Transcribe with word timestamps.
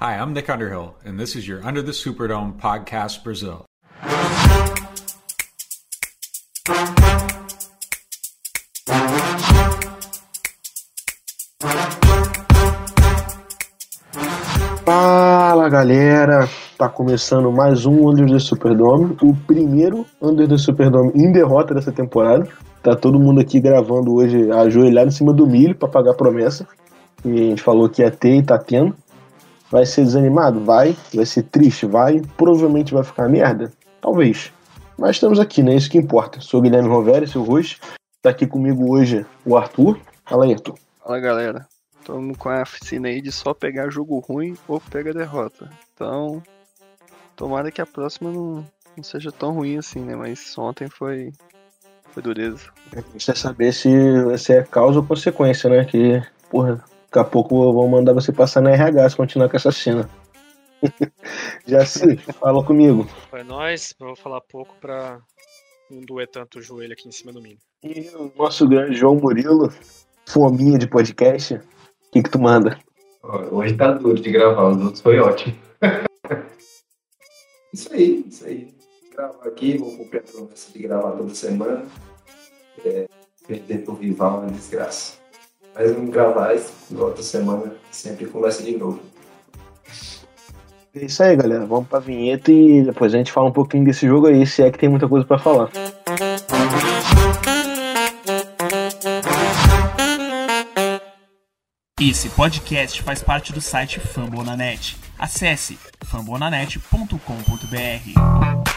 Hi, 0.00 0.16
I'm 0.16 0.32
Nick 0.32 0.48
Underhill, 0.48 0.94
and 1.04 1.18
this 1.18 1.34
is 1.34 1.48
your 1.48 1.60
Under 1.66 1.82
the 1.82 1.90
Superdome 1.90 2.52
podcast 2.52 3.24
Brazil. 3.24 3.64
Fala 14.84 15.68
galera, 15.68 16.48
tá 16.78 16.88
começando 16.88 17.50
mais 17.50 17.84
um 17.84 18.08
Under 18.08 18.30
the 18.30 18.38
Superdome, 18.38 19.16
o 19.20 19.34
primeiro 19.48 20.06
Under 20.22 20.46
the 20.46 20.58
Superdome 20.58 21.10
em 21.16 21.32
derrota 21.32 21.74
dessa 21.74 21.90
temporada. 21.90 22.46
Tá 22.84 22.94
todo 22.94 23.18
mundo 23.18 23.40
aqui 23.40 23.58
gravando 23.58 24.14
hoje 24.14 24.48
ajoelhado 24.48 25.08
em 25.08 25.10
cima 25.10 25.32
do 25.32 25.44
milho 25.44 25.74
para 25.74 25.88
pagar 25.88 26.12
a 26.12 26.14
promessa. 26.14 26.68
E 27.24 27.32
a 27.32 27.42
gente 27.48 27.62
falou 27.64 27.88
que 27.88 28.00
ia 28.00 28.12
ter 28.12 28.36
e 28.36 28.42
tá 28.44 28.56
tendo. 28.56 28.94
Vai 29.70 29.84
ser 29.84 30.04
desanimado? 30.04 30.60
Vai. 30.64 30.96
Vai 31.14 31.26
ser 31.26 31.42
triste? 31.44 31.86
Vai. 31.86 32.22
Provavelmente 32.36 32.94
vai 32.94 33.04
ficar 33.04 33.28
merda? 33.28 33.70
Talvez. 34.00 34.52
Mas 34.96 35.16
estamos 35.16 35.38
aqui, 35.38 35.62
né? 35.62 35.74
Isso 35.74 35.90
que 35.90 35.98
importa. 35.98 36.40
Sou 36.40 36.62
Guilherme 36.62 36.88
Roveri, 36.88 37.28
seu 37.28 37.42
host. 37.42 37.80
Tá 38.22 38.30
aqui 38.30 38.46
comigo 38.46 38.90
hoje 38.92 39.24
o 39.44 39.56
Arthur. 39.56 40.00
Fala 40.24 40.44
aí, 40.44 40.54
Arthur. 40.54 40.74
Fala 41.04 41.20
galera. 41.20 41.66
Estamos 42.00 42.36
com 42.38 42.48
a 42.48 42.62
oficina 42.62 43.08
aí 43.08 43.20
de 43.20 43.30
só 43.30 43.52
pegar 43.52 43.90
jogo 43.90 44.18
ruim 44.18 44.56
ou 44.66 44.80
pegar 44.80 45.12
derrota. 45.12 45.70
Então, 45.94 46.42
tomara 47.36 47.70
que 47.70 47.82
a 47.82 47.86
próxima 47.86 48.30
não, 48.30 48.66
não 48.96 49.04
seja 49.04 49.30
tão 49.30 49.52
ruim 49.52 49.76
assim, 49.76 50.00
né? 50.00 50.16
Mas 50.16 50.56
ontem 50.56 50.88
foi, 50.88 51.30
foi 52.12 52.22
dureza. 52.22 52.70
A 52.92 53.00
gente 53.00 53.26
quer 53.26 53.36
saber 53.36 53.72
se, 53.72 53.90
se 54.38 54.54
é 54.54 54.62
causa 54.62 54.98
ou 54.98 55.04
consequência, 55.04 55.68
né? 55.68 55.84
Que, 55.84 56.22
porra, 56.50 56.82
daqui 57.08 57.18
a 57.18 57.24
pouco 57.24 57.72
vão 57.72 57.88
mandar 57.88 58.12
você 58.12 58.32
passar 58.32 58.60
na 58.60 58.70
RH 58.70 59.10
se 59.10 59.16
continuar 59.16 59.48
com 59.48 59.56
essa 59.56 59.72
cena. 59.72 60.08
Já 61.66 61.84
sei, 61.84 62.16
fala 62.16 62.64
comigo. 62.64 63.04
Foi 63.30 63.42
nós, 63.42 63.94
eu 63.98 64.06
vou 64.08 64.16
falar 64.16 64.40
pouco 64.42 64.74
pra 64.80 65.20
não 65.90 66.00
doer 66.02 66.28
tanto 66.28 66.58
o 66.58 66.62
joelho 66.62 66.92
aqui 66.92 67.08
em 67.08 67.12
cima 67.12 67.32
do 67.32 67.42
milho. 67.42 67.58
E 67.82 68.10
o 68.14 68.30
nosso 68.36 68.68
grande 68.68 68.96
João 68.96 69.16
Murilo, 69.16 69.72
fominha 70.26 70.78
de 70.78 70.86
podcast, 70.86 71.54
o 71.54 71.60
que, 72.12 72.22
que 72.22 72.30
tu 72.30 72.38
manda? 72.38 72.78
Hoje 73.50 73.74
tá 73.74 73.92
duro 73.92 74.20
de 74.20 74.30
gravar, 74.30 74.68
os 74.68 74.82
outros 74.82 75.00
foi 75.00 75.18
ótimo. 75.18 75.56
isso 77.72 77.92
aí, 77.92 78.24
isso 78.28 78.46
aí. 78.46 78.74
Gravar 79.12 79.48
aqui, 79.48 79.78
vou 79.78 79.96
cumprir 79.96 80.20
a 80.20 80.22
promessa 80.22 80.72
de 80.72 80.78
gravar 80.78 81.12
toda 81.12 81.34
semana. 81.34 81.84
É, 82.84 83.08
perder 83.46 83.84
pro 83.84 83.94
rival 83.94 84.42
é 84.42 84.46
uma 84.46 84.50
desgraça. 84.52 85.17
Mas 85.78 85.92
vamos 85.92 86.10
gravar 86.10 86.56
na 86.90 87.04
outra 87.04 87.22
semana, 87.22 87.72
sempre 87.92 88.26
começa 88.26 88.64
de 88.64 88.76
novo. 88.76 88.98
É 90.92 91.04
isso 91.04 91.22
aí, 91.22 91.36
galera. 91.36 91.64
Vamos 91.64 91.86
pra 91.86 92.00
vinheta 92.00 92.50
e 92.50 92.82
depois 92.82 93.14
a 93.14 93.18
gente 93.18 93.30
fala 93.30 93.46
um 93.46 93.52
pouquinho 93.52 93.84
desse 93.84 94.04
jogo 94.04 94.26
aí, 94.26 94.44
se 94.44 94.60
é 94.60 94.72
que 94.72 94.78
tem 94.78 94.88
muita 94.88 95.08
coisa 95.08 95.24
pra 95.24 95.38
falar. 95.38 95.70
Esse 102.00 102.28
podcast 102.30 103.00
faz 103.02 103.22
parte 103.22 103.52
do 103.52 103.60
site 103.60 104.00
Fambonanet. 104.00 104.96
Acesse 105.16 105.78
fambonanet.com.br. 106.04 108.67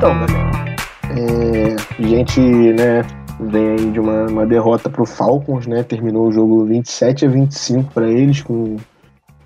Então, 0.00 0.14
galera, 0.18 0.76
é, 1.10 2.02
a 2.02 2.08
gente, 2.08 2.40
né, 2.40 3.02
vem 3.38 3.68
aí 3.72 3.90
de 3.90 4.00
uma, 4.00 4.28
uma 4.28 4.46
derrota 4.46 4.88
pro 4.88 5.04
Falcons, 5.04 5.66
né? 5.66 5.82
Terminou 5.82 6.28
o 6.28 6.32
jogo 6.32 6.64
27 6.64 7.26
a 7.26 7.28
25 7.28 7.92
para 7.92 8.08
eles, 8.10 8.40
com 8.40 8.78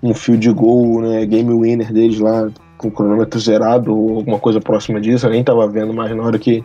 um 0.01 0.13
fio 0.13 0.37
de 0.37 0.49
gol, 0.53 1.01
né? 1.01 1.25
Game 1.25 1.51
winner 1.51 1.91
deles 1.91 2.21
lá, 2.21 2.49
com 2.77 2.87
o 2.87 2.91
cronômetro 2.91 3.37
zerado 3.37 3.93
ou 3.93 4.15
alguma 4.15 4.39
coisa 4.39 4.61
próxima 4.61 5.01
disso. 5.01 5.25
Eu 5.25 5.31
nem 5.31 5.43
tava 5.43 5.67
vendo 5.67 5.93
mais 5.93 6.15
na 6.15 6.23
hora 6.23 6.39
que, 6.39 6.63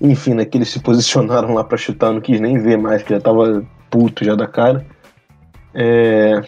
enfim, 0.00 0.34
né, 0.34 0.44
que 0.44 0.56
eles 0.56 0.68
se 0.68 0.78
posicionaram 0.78 1.52
lá 1.52 1.64
para 1.64 1.76
chutar, 1.76 2.12
não 2.12 2.20
quis 2.20 2.40
nem 2.40 2.56
ver 2.62 2.78
mais, 2.78 3.02
que 3.02 3.12
já 3.12 3.20
tava 3.20 3.64
puto 3.90 4.24
já 4.24 4.36
da 4.36 4.46
cara. 4.46 4.86
É, 5.74 6.42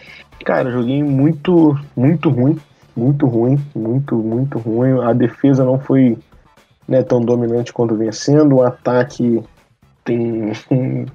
cara, 0.45 0.71
joguei 0.71 1.03
muito, 1.03 1.77
muito 1.93 2.29
ruim, 2.29 2.57
muito 2.95 3.27
ruim, 3.27 3.59
muito, 3.75 4.15
muito 4.15 4.57
ruim. 4.57 4.97
A 5.03 5.11
defesa 5.11 5.65
não 5.65 5.77
foi 5.77 6.17
né, 6.89 7.03
tão 7.03 7.21
dominante 7.21 7.71
quanto 7.71 7.95
vinha 7.95 8.11
sendo. 8.11 8.55
O 8.55 8.63
ataque 8.63 9.41
tem. 10.03 10.51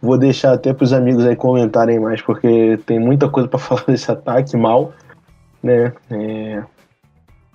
Vou 0.00 0.16
deixar 0.16 0.52
até 0.52 0.72
para 0.72 0.84
os 0.84 0.92
amigos 0.92 1.26
aí 1.26 1.34
comentarem 1.34 1.98
mais, 1.98 2.22
porque 2.22 2.78
tem 2.86 3.00
muita 3.00 3.28
coisa 3.28 3.48
para 3.48 3.58
falar 3.60 3.84
desse 3.88 4.08
ataque 4.10 4.56
mal, 4.56 4.92
né? 5.60 5.92
É... 6.08 6.62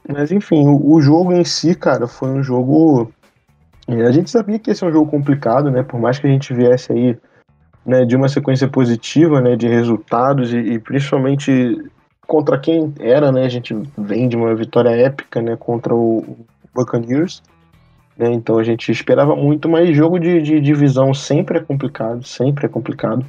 Mas 0.07 0.33
enfim, 0.33 0.67
o, 0.67 0.95
o, 0.95 1.01
jogo 1.01 1.31
em 1.31 1.45
si, 1.45 1.73
cara, 1.73 2.07
foi 2.07 2.29
um 2.29 2.43
jogo. 2.43 3.09
É, 3.87 4.03
a 4.03 4.11
gente 4.11 4.29
sabia 4.29 4.59
que 4.59 4.69
esse 4.69 4.83
é 4.83 4.87
um 4.87 4.91
jogo 4.91 5.09
complicado, 5.09 5.71
né? 5.71 5.81
Por 5.81 5.97
mais 5.97 6.19
que 6.19 6.27
a 6.27 6.29
gente 6.29 6.53
viesse 6.53 6.91
aí 6.91 7.17
né, 7.85 8.03
de 8.03 8.15
uma 8.15 8.27
sequência 8.27 8.67
positiva, 8.67 9.39
né, 9.39 9.55
de 9.55 9.67
resultados 9.67 10.51
e, 10.51 10.57
e 10.57 10.79
principalmente 10.79 11.77
contra 12.27 12.59
quem 12.59 12.93
era, 12.99 13.31
né? 13.31 13.45
A 13.45 13.49
gente 13.49 13.73
vem 13.97 14.27
de 14.27 14.35
uma 14.35 14.53
vitória 14.53 14.89
épica, 14.89 15.41
né, 15.41 15.55
contra 15.55 15.95
o 15.95 16.45
Buccaneers. 16.75 17.41
Né? 18.17 18.31
Então 18.31 18.57
a 18.57 18.63
gente 18.63 18.91
esperava 18.91 19.35
muito, 19.35 19.67
mas 19.67 19.95
jogo 19.95 20.19
de, 20.19 20.41
de 20.41 20.59
divisão 20.59 21.13
sempre 21.13 21.57
é 21.57 21.61
complicado, 21.61 22.23
sempre 22.23 22.65
é 22.65 22.69
complicado. 22.69 23.25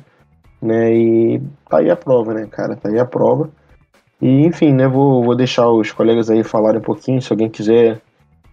Né? 0.61 0.95
E 0.95 1.43
tá 1.69 1.79
aí 1.79 1.91
a 1.91 1.97
prova, 1.97 2.35
né, 2.35 2.47
cara? 2.51 2.77
Tá 2.77 2.89
aí 2.89 2.99
a 2.99 3.05
prova. 3.05 3.49
E 4.21 4.47
enfim, 4.47 4.73
né, 4.73 4.89
vou, 4.89 5.23
vou 5.23 5.35
deixar 5.35 5.69
os 5.69 5.93
colegas 5.93 6.31
aí 6.31 6.43
falarem 6.43 6.81
um 6.81 6.85
pouquinho, 6.85 7.21
se 7.21 7.33
alguém 7.33 7.51
quiser 7.51 8.01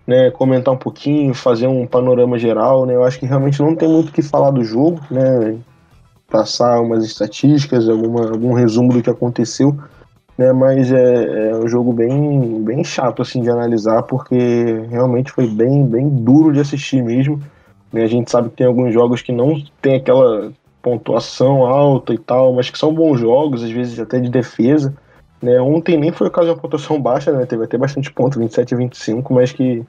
né, 0.06 0.30
comentar 0.32 0.74
um 0.74 0.78
pouquinho, 0.78 1.34
fazer 1.34 1.68
um 1.68 1.88
panorama 1.88 2.38
geral, 2.38 2.86
né? 2.86 2.94
Eu 2.94 3.04
acho 3.06 3.18
que 3.18 3.26
realmente 3.26 3.62
não 3.62 3.74
tem 3.74 3.88
muito 3.88 4.10
o 4.10 4.12
que 4.12 4.22
falar 4.22 4.52
do 4.52 4.62
jogo, 4.62 5.00
né? 5.10 5.58
Passar 6.30 6.82
umas 6.82 7.06
estatísticas, 7.06 7.88
alguma, 7.88 8.30
algum 8.30 8.54
resumo 8.54 8.92
do 8.92 9.02
que 9.02 9.10
aconteceu 9.10 9.78
né? 10.38 10.52
Mas 10.52 10.92
é, 10.92 11.50
é, 11.50 11.56
um 11.56 11.68
jogo 11.68 11.94
bem, 11.94 12.64
bem 12.64 12.84
chato 12.84 13.22
assim 13.22 13.42
de 13.42 13.50
analisar, 13.50 14.04
porque 14.04 14.86
realmente 14.90 15.32
foi 15.32 15.48
bem, 15.48 15.86
bem 15.86 16.10
duro 16.10 16.52
de 16.52 16.60
assistir 16.60 17.04
mesmo. 17.04 17.42
Né? 17.92 18.04
A 18.04 18.08
gente 18.08 18.32
sabe 18.32 18.50
que 18.50 18.58
tem 18.58 18.68
alguns 18.68 18.94
jogos 18.94 19.22
que 19.22 19.32
não 19.32 19.62
tem 19.82 19.96
aquela 19.96 20.52
pontuação 20.82 21.66
alta 21.66 22.14
e 22.14 22.18
tal, 22.18 22.54
mas 22.54 22.70
que 22.70 22.78
são 22.78 22.94
bons 22.94 23.20
jogos, 23.20 23.64
às 23.64 23.72
vezes 23.72 24.00
até 24.00 24.20
de 24.20 24.30
defesa. 24.30 24.94
Né? 25.42 25.60
Ontem 25.62 25.98
nem 25.98 26.12
foi 26.12 26.28
o 26.28 26.32
caso 26.32 26.48
de 26.48 26.54
uma 26.54 26.60
pontuação 26.60 27.02
baixa, 27.02 27.32
né? 27.32 27.46
Teve 27.46 27.66
até 27.66 27.78
bastante 27.78 28.12
ponto, 28.12 28.40
27 28.40 28.72
e 28.72 28.78
25, 28.78 29.34
mas 29.34 29.52
que 29.52 29.84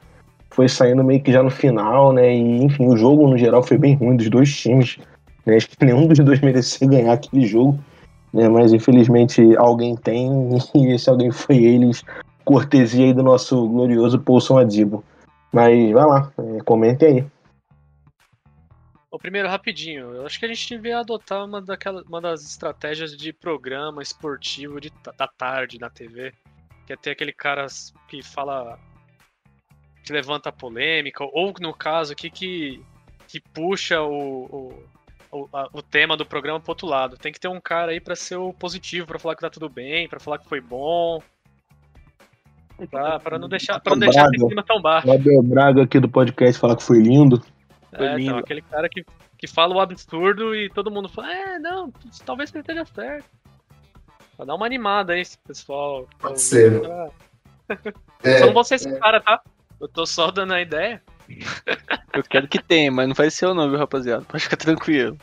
foi 0.50 0.68
saindo 0.68 1.02
meio 1.02 1.22
que 1.22 1.32
já 1.32 1.42
no 1.42 1.50
final, 1.50 2.12
né? 2.12 2.34
E 2.34 2.62
enfim, 2.62 2.86
o 2.86 2.96
jogo 2.96 3.26
no 3.28 3.38
geral 3.38 3.62
foi 3.62 3.78
bem 3.78 3.94
ruim 3.94 4.16
dos 4.16 4.28
dois 4.28 4.54
times. 4.54 4.98
Né? 5.46 5.56
Acho 5.56 5.68
que 5.68 5.84
nenhum 5.84 6.06
dos 6.06 6.18
dois 6.18 6.38
merecia 6.42 6.86
ganhar 6.88 7.12
aquele 7.12 7.46
jogo 7.46 7.78
né? 8.34 8.48
Mas 8.48 8.72
infelizmente 8.72 9.56
alguém 9.56 9.96
tem 9.96 10.28
e 10.74 10.92
esse 10.92 11.08
alguém 11.08 11.30
foi 11.30 11.56
eles, 11.56 12.04
cortesia 12.44 13.06
aí 13.06 13.14
do 13.14 13.22
nosso 13.22 13.66
glorioso 13.68 14.20
Poulson 14.20 14.58
Adibo. 14.58 15.04
Mas 15.52 15.92
vai 15.92 16.04
lá, 16.04 16.32
é, 16.36 16.62
comente 16.64 17.04
aí. 17.04 17.24
O 19.08 19.18
primeiro, 19.18 19.48
rapidinho, 19.48 20.12
eu 20.12 20.26
acho 20.26 20.40
que 20.40 20.44
a 20.44 20.48
gente 20.48 20.68
devia 20.68 20.98
adotar 20.98 21.44
uma, 21.44 21.62
daquela, 21.62 22.02
uma 22.02 22.20
das 22.20 22.42
estratégias 22.42 23.16
de 23.16 23.32
programa 23.32 24.02
esportivo 24.02 24.80
de, 24.80 24.92
da 25.16 25.28
tarde 25.28 25.78
na 25.78 25.88
TV, 25.88 26.32
que 26.84 26.92
é 26.92 26.96
ter 26.96 27.12
aquele 27.12 27.32
cara 27.32 27.66
que 28.08 28.20
fala. 28.24 28.76
que 30.04 30.12
levanta 30.12 30.50
polêmica, 30.50 31.22
ou 31.22 31.54
no 31.60 31.72
caso 31.72 32.12
aqui 32.12 32.28
que, 32.28 32.84
que 33.28 33.40
puxa 33.40 34.02
o, 34.02 34.46
o 34.46 34.82
o, 35.34 35.48
a, 35.52 35.68
o 35.72 35.82
tema 35.82 36.16
do 36.16 36.24
programa 36.24 36.60
pro 36.60 36.70
outro 36.70 36.86
lado. 36.86 37.16
Tem 37.16 37.32
que 37.32 37.40
ter 37.40 37.48
um 37.48 37.60
cara 37.60 37.92
aí 37.92 38.00
para 38.00 38.14
ser 38.14 38.36
o 38.36 38.52
positivo, 38.52 39.06
para 39.06 39.18
falar 39.18 39.34
que 39.34 39.40
tá 39.40 39.50
tudo 39.50 39.68
bem, 39.68 40.08
para 40.08 40.20
falar 40.20 40.38
que 40.38 40.48
foi 40.48 40.60
bom. 40.60 41.20
Pra, 42.90 43.18
pra 43.20 43.38
não 43.38 43.48
deixar, 43.48 43.80
pra 43.80 43.92
não 43.92 44.00
deixar 44.00 44.28
esse 44.32 44.46
clima 44.46 44.62
tão 44.62 44.80
baixo. 44.80 45.08
O 45.08 45.12
Abel 45.12 45.42
Braga 45.42 45.82
aqui 45.82 46.00
do 46.00 46.08
podcast 46.08 46.60
falar 46.60 46.76
que 46.76 46.82
foi 46.82 46.98
lindo. 46.98 47.40
Foi 47.96 48.06
é, 48.06 48.16
lindo. 48.16 48.30
Então, 48.30 48.38
aquele 48.38 48.62
cara 48.62 48.88
que, 48.88 49.04
que 49.38 49.46
fala 49.46 49.74
o 49.74 49.80
absurdo 49.80 50.54
e 50.54 50.68
todo 50.70 50.90
mundo 50.90 51.08
fala, 51.08 51.32
é, 51.32 51.58
não, 51.58 51.92
talvez 52.24 52.52
ele 52.52 52.60
esteja 52.60 52.84
certo. 52.84 53.28
Pra 54.36 54.44
dar 54.44 54.54
uma 54.54 54.66
animada 54.66 55.12
aí, 55.12 55.22
pessoal. 55.46 56.08
Pode 56.18 56.40
ser. 56.40 56.82
É, 58.24 58.38
Só 58.38 58.46
não 58.46 58.52
vou 58.52 58.64
ser 58.64 58.74
esse 58.76 58.88
é. 58.88 58.98
cara, 58.98 59.20
tá? 59.20 59.40
Eu 59.80 59.88
tô 59.88 60.04
só 60.04 60.30
dando 60.30 60.54
a 60.54 60.60
ideia. 60.60 61.00
Eu 62.12 62.22
quero 62.22 62.48
que 62.48 62.62
tenha, 62.62 62.92
mas 62.92 63.08
não 63.08 63.14
vai 63.14 63.30
ser 63.30 63.46
o 63.46 63.68
viu, 63.68 63.78
rapaziada? 63.78 64.24
Pode 64.24 64.44
ficar 64.44 64.56
tranquilo. 64.56 65.16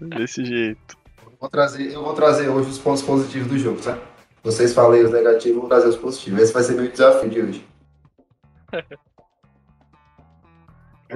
Desse 0.00 0.44
jeito. 0.44 0.96
Eu 1.24 1.32
vou 1.40 1.48
trazer, 1.48 1.92
eu 1.92 2.02
vou 2.02 2.14
trazer 2.14 2.48
hoje 2.48 2.70
os 2.70 2.78
pontos 2.78 3.02
positivos 3.02 3.48
do 3.48 3.58
jogo, 3.58 3.80
tá? 3.80 3.98
Vocês 4.42 4.74
falem 4.74 5.04
os 5.04 5.12
negativos, 5.12 5.54
eu 5.54 5.60
vou 5.60 5.68
trazer 5.68 5.88
os 5.88 5.96
positivos. 5.96 6.40
Esse 6.40 6.52
vai 6.52 6.62
ser 6.62 6.74
meu 6.74 6.90
desafio 6.90 7.30
de 7.30 7.40
hoje. 7.40 7.66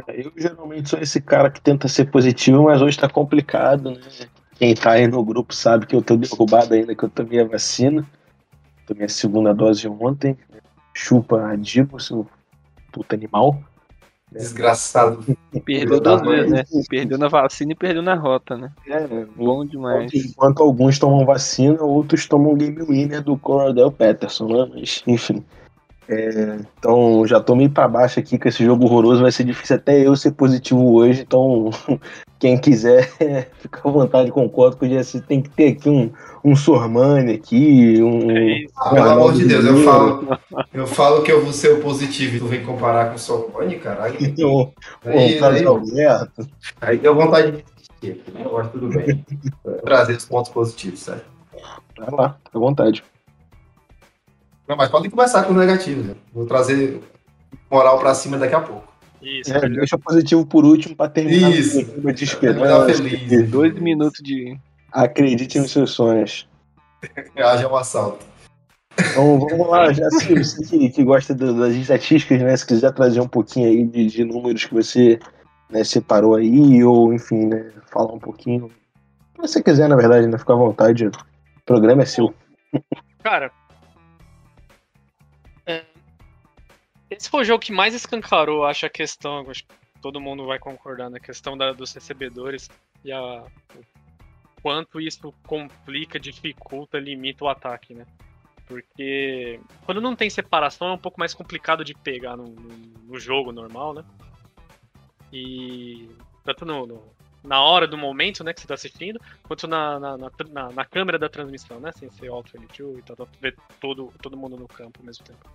Eu 0.09 0.33
geralmente 0.37 0.91
sou 0.91 1.01
esse 1.01 1.21
cara 1.21 1.51
que 1.51 1.61
tenta 1.61 1.89
ser 1.89 2.11
positivo, 2.11 2.65
mas 2.65 2.83
hoje 2.83 2.99
tá 2.99 3.09
complicado, 3.09 3.91
né? 3.91 4.01
Quem 4.55 4.75
tá 4.75 4.93
aí 4.93 5.07
no 5.07 5.25
grupo 5.25 5.55
sabe 5.55 5.87
que 5.87 5.95
eu 5.97 6.03
tô 6.03 6.17
derrubado 6.17 6.75
ainda, 6.75 6.95
que 6.95 7.03
eu 7.03 7.09
tomei 7.11 7.41
a 7.41 7.45
vacina. 7.45 8.07
Tomei 8.87 9.07
a 9.07 9.09
segunda 9.09 9.53
dose 9.53 9.89
ontem. 9.89 10.39
Chupa 10.95 11.49
a 11.49 11.57
Dibo, 11.57 12.01
seu 12.01 12.27
puta 12.93 13.17
animal. 13.17 13.63
Desgraçado. 14.33 15.25
Perdeu 15.65 16.01
duas 16.01 16.23
vezes, 16.23 16.51
né? 16.51 16.65
Perdeu 16.89 17.17
na 17.17 17.29
vacina 17.29 17.73
e 17.73 17.75
perdeu 17.77 18.03
na 18.03 18.15
rota, 18.15 18.57
né? 18.57 18.73
É, 18.87 19.07
Bom 19.37 19.65
demais. 19.65 20.13
Enquanto 20.13 20.63
alguns 20.63 20.99
tomam 20.99 21.25
vacina, 21.25 21.81
outros 21.83 22.27
tomam 22.27 22.57
game 22.57 22.83
winner 22.83 23.23
do 23.23 23.39
Corodel 23.39 23.91
Peterson, 23.93 24.49
né? 24.49 24.71
Mas, 24.75 25.03
enfim. 25.07 25.45
É, 26.09 26.59
então, 26.79 27.27
já 27.27 27.41
tô 27.41 27.57
meio 27.57 27.71
pra 27.71 27.89
baixo 27.89 28.21
aqui 28.21 28.39
com 28.39 28.49
esse 28.49 28.65
jogo 28.65 28.85
horroroso. 28.85 29.23
Vai 29.23 29.33
ser 29.33 29.45
difícil 29.45 29.77
até 29.77 30.07
eu 30.07 30.15
ser 30.15 30.33
positivo 30.33 30.95
hoje. 30.95 31.23
Então, 31.23 31.71
quem 32.39 32.57
quiser, 32.57 33.11
fica 33.59 33.81
à 33.85 33.91
vontade, 33.91 34.31
concordo 34.31 34.77
com 34.77 34.87
o 34.87 34.89
Jesse. 34.89 35.21
Tem 35.21 35.43
que 35.43 35.51
ter 35.51 35.69
aqui 35.73 35.89
um, 35.89 36.13
um 36.45 36.55
Sormani 36.55 37.33
aqui, 37.35 38.01
um. 38.03 38.31
É. 38.31 38.67
Ah, 38.77 38.91
pelo 38.91 39.11
amor 39.11 39.33
de 39.33 39.47
Deus, 39.47 39.65
eu 39.65 39.79
falo, 39.79 40.39
eu 40.73 40.87
falo 40.87 41.23
que 41.23 41.33
eu 41.33 41.43
vou 41.43 41.53
ser 41.53 41.73
o 41.73 41.81
positivo 41.81 42.37
e 42.37 42.39
tu 42.39 42.47
vem 42.47 42.65
comparar 42.65 43.09
com 43.09 43.17
o 43.17 43.19
Sorbonne, 43.19 43.77
caralho. 43.79 44.17
Um, 44.47 44.71
Aí, 45.11 45.37
um 45.37 45.41
Carlos 45.41 45.61
aí, 45.61 45.67
Alberto. 45.67 46.49
aí 46.81 46.99
deu 46.99 47.15
vontade 47.15 47.51
de 47.53 47.65
desistir, 48.03 48.33
né? 48.33 48.47
Mas 48.53 48.71
tudo 48.71 48.89
bem. 48.89 49.25
Trazer 49.85 50.17
os 50.17 50.25
pontos 50.25 50.51
positivos, 50.51 51.01
sério. 51.01 51.23
Vai 51.99 52.11
lá, 52.11 52.37
fica 52.45 52.59
à 52.59 52.61
vontade. 52.61 53.03
Não, 54.69 54.77
mas 54.77 54.89
podem 54.89 55.11
começar 55.11 55.45
com 55.45 55.53
os 55.53 55.59
negativos. 55.59 56.07
né? 56.07 56.15
Vou 56.33 56.47
trazer 56.47 57.01
moral 57.71 57.99
pra 57.99 58.15
cima 58.15 58.37
daqui 58.39 58.55
a 58.55 58.61
pouco. 58.61 58.87
Isso. 59.23 59.53
É, 59.53 59.69
deixa 59.69 59.97
o 59.97 59.99
positivo 59.99 60.45
por 60.47 60.65
último 60.65 60.95
pra 60.97 61.09
terminar 61.09 61.51
Isso. 61.51 61.81
o 61.81 61.85
clima 61.85 62.13
de 62.13 62.25
dar 62.25 62.33
esperança. 62.33 62.95
feliz. 62.95 63.51
Dois 63.51 63.75
minutos 63.79 64.21
de. 64.23 64.59
Acredite 64.93 65.59
nos 65.59 65.71
seus 65.73 65.91
sonhos. 65.91 66.49
Haja 67.37 67.69
um 67.69 67.77
assalto. 67.77 68.25
Então 68.99 69.39
vamos 69.39 69.69
lá, 69.69 69.93
já 69.93 70.09
se 70.11 70.35
você 70.35 70.65
que, 70.79 70.89
que 70.89 71.05
gosta 71.05 71.35
do- 71.35 71.59
das 71.59 71.75
estatísticas, 71.75 72.41
né? 72.41 72.57
Se 72.57 72.67
quiser 72.67 72.93
trazer 72.93 73.21
um 73.21 73.29
pouquinho 73.29 73.69
aí 73.69 73.85
de, 73.85 74.07
de 74.07 74.25
números 74.25 74.65
que 74.65 74.73
você 74.73 75.19
né, 75.71 75.85
separou 75.85 76.35
aí, 76.35 76.83
ou 76.83 77.13
enfim, 77.13 77.47
né, 77.47 77.73
falar 77.93 78.13
um 78.15 78.19
pouquinho. 78.19 78.67
O 78.67 79.43
que 79.43 79.49
você 79.49 79.63
quiser, 79.63 79.87
na 79.89 79.97
verdade, 79.97 80.27
né? 80.27 80.39
Fica 80.39 80.55
à 80.55 80.57
vontade. 80.57 81.09
O 81.09 81.13
programa 81.67 82.03
é 82.03 82.07
seu. 82.07 82.33
Cara. 83.23 83.51
Esse 87.11 87.29
foi 87.31 87.43
o 87.43 87.45
jogo 87.45 87.63
que 87.63 87.73
mais 87.73 87.95
escancarou, 87.95 88.65
acho, 88.65 88.87
a 88.87 88.91
questão. 88.91 89.49
Acho 89.51 89.65
que 89.65 89.75
todo 90.03 90.21
mundo 90.21 90.47
vai 90.47 90.59
concordar 90.59 91.09
na 91.11 91.19
questão 91.21 91.57
da- 91.57 91.73
dos 91.73 91.93
recebedores 91.93 92.69
e 93.05 93.13
a, 93.13 93.43
o 93.75 94.61
quanto 94.63 95.01
isso 95.01 95.33
complica, 95.47 96.19
dificulta, 96.19 96.99
limita 96.99 97.45
o 97.45 97.49
ataque, 97.49 97.95
né? 97.95 98.05
Porque 98.67 99.61
quando 99.85 100.01
não 100.01 100.17
tem 100.17 100.29
separação 100.29 100.89
é 100.89 100.93
um 100.93 100.99
pouco 100.99 101.21
mais 101.21 101.33
complicado 101.33 101.85
de 101.85 101.95
pegar 101.95 102.37
no, 102.37 102.45
no- 102.49 102.77
no 103.05 103.19
jogo 103.21 103.53
normal, 103.53 103.95
né? 103.95 104.05
E 105.33 106.09
tanto 106.45 106.65
no, 106.65 106.87
no- 106.87 107.17
na 107.45 107.61
hora 107.63 107.87
do 107.87 107.97
momento, 107.97 108.43
né, 108.43 108.53
que 108.53 108.61
você 108.61 108.67
tá 108.67 108.75
assistindo, 108.75 109.21
quanto 109.45 109.69
na, 109.69 110.01
na, 110.01 110.17
na, 110.19 110.31
na- 110.51 110.73
na 110.73 110.85
câmera 110.85 111.17
da 111.19 111.29
transmissão, 111.29 111.79
né? 111.79 111.93
Sem 111.93 112.11
ser 112.11 112.29
Alt 112.29 112.51
22 112.53 112.99
e 112.99 113.03
tal, 113.03 113.17
tal, 113.17 113.29
ver 113.41 113.57
todo, 113.81 114.13
todo 114.21 114.37
mundo 114.37 114.57
no 114.57 114.67
campo 114.67 114.99
ao 115.01 115.07
mesmo 115.07 115.25
tempo. 115.25 115.49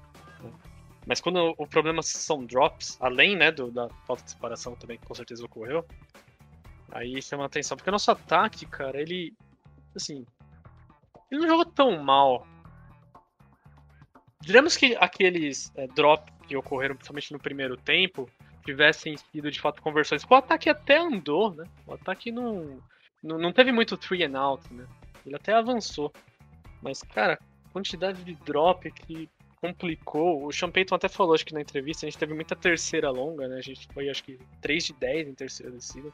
Mas 1.12 1.20
quando 1.20 1.54
o 1.58 1.68
problema 1.68 2.02
são 2.02 2.46
drops, 2.46 2.98
além 3.02 3.36
né, 3.36 3.52
do, 3.52 3.70
da 3.70 3.90
falta 4.08 4.24
de 4.24 4.32
separação 4.32 4.78
também, 4.78 4.98
que 4.98 5.06
com 5.06 5.14
certeza 5.14 5.44
ocorreu, 5.44 5.86
aí 6.90 7.22
chama 7.22 7.44
atenção. 7.44 7.76
Porque 7.76 7.90
o 7.90 7.92
nosso 7.92 8.10
ataque, 8.10 8.66
cara, 8.66 8.98
ele. 8.98 9.34
Assim. 9.94 10.26
Ele 11.30 11.42
não 11.42 11.50
jogou 11.50 11.66
tão 11.66 12.02
mal. 12.02 12.48
Diremos 14.40 14.78
que 14.78 14.96
aqueles 15.02 15.70
é, 15.76 15.86
drops 15.88 16.34
que 16.48 16.56
ocorreram, 16.56 16.96
principalmente 16.96 17.34
no 17.34 17.40
primeiro 17.40 17.76
tempo, 17.76 18.30
tivessem 18.64 19.18
sido 19.18 19.52
de 19.52 19.60
fato 19.60 19.82
conversões. 19.82 20.24
O 20.24 20.34
ataque 20.34 20.70
até 20.70 20.98
andou, 20.98 21.54
né? 21.54 21.66
O 21.86 21.94
ataque 21.94 22.32
não, 22.32 22.82
não, 23.22 23.38
não 23.38 23.52
teve 23.52 23.74
muito 23.74 23.98
three 23.98 24.24
and 24.24 24.40
out, 24.40 24.74
né? 24.74 24.88
Ele 25.26 25.36
até 25.36 25.52
avançou. 25.52 26.10
Mas, 26.82 27.04
cara, 27.04 27.38
quantidade 27.74 28.24
de 28.24 28.34
drop 28.34 28.90
que 28.92 29.30
complicou. 29.62 30.46
O 30.46 30.52
Sean 30.52 30.72
Payton 30.72 30.96
até 30.96 31.08
falou, 31.08 31.36
acho 31.36 31.46
que 31.46 31.54
na 31.54 31.62
entrevista, 31.62 32.06
a 32.06 32.10
gente 32.10 32.18
teve 32.18 32.34
muita 32.34 32.56
terceira 32.56 33.10
longa, 33.12 33.48
né? 33.48 33.58
A 33.58 33.62
gente 33.62 33.88
foi, 33.94 34.10
acho 34.10 34.24
que, 34.24 34.40
3 34.62 34.86
de 34.86 34.94
10 34.94 35.28
em 35.28 35.34
terceira 35.36 35.72
descida. 35.72 36.12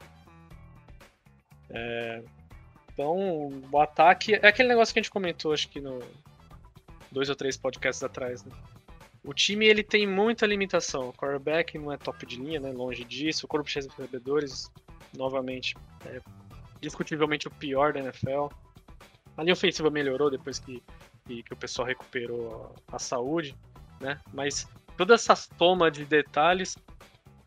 É, 1.69 2.21
Então, 2.93 3.15
o 3.71 3.79
ataque. 3.79 4.35
É 4.35 4.47
aquele 4.47 4.69
negócio 4.69 4.93
que 4.93 4.99
a 4.99 5.03
gente 5.03 5.11
comentou, 5.11 5.53
acho 5.53 5.69
que 5.69 5.79
no. 5.79 5.99
Dois 7.09 7.29
ou 7.29 7.35
três 7.35 7.55
podcasts 7.55 8.03
atrás, 8.03 8.43
né? 8.43 8.51
O 9.23 9.33
time 9.33 9.65
ele 9.65 9.83
tem 9.83 10.05
muita 10.05 10.45
limitação. 10.45 11.09
O 11.09 11.13
quarterback 11.13 11.77
não 11.77 11.91
é 11.91 11.97
top 11.97 12.25
de 12.25 12.37
linha, 12.37 12.59
né? 12.59 12.71
Longe 12.71 13.03
disso. 13.05 13.45
O 13.45 13.49
corpo 13.49 13.69
de 13.69 13.75
recebedores, 13.75 14.71
novamente, 15.15 15.75
é 16.05 16.19
discutivelmente 16.81 17.47
o 17.47 17.51
pior 17.51 17.93
da 17.93 17.99
NFL. 17.99 18.47
A 19.37 19.43
linha 19.43 19.53
ofensiva 19.53 19.89
melhorou 19.89 20.29
depois 20.29 20.59
que, 20.59 20.81
que, 21.27 21.43
que 21.43 21.53
o 21.53 21.57
pessoal 21.57 21.87
recuperou 21.87 22.73
a, 22.91 22.97
saúde, 22.97 23.55
né? 23.99 24.19
Mas 24.33 24.67
toda 24.95 25.13
essa 25.13 25.35
soma 25.35 25.91
de 25.91 26.05
detalhes 26.05 26.77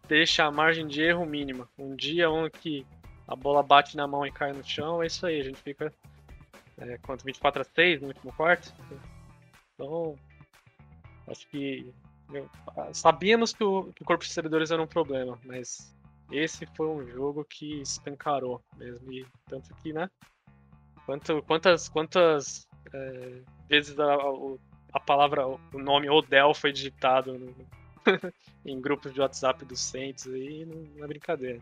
deixa 0.07 0.45
a 0.45 0.51
margem 0.51 0.87
de 0.87 1.03
erro 1.03 1.25
mínima. 1.25 1.69
Um 1.79 1.97
dia 1.97 2.27
que 2.61 2.87
a 3.27 3.35
bola 3.35 3.63
bate 3.63 3.97
na 3.97 4.07
mão 4.07 4.27
e 4.27 4.33
cai 4.33 4.53
no 4.53 4.65
chão, 4.65 5.03
é 5.03 5.07
isso 5.07 5.27
aí. 5.27 5.41
A 5.41 5.45
gente 5.45 5.61
fica 5.63 5.93
é, 6.79 6.99
quanto 6.99 7.25
24 7.25 7.63
a 7.63 7.65
6 7.65 8.03
no 8.03 8.09
último 8.09 8.33
quarto. 8.33 8.73
Então, 9.75 10.15
acho 11.27 11.49
que 11.49 11.93
meu, 12.29 12.49
sabíamos 12.93 13.53
que 13.53 13.65
o, 13.65 13.93
que 13.93 14.03
o 14.03 14.07
corpo 14.07 14.25
de 14.25 14.31
servidores 14.31 14.71
era 14.71 14.81
um 14.81 14.87
problema, 14.87 15.39
mas 15.45 15.97
esse 16.31 16.65
foi 16.77 16.87
um 16.87 17.07
jogo 17.07 17.45
que 17.45 17.81
escancarou 17.81 18.63
mesmo. 18.77 19.13
E 19.13 19.27
tanto 19.47 19.75
que, 19.77 19.93
né? 19.93 20.09
Quanto, 21.05 21.43
quantas 21.43 21.89
quantas 21.89 22.69
é, 22.93 23.41
vezes 23.69 23.99
a, 23.99 24.17
a 24.93 25.01
palavra, 25.01 25.47
o 25.47 25.59
nome 25.79 26.09
Odell 26.09 26.55
foi 26.55 26.73
digitado 26.73 27.39
no- 27.39 27.55
em 28.65 28.81
grupos 28.81 29.13
de 29.13 29.21
WhatsApp 29.21 29.65
dos 29.65 29.81
Saints 29.81 30.27
aí, 30.27 30.65
não, 30.65 31.05
é 31.05 31.07
brincadeira. 31.07 31.61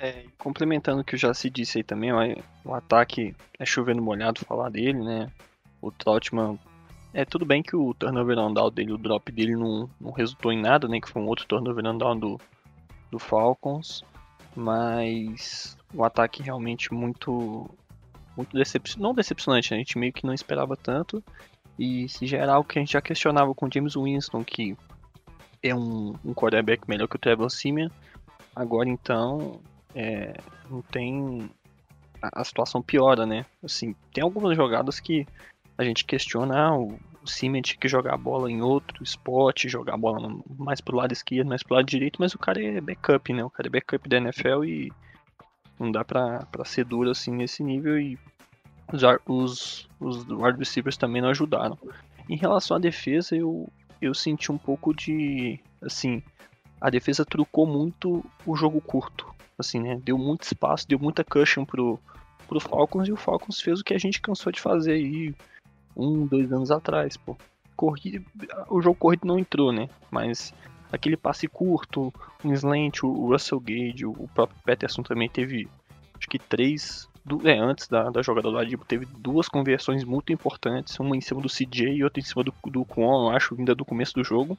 É, 0.00 0.26
complementando 0.38 1.00
o 1.00 1.04
que 1.04 1.16
já 1.16 1.34
se 1.34 1.50
disse 1.50 1.78
aí 1.78 1.84
também, 1.84 2.12
ó, 2.12 2.20
o 2.64 2.74
ataque 2.74 3.34
é 3.58 3.66
chovendo 3.66 4.00
molhado 4.00 4.40
falar 4.44 4.70
dele, 4.70 5.02
né? 5.02 5.30
O 5.82 5.90
Troutman. 5.90 6.58
É 7.12 7.24
tudo 7.24 7.44
bem 7.44 7.62
que 7.62 7.74
o 7.74 7.94
turnover 7.94 8.38
and 8.38 8.52
down 8.52 8.70
dele, 8.70 8.92
o 8.92 8.98
drop 8.98 9.32
dele 9.32 9.56
não, 9.56 9.90
não 10.00 10.12
resultou 10.12 10.52
em 10.52 10.60
nada, 10.60 10.86
né? 10.86 11.00
Que 11.00 11.08
foi 11.08 11.20
um 11.20 11.26
outro 11.26 11.46
turnover 11.46 11.84
and 11.84 11.98
down 11.98 12.16
do, 12.18 12.40
do 13.10 13.18
Falcons. 13.18 14.04
Mas 14.54 15.76
o 15.92 16.04
ataque 16.04 16.42
realmente 16.42 16.92
muito. 16.92 17.68
Muito 18.38 18.56
decepcionante. 18.56 19.02
Não 19.02 19.14
decepcionante, 19.14 19.72
né? 19.72 19.78
a 19.78 19.80
gente 19.80 19.98
meio 19.98 20.12
que 20.12 20.24
não 20.24 20.32
esperava 20.32 20.76
tanto. 20.76 21.22
E 21.76 22.08
se 22.08 22.36
algo 22.36 22.68
que 22.68 22.78
a 22.78 22.82
gente 22.82 22.92
já 22.92 23.02
questionava 23.02 23.52
com 23.52 23.66
o 23.66 23.70
James 23.72 23.96
Winston, 23.96 24.44
que 24.44 24.76
é 25.60 25.74
um, 25.74 26.14
um 26.24 26.32
quarterback 26.32 26.88
melhor 26.88 27.08
que 27.08 27.16
o 27.16 27.18
Trevor 27.18 27.50
Simeon. 27.50 27.88
Agora 28.54 28.88
então, 28.88 29.60
é, 29.92 30.34
não 30.70 30.82
tem 30.82 31.50
a, 32.22 32.40
a 32.40 32.44
situação 32.44 32.80
piora, 32.80 33.26
né? 33.26 33.44
Assim, 33.62 33.92
tem 34.12 34.22
algumas 34.22 34.56
jogadas 34.56 35.00
que 35.00 35.26
a 35.76 35.82
gente 35.82 36.04
questiona, 36.04 36.58
ah, 36.58 36.78
o, 36.78 36.96
o 37.20 37.26
Siemens 37.26 37.66
tinha 37.66 37.80
que 37.80 37.88
jogar 37.88 38.14
a 38.14 38.18
bola 38.18 38.48
em 38.48 38.62
outro 38.62 39.02
spot, 39.02 39.66
jogar 39.66 39.94
a 39.94 39.98
bola 39.98 40.40
mais 40.56 40.80
pro 40.80 40.96
lado 40.96 41.12
esquerdo, 41.12 41.48
mais 41.48 41.64
pro 41.64 41.74
lado 41.74 41.86
direito, 41.86 42.20
mas 42.20 42.34
o 42.34 42.38
cara 42.38 42.62
é 42.62 42.80
backup, 42.80 43.32
né? 43.32 43.44
O 43.44 43.50
cara 43.50 43.66
é 43.66 43.70
backup 43.70 44.08
da 44.08 44.16
NFL 44.18 44.64
e 44.64 44.92
não 45.78 45.90
dá 45.90 46.04
pra, 46.04 46.46
ser 46.64 46.84
duro 46.84 47.10
assim 47.10 47.30
nesse 47.30 47.62
nível 47.62 47.98
e 48.00 48.18
os, 49.26 49.88
os, 50.00 50.24
wide 50.24 50.58
receivers 50.58 50.96
também 50.96 51.22
não 51.22 51.28
ajudaram. 51.28 51.78
Em 52.28 52.36
relação 52.36 52.76
à 52.76 52.80
defesa, 52.80 53.36
eu, 53.36 53.70
eu 54.00 54.14
senti 54.14 54.50
um 54.50 54.58
pouco 54.58 54.94
de, 54.94 55.60
assim, 55.82 56.22
a 56.80 56.90
defesa 56.90 57.24
trucou 57.24 57.66
muito 57.66 58.24
o 58.46 58.56
jogo 58.56 58.80
curto 58.80 59.38
assim, 59.58 59.80
né? 59.80 60.00
Deu 60.02 60.16
muito 60.16 60.44
espaço, 60.44 60.88
deu 60.88 60.98
muita 60.98 61.24
cushion 61.24 61.64
pro, 61.64 61.98
pro 62.46 62.60
Falcons 62.60 63.08
e 63.08 63.12
o 63.12 63.16
Falcons 63.16 63.60
fez 63.60 63.80
o 63.80 63.84
que 63.84 63.92
a 63.92 63.98
gente 63.98 64.20
cansou 64.20 64.52
de 64.52 64.60
fazer 64.60 64.92
aí 64.92 65.34
um, 65.96 66.26
dois 66.26 66.52
anos 66.52 66.70
atrás, 66.70 67.16
pô. 67.16 67.36
Corrida, 67.74 68.24
o 68.68 68.80
jogo 68.80 68.96
corrido 68.96 69.26
não 69.26 69.38
entrou, 69.38 69.72
né? 69.72 69.88
Mas 70.10 70.54
aquele 70.92 71.16
passe 71.16 71.46
curto, 71.46 72.12
um 72.44 72.52
slant, 72.52 73.02
o 73.02 73.32
Russell 73.32 73.60
Gage, 73.60 74.06
o 74.06 74.28
próprio 74.34 74.58
Peterson 74.64 75.02
também 75.02 75.28
teve, 75.28 75.68
acho 76.16 76.28
que 76.28 76.38
três, 76.38 77.08
é, 77.44 77.58
antes 77.58 77.88
da, 77.88 78.10
da 78.10 78.22
jogada 78.22 78.50
do 78.50 78.58
Adibo, 78.58 78.84
teve 78.84 79.06
duas 79.06 79.48
conversões 79.48 80.04
muito 80.04 80.32
importantes, 80.32 80.98
uma 80.98 81.16
em 81.16 81.20
cima 81.20 81.40
do 81.40 81.48
CJ 81.48 81.94
e 81.94 82.04
outra 82.04 82.20
em 82.20 82.24
cima 82.24 82.42
do, 82.42 82.54
do 82.66 82.84
Kwon, 82.84 83.30
acho, 83.30 83.54
vinda 83.54 83.74
do 83.74 83.84
começo 83.84 84.14
do 84.14 84.24
jogo. 84.24 84.56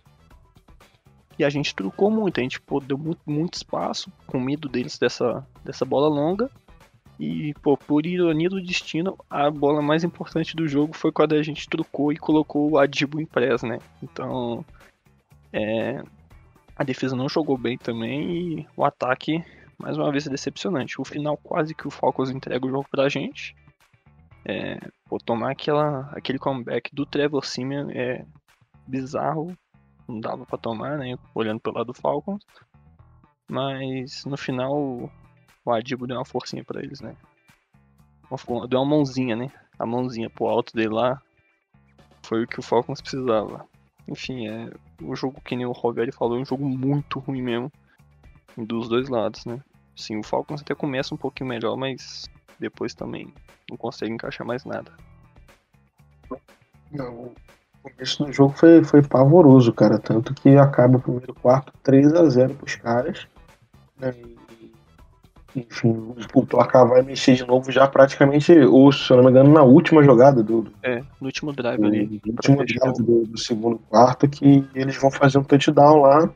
E 1.38 1.43
a 1.43 1.50
gente 1.50 1.74
trucou 1.74 2.12
muito, 2.12 2.39
a 2.39 2.43
gente 2.43 2.59
pô, 2.59 2.81
deu 2.81 2.98
muito, 2.98 3.21
muito 3.25 3.53
espaço, 3.53 4.12
com 4.27 4.39
medo 4.39 4.67
deles 4.67 4.98
dessa, 4.98 5.48
dessa 5.63 5.86
bola 5.86 6.09
longa. 6.09 6.51
E, 7.17 7.53
pô, 7.62 7.77
por 7.77 8.05
ironia 8.05 8.50
do 8.50 8.62
destino, 8.62 9.17
a 9.29 9.50
bola 9.50 9.81
mais 9.81 10.03
importante 10.03 10.55
do 10.55 10.67
jogo 10.67 10.93
foi 10.93 11.12
quando 11.12 11.33
a 11.33 11.43
gente 11.43 11.67
trucou 11.67 12.13
e 12.13 12.17
colocou 12.17 12.71
o 12.71 12.77
Adibo 12.77 13.19
em 13.19 13.25
press, 13.25 13.63
né? 13.63 13.79
Então, 14.01 14.65
é, 15.51 16.01
a 16.79 16.83
defesa 16.86 17.13
não 17.13 17.27
jogou 17.27 17.57
bem 17.57 17.77
também 17.77 18.62
e 18.62 18.67
o 18.77 18.86
ataque, 18.86 19.43
mais 19.77 19.98
uma 19.98 20.09
vez, 20.09 20.25
é 20.25 20.29
decepcionante. 20.29 21.00
O 21.00 21.03
final 21.03 21.36
quase 21.36 21.75
que 21.75 21.86
o 21.86 21.91
Falcons 21.91 22.29
entrega 22.29 22.65
o 22.65 22.69
jogo 22.69 22.88
pra 22.89 23.09
gente. 23.09 23.53
É, 24.45 24.79
pô, 25.05 25.17
tomar 25.17 25.51
aquela, 25.51 26.09
aquele 26.13 26.39
comeback 26.39 26.95
do 26.95 27.05
Trevor 27.05 27.45
Simeon 27.45 27.89
é 27.89 28.25
bizarro. 28.88 29.53
Não 30.07 30.21
dava 30.21 30.45
pra 30.45 30.57
tomar, 30.57 30.98
né? 30.98 31.19
Olhando 31.36 31.59
pelo 31.59 31.75
lado 31.75 31.88
do 31.88 31.93
Falcons. 31.93 32.45
Mas 33.51 34.24
no 34.24 34.38
final 34.38 35.12
o 35.65 35.71
Adibo 35.71 36.07
deu 36.07 36.15
uma 36.15 36.24
forcinha 36.24 36.63
pra 36.63 36.81
eles, 36.81 37.01
né? 37.01 37.13
Deu 38.69 38.79
uma 38.79 38.86
mãozinha, 38.86 39.36
né? 39.36 39.51
A 39.77 39.86
mãozinha 39.86 40.29
pro 40.29 40.48
alto 40.48 40.74
dele 40.74 40.93
lá. 40.93 41.21
Foi 42.24 42.45
o 42.45 42.48
que 42.48 42.59
o 42.59 42.63
Falcons 42.63 43.01
precisava. 43.01 43.67
Enfim, 44.10 44.48
é. 44.48 44.72
O 45.01 45.16
jogo 45.16 45.39
que 45.42 45.56
nem 45.56 45.66
o 45.66 45.72
Roberto 45.72 46.16
falou 46.16 46.38
é 46.38 46.42
um 46.42 46.46
jogo 46.46 46.68
muito 46.68 47.20
ruim 47.20 47.42
mesmo. 47.42 47.72
Dos 48.58 48.89
dois 48.89 49.08
lados, 49.08 49.46
né? 49.46 49.60
Sim, 49.96 50.18
o 50.18 50.24
Falcons 50.24 50.62
até 50.62 50.74
começa 50.74 51.13
um 51.13 51.18
pouquinho 51.18 51.50
melhor, 51.50 51.78
mas 51.78 52.28
depois 52.60 52.94
também 52.94 53.32
não 53.70 53.78
consegue 53.78 54.12
encaixar 54.12 54.46
mais 54.46 54.66
nada. 54.66 54.92
Não, 56.92 57.32
o 57.84 57.89
começo 57.89 58.25
do 58.25 58.34
jogo 58.34 58.54
foi, 58.58 58.84
foi 58.84 59.01
pavoroso, 59.01 59.72
cara. 59.72 60.00
Tanto 60.00 60.34
que 60.34 60.58
acaba 60.58 60.98
o 60.98 61.01
primeiro 61.01 61.34
quarto 61.36 61.72
3 61.84 62.13
a 62.13 62.28
0 62.28 62.56
pros 62.56 62.75
caras. 62.75 63.28
Né? 63.98 64.13
Enfim, 65.56 66.13
o 66.34 66.46
placar 66.46 66.88
vai 66.88 67.01
mexer 67.01 67.34
de 67.34 67.46
novo 67.46 67.72
já 67.72 67.88
praticamente, 67.88 68.51
ou 68.60 68.91
se 68.91 69.12
eu 69.12 69.18
não 69.18 69.24
me 69.24 69.32
engano, 69.32 69.51
na 69.51 69.63
última 69.63 70.03
jogada 70.03 70.44
do. 70.44 70.72
É, 70.84 71.01
no 71.20 71.27
último 71.27 71.53
drive 71.53 71.84
ali. 71.84 72.22
No 72.25 72.34
último 72.34 72.65
drive 72.65 72.98
do, 72.98 73.24
do, 73.25 73.38
segundo 73.38 73.79
quarto, 73.89 74.27
que 74.29 74.68
eles 74.75 74.96
vão 74.98 75.10
fazer 75.10 75.38
um 75.38 75.44
touchdown 75.44 76.01
lá. 76.01 76.29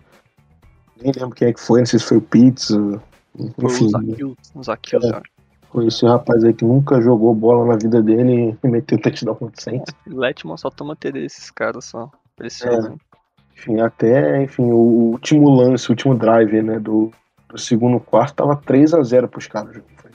Nem 1.01 1.11
lembro 1.15 1.35
quem 1.35 1.49
é 1.49 1.53
que 1.53 1.59
foi, 1.59 1.79
não 1.79 1.85
sei 1.85 1.99
se 1.99 2.05
foi 2.05 2.17
o 2.17 2.21
Pizza. 2.21 3.01
Enfim. 3.37 3.89
Foi 3.89 4.35
o 4.55 4.63
Zaquil, 4.63 4.99
é, 5.03 5.21
Conheci 5.69 6.05
um 6.05 6.09
rapaz 6.09 6.43
aí 6.43 6.53
que 6.53 6.63
nunca 6.63 7.01
jogou 7.01 7.33
bola 7.33 7.65
na 7.65 7.75
vida 7.75 8.01
dele 8.01 8.55
e 8.63 8.67
meteu 8.67 8.99
touchdown 8.99 9.35
contra 9.35 9.59
o 9.59 9.61
Saints. 9.61 9.93
É, 10.07 10.13
Letman 10.13 10.57
só 10.57 10.69
toma 10.69 10.95
ter 10.95 11.13
desses 11.13 11.49
caras 11.49 11.85
só. 11.85 12.11
Pressiona. 12.35 12.89
É. 12.89 13.13
Enfim, 13.55 13.79
até 13.79 14.43
enfim, 14.43 14.71
o 14.71 15.11
último 15.11 15.49
lance, 15.49 15.87
o 15.87 15.91
último 15.91 16.15
drive 16.15 16.61
né, 16.61 16.79
do, 16.79 17.11
no 17.53 17.59
segundo 17.59 17.99
quarto 17.99 18.33
tava 18.33 18.55
3 18.55 18.95
a 18.95 19.03
0 19.03 19.27
pros 19.27 19.45
caras. 19.45 19.79
Foi 19.97 20.11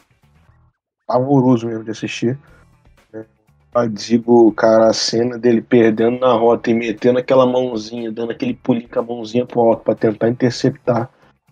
pavoroso 1.07 1.69
mesmo 1.69 1.85
de 1.85 1.93
assistir. 1.93 2.37
Né? 3.13 3.25
Digo, 3.93 4.53
cara, 4.53 4.89
a 4.89 4.93
cena 4.93 5.39
dele 5.39 5.63
perdendo 5.63 6.19
na 6.19 6.33
rota 6.33 6.69
e 6.69 6.75
metendo 6.75 7.21
aquela 7.21 7.47
mãozinha, 7.47 8.11
dando 8.11 8.33
aquele 8.33 8.55
pulinho 8.55 8.89
com 8.89 8.99
a 8.99 9.03
mãozinha 9.03 9.47
pro 9.47 9.61
alto 9.61 9.85
pra 9.85 9.95
tentar 9.95 10.29
interceptar. 10.29 11.09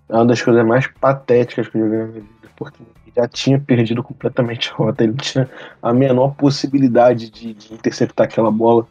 É 0.09 0.15
uma 0.15 0.27
das 0.27 0.43
coisas 0.43 0.67
mais 0.67 0.89
patéticas 0.89 1.69
que 1.69 1.79
eu 1.79 1.85
joguei 1.85 1.99
na 1.99 2.07
minha 2.07 2.21
vida, 2.21 2.49
porque 2.57 2.83
ele 2.83 3.13
já 3.17 3.29
tinha 3.29 3.61
perdido 3.61 4.03
completamente 4.03 4.71
a 4.71 4.75
rota, 4.75 5.05
ele 5.05 5.15
tinha 5.15 5.49
a 5.81 5.93
menor 5.93 6.35
possibilidade 6.35 7.31
de, 7.31 7.55
de 7.55 7.75
interceptar 7.75 8.27
aquela 8.27 8.51
bola. 8.51 8.89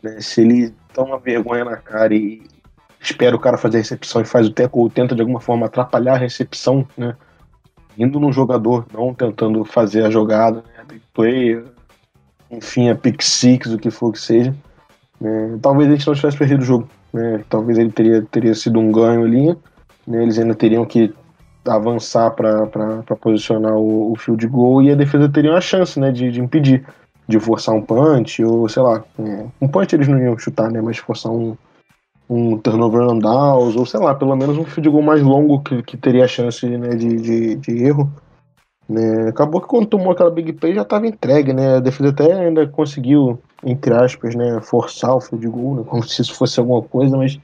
Né? 0.00 0.20
Se 0.20 0.42
ele 0.42 0.72
toma 0.94 1.18
vergonha 1.18 1.64
na 1.64 1.76
cara 1.76 2.14
e, 2.14 2.42
espera 3.00 3.34
o 3.34 3.38
cara 3.38 3.56
fazer 3.56 3.78
a 3.78 3.80
recepção 3.80 4.20
e 4.20 4.24
faz 4.24 4.46
o 4.46 4.52
teco 4.52 4.78
ou 4.78 4.90
tenta 4.90 5.14
de 5.14 5.22
alguma 5.22 5.40
forma 5.40 5.66
atrapalhar 5.66 6.14
a 6.14 6.18
recepção, 6.18 6.86
né? 6.96 7.16
Indo 7.98 8.20
no 8.20 8.32
jogador, 8.32 8.86
não 8.92 9.14
tentando 9.14 9.64
fazer 9.64 10.04
a 10.04 10.10
jogada, 10.10 10.58
né? 10.58 10.84
Big 10.86 11.02
play, 11.14 11.64
enfim, 12.50 12.90
a 12.90 12.94
pick 12.94 13.22
six, 13.22 13.72
o 13.72 13.78
que 13.78 13.90
for 13.90 14.12
que 14.12 14.20
seja. 14.20 14.54
Né? 15.20 15.58
Talvez 15.60 15.88
a 15.88 15.92
gente 15.92 16.06
não 16.06 16.14
tivesse 16.14 16.36
perdido 16.36 16.62
o 16.62 16.64
jogo, 16.64 16.88
né? 17.12 17.42
Talvez 17.48 17.78
ele 17.78 17.90
teria, 17.90 18.22
teria 18.22 18.54
sido 18.54 18.78
um 18.78 18.92
ganho 18.92 19.24
ali, 19.24 19.56
né? 20.06 20.22
Eles 20.22 20.38
ainda 20.38 20.54
teriam 20.54 20.84
que 20.84 21.12
avançar 21.66 22.30
para 22.32 23.02
posicionar 23.20 23.74
o, 23.74 24.12
o 24.12 24.16
field 24.16 24.46
goal 24.46 24.82
e 24.82 24.90
a 24.90 24.94
defesa 24.94 25.28
teria 25.28 25.52
uma 25.52 25.60
chance, 25.60 25.98
né? 25.98 26.12
De, 26.12 26.30
de 26.30 26.40
impedir, 26.40 26.86
de 27.26 27.40
forçar 27.40 27.74
um 27.74 27.82
punch 27.82 28.44
ou 28.44 28.68
sei 28.68 28.82
lá, 28.82 29.02
é, 29.18 29.46
um 29.60 29.68
punch 29.68 29.94
eles 29.94 30.08
não 30.08 30.18
iam 30.18 30.38
chutar, 30.38 30.70
né? 30.70 30.80
Mas 30.82 30.98
forçar 30.98 31.32
um 31.32 31.56
um 32.30 32.56
turnover 32.56 33.02
on 33.02 33.18
downs, 33.18 33.74
ou 33.74 33.84
sei 33.84 33.98
lá, 33.98 34.14
pelo 34.14 34.36
menos 34.36 34.56
um 34.56 34.64
field 34.64 34.88
goal 34.88 35.02
mais 35.02 35.20
longo 35.20 35.60
que, 35.60 35.82
que 35.82 35.96
teria 35.96 36.24
a 36.24 36.28
chance 36.28 36.64
né, 36.64 36.90
de, 36.90 37.16
de, 37.16 37.56
de 37.56 37.84
erro. 37.84 38.08
Né. 38.88 39.28
Acabou 39.28 39.60
que 39.60 39.66
quando 39.66 39.88
tomou 39.88 40.12
aquela 40.12 40.30
big 40.30 40.52
play 40.52 40.72
já 40.72 40.82
estava 40.82 41.08
entregue, 41.08 41.52
né? 41.52 41.76
A 41.76 41.80
defesa 41.80 42.10
até 42.10 42.32
ainda 42.32 42.68
conseguiu, 42.68 43.40
entre 43.64 43.92
aspas, 43.92 44.36
né, 44.36 44.60
forçar 44.62 45.16
o 45.16 45.20
field 45.20 45.48
goal, 45.48 45.74
né, 45.74 45.82
como 45.84 46.02
se 46.06 46.22
isso 46.22 46.34
fosse 46.34 46.60
alguma 46.60 46.82
coisa, 46.82 47.16
mas 47.16 47.36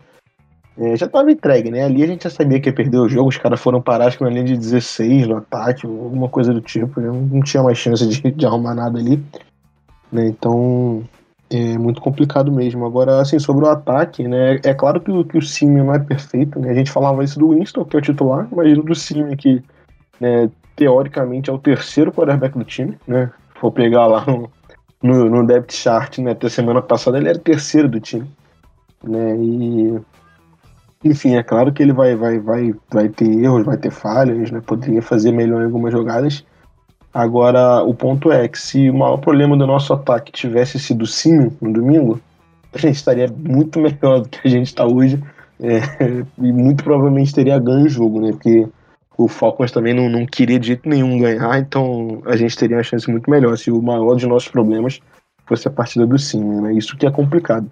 é, 0.79 0.97
já 0.97 1.07
estava 1.07 1.33
entregue, 1.33 1.71
né? 1.71 1.85
Ali 1.85 2.05
a 2.05 2.07
gente 2.07 2.23
já 2.23 2.31
sabia 2.31 2.61
que 2.61 2.69
ia 2.69 2.75
perder 2.75 2.99
o 2.99 3.09
jogo, 3.09 3.29
os 3.29 3.39
caras 3.39 3.61
foram 3.61 3.83
parar 3.83 4.07
acho 4.07 4.19
que 4.19 4.25
na 4.25 4.31
linha 4.31 4.45
de 4.45 4.57
16 4.57 5.27
no 5.27 5.39
ataque, 5.39 5.85
alguma 5.85 6.29
coisa 6.29 6.53
do 6.55 6.61
tipo, 6.61 7.01
não, 7.01 7.15
não 7.15 7.41
tinha 7.43 7.63
mais 7.63 7.77
chance 7.77 8.07
de, 8.07 8.31
de 8.31 8.47
arrumar 8.47 8.75
nada 8.75 9.01
ali. 9.01 9.21
Né? 10.13 10.29
Então, 10.29 11.03
é 11.51 11.79
muito 11.79 12.01
complicado 12.01 12.51
mesmo. 12.51 12.85
Agora, 12.85 13.21
assim, 13.21 13.39
sobre 13.39 13.65
o 13.65 13.69
ataque, 13.69 14.27
né? 14.27 14.61
É 14.65 14.75
claro 14.75 15.01
que 15.01 15.11
o, 15.11 15.25
que 15.25 15.39
o 15.39 15.43
Simeon 15.43 15.87
não 15.87 15.95
é 15.95 15.99
perfeito, 15.99 16.59
né? 16.59 16.71
A 16.71 16.75
gente 16.75 16.91
falava 16.91 17.23
isso 17.23 17.39
do 17.39 17.51
Winston, 17.51 17.85
que 17.85 17.97
é 17.97 17.99
o 17.99 18.03
titular, 18.03 18.49
imagina 18.51 18.83
do 18.83 18.95
Simeon, 18.95 19.37
que 19.37 19.63
né, 20.21 20.51
teoricamente 20.75 21.51
é 21.51 21.53
o 21.53 21.59
terceiro 21.59 22.13
quarterback 22.13 22.59
do 22.59 22.65
time, 22.65 22.99
né? 23.07 23.31
For 23.61 23.71
pegar 23.71 24.07
lá 24.07 24.25
no, 24.27 24.51
no, 25.03 25.31
no 25.31 25.47
depth 25.47 25.73
chart, 25.73 26.19
né? 26.19 26.33
Até 26.33 26.49
semana 26.49 26.83
passada 26.83 27.19
ele 27.19 27.29
era 27.29 27.39
o 27.39 27.43
terceiro 27.43 27.89
do 27.89 28.01
time, 28.01 28.29
né? 29.05 29.37
E 29.37 30.01
enfim, 31.05 31.37
é 31.37 31.43
claro 31.43 31.73
que 31.73 31.83
ele 31.83 31.93
vai, 31.93 32.17
vai, 32.17 32.39
vai, 32.41 32.75
vai 32.91 33.09
ter 33.09 33.31
erros, 33.31 33.65
vai 33.65 33.77
ter 33.77 33.91
falhas, 33.91 34.51
né? 34.51 34.61
Poderia 34.61 35.01
fazer 35.01 35.31
melhor 35.31 35.63
em 35.63 35.67
algumas 35.67 35.93
jogadas, 35.93 36.45
Agora, 37.17 37.83
o 37.83 37.95
ponto 37.95 38.31
é 38.31 38.47
que 38.47 38.59
se 38.59 38.91
o 38.91 38.95
maior 38.95 39.17
problema 39.17 39.57
do 39.57 39.67
nosso 39.67 39.91
ataque 39.95 40.31
tivesse 40.31 40.79
sido 40.79 41.01
o 41.01 41.07
Sim 41.07 41.51
no 41.63 41.73
domingo, 41.73 42.21
a 42.75 42.77
gente 42.77 42.97
estaria 42.97 43.27
muito 43.27 43.81
melhor 43.81 44.21
do 44.21 44.29
que 44.29 44.47
a 44.47 44.51
gente 44.51 44.67
está 44.67 44.85
hoje. 44.85 45.19
É, 45.59 45.79
e 46.37 46.53
muito 46.53 46.85
provavelmente 46.85 47.33
teria 47.33 47.59
ganho 47.59 47.87
o 47.87 47.89
jogo, 47.89 48.21
né? 48.21 48.33
Porque 48.33 48.69
o 49.17 49.29
Falcons 49.29 49.73
também 49.73 49.95
não, 49.95 50.11
não 50.11 50.27
queria 50.27 50.59
de 50.59 50.67
jeito 50.67 50.87
nenhum 50.87 51.19
ganhar, 51.19 51.59
então 51.59 52.21
a 52.27 52.37
gente 52.37 52.55
teria 52.55 52.77
uma 52.77 52.83
chance 52.83 53.11
muito 53.11 53.31
melhor 53.31 53.57
se 53.57 53.71
o 53.71 53.81
maior 53.81 54.17
de 54.17 54.27
nossos 54.27 54.51
problemas 54.51 55.01
fosse 55.47 55.67
a 55.67 55.71
partida 55.71 56.07
do 56.07 56.19
Simeon, 56.19 56.61
né? 56.61 56.75
Isso 56.75 56.99
que 56.99 57.07
é 57.07 57.11
complicado. 57.11 57.71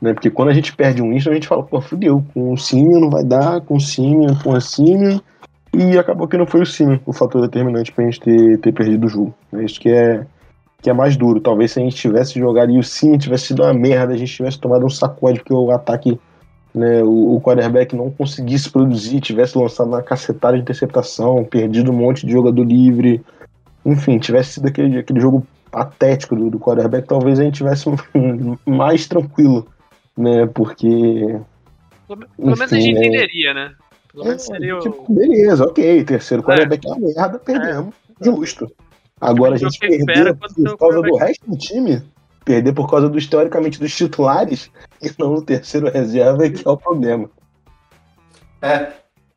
Né? 0.00 0.14
Porque 0.14 0.30
quando 0.30 0.50
a 0.50 0.54
gente 0.54 0.72
perde 0.72 1.02
um 1.02 1.10
Winston, 1.10 1.30
a 1.30 1.34
gente 1.34 1.48
fala, 1.48 1.64
pô, 1.64 1.80
fudeu, 1.80 2.24
com 2.32 2.52
o 2.52 2.56
Simeon 2.56 3.00
não 3.00 3.10
vai 3.10 3.24
dar, 3.24 3.60
com 3.62 3.74
o 3.74 3.80
Simeon, 3.80 4.36
com 4.36 4.54
a 4.54 4.60
Simeon, 4.60 5.18
e 5.74 5.98
acabou 5.98 6.28
que 6.28 6.36
não 6.36 6.46
foi 6.46 6.62
o 6.62 6.66
sim 6.66 7.00
o 7.04 7.12
fator 7.12 7.42
determinante 7.42 7.92
pra 7.92 8.04
gente 8.04 8.20
ter, 8.20 8.58
ter 8.58 8.72
perdido 8.72 9.06
o 9.06 9.08
jogo. 9.08 9.34
É 9.52 9.64
isso 9.64 9.80
que 9.80 9.90
é, 9.90 10.26
que 10.82 10.90
é 10.90 10.92
mais 10.92 11.16
duro. 11.16 11.40
Talvez 11.40 11.72
se 11.72 11.80
a 11.80 11.82
gente 11.82 11.96
tivesse 11.96 12.38
jogado 12.38 12.70
e 12.70 12.78
o 12.78 12.82
sim 12.82 13.16
tivesse 13.16 13.48
sido 13.48 13.62
uma 13.62 13.72
merda, 13.72 14.12
a 14.12 14.16
gente 14.16 14.34
tivesse 14.34 14.58
tomado 14.58 14.84
um 14.84 14.90
sacode, 14.90 15.40
porque 15.40 15.54
o 15.54 15.70
ataque, 15.70 16.18
né, 16.74 17.02
o, 17.02 17.36
o 17.36 17.40
quarterback 17.40 17.94
não 17.96 18.10
conseguisse 18.10 18.70
produzir, 18.70 19.20
tivesse 19.20 19.56
lançado 19.56 19.88
uma 19.88 20.02
cacetada 20.02 20.56
de 20.56 20.62
interceptação, 20.62 21.44
perdido 21.44 21.90
um 21.90 21.96
monte 21.96 22.26
de 22.26 22.32
jogador 22.32 22.64
livre. 22.64 23.22
Enfim, 23.84 24.18
tivesse 24.18 24.54
sido 24.54 24.68
aquele, 24.68 24.98
aquele 24.98 25.20
jogo 25.20 25.46
patético 25.70 26.36
do, 26.36 26.50
do 26.50 26.58
quarterback, 26.58 27.08
talvez 27.08 27.40
a 27.40 27.44
gente 27.44 27.56
tivesse 27.56 27.86
mais 28.64 29.06
tranquilo, 29.06 29.66
né? 30.16 30.46
Porque. 30.46 31.40
Pelo, 32.06 32.20
pelo 32.20 32.56
menos 32.56 32.72
a 32.72 32.76
gente 32.78 32.96
é 32.96 32.98
entenderia, 32.98 33.54
né? 33.54 33.72
Pelo 34.14 34.26
menos 34.26 34.42
é, 34.42 34.46
seria 34.46 34.78
tipo, 34.78 35.04
o... 35.08 35.12
Beleza, 35.12 35.64
ok. 35.64 36.04
Terceiro 36.04 36.42
é. 36.42 36.46
quarterback 36.46 36.86
é 36.86 36.90
uma 36.90 37.00
merda, 37.00 37.38
perdemos. 37.38 37.94
É. 38.20 38.24
Justo. 38.24 38.72
Agora 39.20 39.54
a 39.54 39.58
gente 39.58 39.78
perder 39.78 40.36
por 40.36 40.78
causa 40.78 41.02
do 41.02 41.16
resto 41.16 41.50
do 41.50 41.56
time, 41.56 42.02
perder 42.44 42.72
por 42.72 42.88
causa 42.88 43.08
dos, 43.08 43.26
teoricamente, 43.26 43.80
dos 43.80 43.94
titulares, 43.94 44.70
e 45.02 45.10
não 45.18 45.34
o 45.34 45.42
terceiro 45.42 45.90
reserva, 45.90 46.46
é 46.46 46.50
que 46.50 46.66
é 46.66 46.70
o 46.70 46.76
problema. 46.76 47.28
É. 48.62 48.92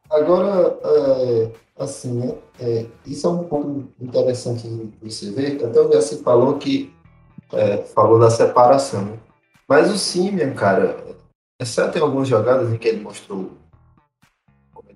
Agora, 0.10 0.78
é, 0.84 1.50
assim, 1.80 2.14
né? 2.14 2.36
É, 2.60 2.86
isso 3.06 3.28
é 3.28 3.30
um 3.30 3.44
ponto 3.44 3.88
interessante 4.00 4.68
de 4.68 4.92
você 5.02 5.32
ver, 5.32 5.64
até 5.64 5.80
o 5.80 5.90
Gassi 5.90 6.24
falou 6.24 6.58
que 6.58 6.94
é, 7.54 7.78
falou 7.78 8.20
da 8.20 8.30
separação. 8.30 9.06
Né? 9.06 9.20
Mas 9.68 9.92
o 9.92 9.98
Simeon, 9.98 10.54
cara, 10.54 10.98
exceto 11.60 11.98
em 11.98 12.02
algumas 12.02 12.28
jogadas 12.28 12.72
em 12.72 12.78
que 12.78 12.88
ele 12.88 13.02
mostrou 13.02 13.52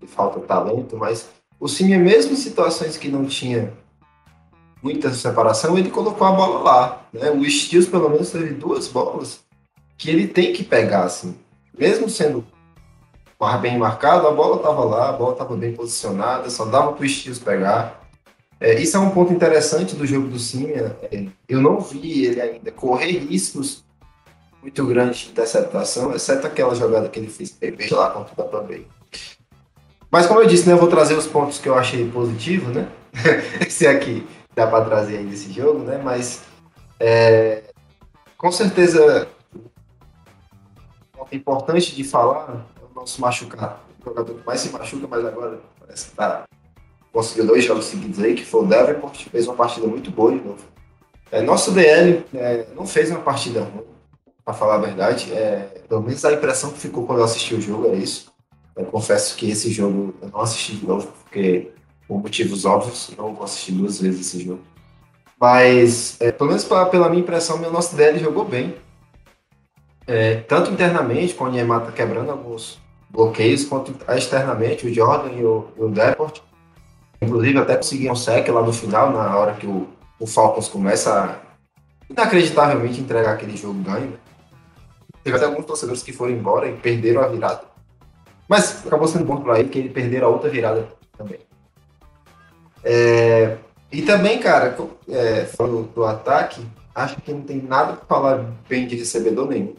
falta 0.07 0.39
talento, 0.39 0.97
mas 0.97 1.29
o 1.59 1.67
Simeon, 1.67 1.99
mesmo 1.99 2.33
em 2.33 2.35
situações 2.35 2.97
que 2.97 3.07
não 3.07 3.25
tinha 3.25 3.73
muita 4.81 5.11
separação, 5.11 5.77
ele 5.77 5.91
colocou 5.91 6.25
a 6.25 6.31
bola 6.31 6.59
lá. 6.63 7.05
Né? 7.13 7.29
O 7.29 7.47
Steels, 7.49 7.87
pelo 7.87 8.09
menos, 8.09 8.31
teve 8.31 8.53
duas 8.53 8.87
bolas 8.87 9.41
que 9.97 10.09
ele 10.09 10.27
tem 10.27 10.53
que 10.53 10.63
pegar, 10.63 11.03
assim. 11.03 11.35
Mesmo 11.77 12.09
sendo 12.09 12.43
bem 13.61 13.77
marcado, 13.77 14.27
a 14.27 14.31
bola 14.31 14.57
estava 14.57 14.83
lá, 14.83 15.09
a 15.09 15.13
bola 15.13 15.33
estava 15.33 15.55
bem 15.55 15.73
posicionada, 15.73 16.49
só 16.49 16.65
dava 16.65 16.93
para 16.93 17.05
os 17.05 17.21
tios 17.21 17.39
pegar. 17.39 18.01
É, 18.59 18.79
isso 18.79 18.95
é 18.95 18.99
um 18.99 19.09
ponto 19.09 19.33
interessante 19.33 19.95
do 19.95 20.05
jogo 20.05 20.27
do 20.27 20.37
Simia. 20.37 20.95
É, 21.11 21.25
eu 21.49 21.61
não 21.61 21.79
vi 21.79 22.25
ele 22.25 22.41
ainda 22.41 22.71
correr 22.71 23.17
riscos 23.17 23.83
muito 24.61 24.85
grandes 24.85 25.21
de 25.21 25.29
interceptação, 25.31 26.13
exceto 26.13 26.45
aquela 26.45 26.75
jogada 26.75 27.09
que 27.09 27.19
ele 27.19 27.27
fez 27.27 27.57
lá 27.89 28.11
contra 28.11 28.33
o 28.33 28.35
Tampa 28.35 28.61
Bay. 28.61 28.85
Mas 30.11 30.27
como 30.27 30.41
eu 30.41 30.47
disse, 30.47 30.67
né, 30.67 30.73
eu 30.73 30.77
vou 30.77 30.89
trazer 30.89 31.15
os 31.15 31.25
pontos 31.25 31.57
que 31.57 31.69
eu 31.69 31.77
achei 31.77 32.07
positivo, 32.09 32.69
né? 32.71 32.87
Esse 33.65 33.87
aqui 33.87 34.27
dá 34.53 34.67
para 34.67 34.83
trazer 34.83 35.17
aí 35.17 35.25
desse 35.25 35.51
jogo, 35.51 35.79
né? 35.79 36.01
Mas 36.03 36.41
é, 36.99 37.63
com 38.37 38.51
certeza 38.51 39.27
ponto 41.31 41.35
importante 41.35 41.95
de 41.95 42.03
falar 42.03 42.65
é 42.81 42.85
o 42.91 42.99
nosso 42.99 43.21
machucado. 43.21 43.79
O 44.01 44.09
jogador 44.09 44.33
que 44.33 44.45
mais 44.45 44.59
se 44.59 44.69
machuca, 44.69 45.07
mas 45.07 45.25
agora 45.25 45.59
parece 45.79 46.09
que 46.09 46.15
tá 46.15 46.43
conseguiu 47.13 47.45
dois 47.45 47.63
jogos 47.63 47.85
seguidos 47.85 48.19
aí, 48.19 48.33
que 48.33 48.45
foi 48.45 48.63
o 48.63 48.65
Davenport, 48.65 49.27
fez 49.29 49.45
uma 49.45 49.55
partida 49.55 49.85
muito 49.85 50.09
boa 50.09 50.31
de 50.31 50.41
novo. 50.41 50.63
É, 51.29 51.41
nosso 51.41 51.71
DL 51.71 52.25
é, 52.33 52.67
não 52.73 52.85
fez 52.85 53.09
uma 53.09 53.19
partida 53.19 53.61
ruim, 53.61 53.85
para 54.45 54.53
falar 54.53 54.75
a 54.75 54.79
verdade. 54.79 55.31
É, 55.33 55.83
pelo 55.87 56.01
menos 56.01 56.23
a 56.23 56.31
impressão 56.33 56.71
que 56.71 56.79
ficou 56.79 57.05
quando 57.05 57.19
eu 57.19 57.25
assisti 57.25 57.53
o 57.53 57.61
jogo 57.61 57.87
é 57.87 57.95
isso. 57.95 58.30
Eu 58.75 58.85
confesso 58.85 59.35
que 59.35 59.49
esse 59.49 59.71
jogo 59.71 60.13
eu 60.21 60.29
não 60.29 60.41
assisti 60.41 60.75
de 60.75 60.85
novo, 60.85 61.07
porque 61.23 61.71
por 62.07 62.21
motivos 62.21 62.65
óbvios, 62.65 63.11
não 63.17 63.33
vou 63.33 63.43
assistir 63.43 63.71
duas 63.71 64.01
vezes 64.01 64.27
esse 64.27 64.43
jogo. 64.43 64.61
Mas, 65.39 66.19
é, 66.19 66.31
pelo 66.31 66.49
menos 66.49 66.63
pra, 66.63 66.85
pela 66.85 67.09
minha 67.09 67.21
impressão, 67.21 67.57
o 67.57 67.71
nosso 67.71 67.95
DL 67.95 68.19
jogou 68.19 68.45
bem. 68.45 68.75
É, 70.05 70.35
tanto 70.41 70.71
internamente, 70.71 71.33
com 71.33 71.45
o 71.45 71.49
Niemata 71.49 71.91
quebrando 71.91 72.29
alguns 72.29 72.79
bloqueios, 73.09 73.63
quanto 73.65 73.95
externamente, 74.13 74.85
o 74.85 74.93
Jordan 74.93 75.31
e 75.31 75.43
o, 75.43 75.67
o 75.77 75.87
Deport. 75.89 76.41
Inclusive, 77.21 77.59
até 77.59 77.77
conseguiram 77.77 78.13
um 78.13 78.15
sec 78.15 78.47
lá 78.49 78.61
no 78.61 78.73
final, 78.73 79.11
na 79.11 79.37
hora 79.37 79.53
que 79.53 79.65
o, 79.65 79.87
o 80.19 80.27
Falcons 80.27 80.67
começa 80.67 81.13
a 81.13 81.35
inacreditavelmente 82.09 82.99
entregar 82.99 83.33
aquele 83.33 83.55
jogo 83.55 83.81
ganho. 83.81 84.13
Teve 85.23 85.37
até 85.37 85.45
alguns 85.45 85.65
torcedores 85.65 86.03
que 86.03 86.11
foram 86.11 86.33
embora 86.33 86.67
e 86.67 86.75
perderam 86.75 87.21
a 87.21 87.27
virada. 87.27 87.70
Mas 88.51 88.85
acabou 88.85 89.07
sendo 89.07 89.23
bom 89.23 89.37
para 89.37 89.61
ele 89.61 89.69
que 89.69 89.79
ele 89.79 89.87
perderam 89.87 90.27
a 90.27 90.29
outra 90.29 90.49
virada 90.49 90.85
também. 91.17 91.39
É, 92.83 93.55
e 93.89 94.01
também, 94.01 94.41
cara, 94.41 94.75
é, 95.07 95.45
falando 95.45 95.83
do 95.83 96.03
ataque, 96.03 96.61
acho 96.93 97.15
que 97.21 97.31
não 97.31 97.43
tem 97.43 97.61
nada 97.61 97.93
para 97.93 98.05
falar 98.05 98.45
bem 98.67 98.85
de 98.85 98.97
recebedor 98.97 99.47
nenhum. 99.47 99.73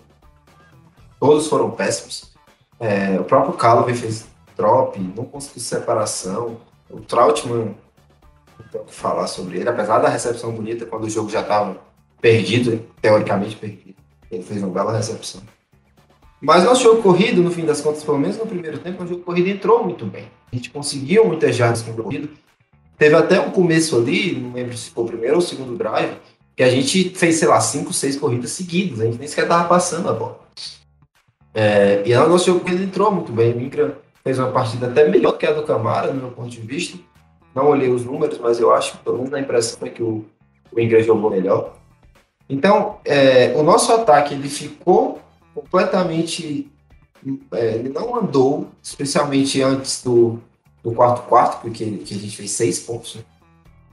Todos 1.21 1.49
foram 1.49 1.71
péssimos. 1.71 2.33
É, 2.81 3.21
o 3.21 3.25
próprio 3.25 3.53
Callaway 3.59 3.95
fez 3.95 4.25
drop, 4.57 4.99
não 4.99 5.27
conseguiu 5.27 5.61
separação. 5.61 6.57
O 6.89 6.99
Trautmann, 6.99 7.77
não 8.59 8.67
tem 8.73 8.81
o 8.81 8.85
que 8.85 8.95
falar 8.95 9.27
sobre 9.27 9.59
ele, 9.59 9.69
apesar 9.69 9.99
da 9.99 10.09
recepção 10.09 10.51
bonita, 10.51 10.87
quando 10.87 11.05
o 11.05 11.11
jogo 11.11 11.29
já 11.29 11.43
estava 11.43 11.77
perdido, 12.23 12.83
teoricamente 13.03 13.55
perdido. 13.55 13.97
Ele 14.31 14.43
fez 14.43 14.63
uma 14.63 14.73
bela 14.73 14.97
recepção. 14.97 15.43
Mas 16.43 16.65
nosso 16.65 16.83
jogo 16.83 17.01
corrido, 17.01 17.41
no 17.41 17.53
fim 17.53 17.65
das 17.65 17.81
contas, 17.81 18.03
pelo 18.03 18.19
menos 18.19 18.37
no 18.37 18.45
primeiro 18.45 18.77
tempo, 18.79 19.05
o 19.05 19.07
jogo 19.07 19.23
corrido 19.23 19.49
entrou 19.49 19.85
muito 19.85 20.05
bem. 20.05 20.25
A 20.53 20.57
gente 20.57 20.71
conseguiu 20.71 21.25
muitas 21.25 21.55
jardas 21.55 21.83
com 21.83 21.93
o 21.93 21.95
corrido. 21.95 22.29
Teve 22.99 23.15
até 23.15 23.41
um 23.41 23.53
começo 23.53 23.97
ali, 23.97 24.33
não 24.41 24.53
lembro 24.53 24.77
se 24.77 24.91
foi 24.91 25.05
o 25.05 25.07
primeiro 25.07 25.37
ou 25.37 25.39
o 25.39 25.43
segundo 25.43 25.79
drive, 25.79 26.17
que 26.57 26.65
a 26.65 26.69
gente 26.69 27.11
fez, 27.11 27.37
sei 27.37 27.47
lá, 27.47 27.61
cinco, 27.61 27.93
seis 27.93 28.17
corridas 28.17 28.51
seguidas. 28.51 29.01
A 29.01 29.05
gente 29.05 29.19
nem 29.21 29.29
sequer 29.29 29.43
estava 29.43 29.69
passando 29.69 30.09
a 30.09 30.13
bola. 30.13 30.41
É, 31.55 32.03
e 32.05 32.13
o 32.13 32.29
nosso 32.29 32.47
jogo 32.47 32.61
corrido 32.61 32.83
entrou 32.83 33.13
muito 33.13 33.31
bem. 33.31 33.53
O 33.53 33.61
Ingram 33.61 33.93
fez 34.25 34.37
uma 34.37 34.51
partida 34.51 34.89
até 34.89 35.09
melhor 35.09 35.39
que 35.39 35.47
a 35.47 35.53
do 35.53 35.63
Camara, 35.63 36.13
no 36.13 36.23
meu 36.23 36.31
ponto 36.33 36.51
de 36.51 36.61
vista. 36.61 36.99
Não 37.55 37.69
olhei 37.69 37.89
os 37.89 38.05
números, 38.05 38.39
mas 38.39 38.59
eu 38.59 38.75
acho, 38.75 38.99
pelo 38.99 39.19
menos 39.19 39.31
na 39.31 39.39
impressão, 39.39 39.79
foi 39.79 39.91
que 39.91 40.03
o, 40.03 40.25
o 40.73 40.81
Ingram 40.81 41.03
jogou 41.03 41.31
melhor. 41.31 41.77
Então, 42.49 42.97
é, 43.05 43.55
o 43.55 43.63
nosso 43.63 43.93
ataque 43.93 44.35
ele 44.35 44.49
ficou 44.49 45.22
completamente. 45.55 46.71
É, 47.53 47.75
ele 47.77 47.89
não 47.89 48.17
andou, 48.17 48.69
especialmente 48.83 49.63
antes 49.63 50.03
do, 50.03 50.41
do 50.83 50.93
quarto 50.93 51.29
quarto, 51.29 51.61
porque 51.61 51.99
que 51.99 52.15
a 52.15 52.19
gente 52.19 52.37
fez 52.37 52.51
seis 52.51 52.81
pontos. 52.81 53.15
Né? 53.17 53.23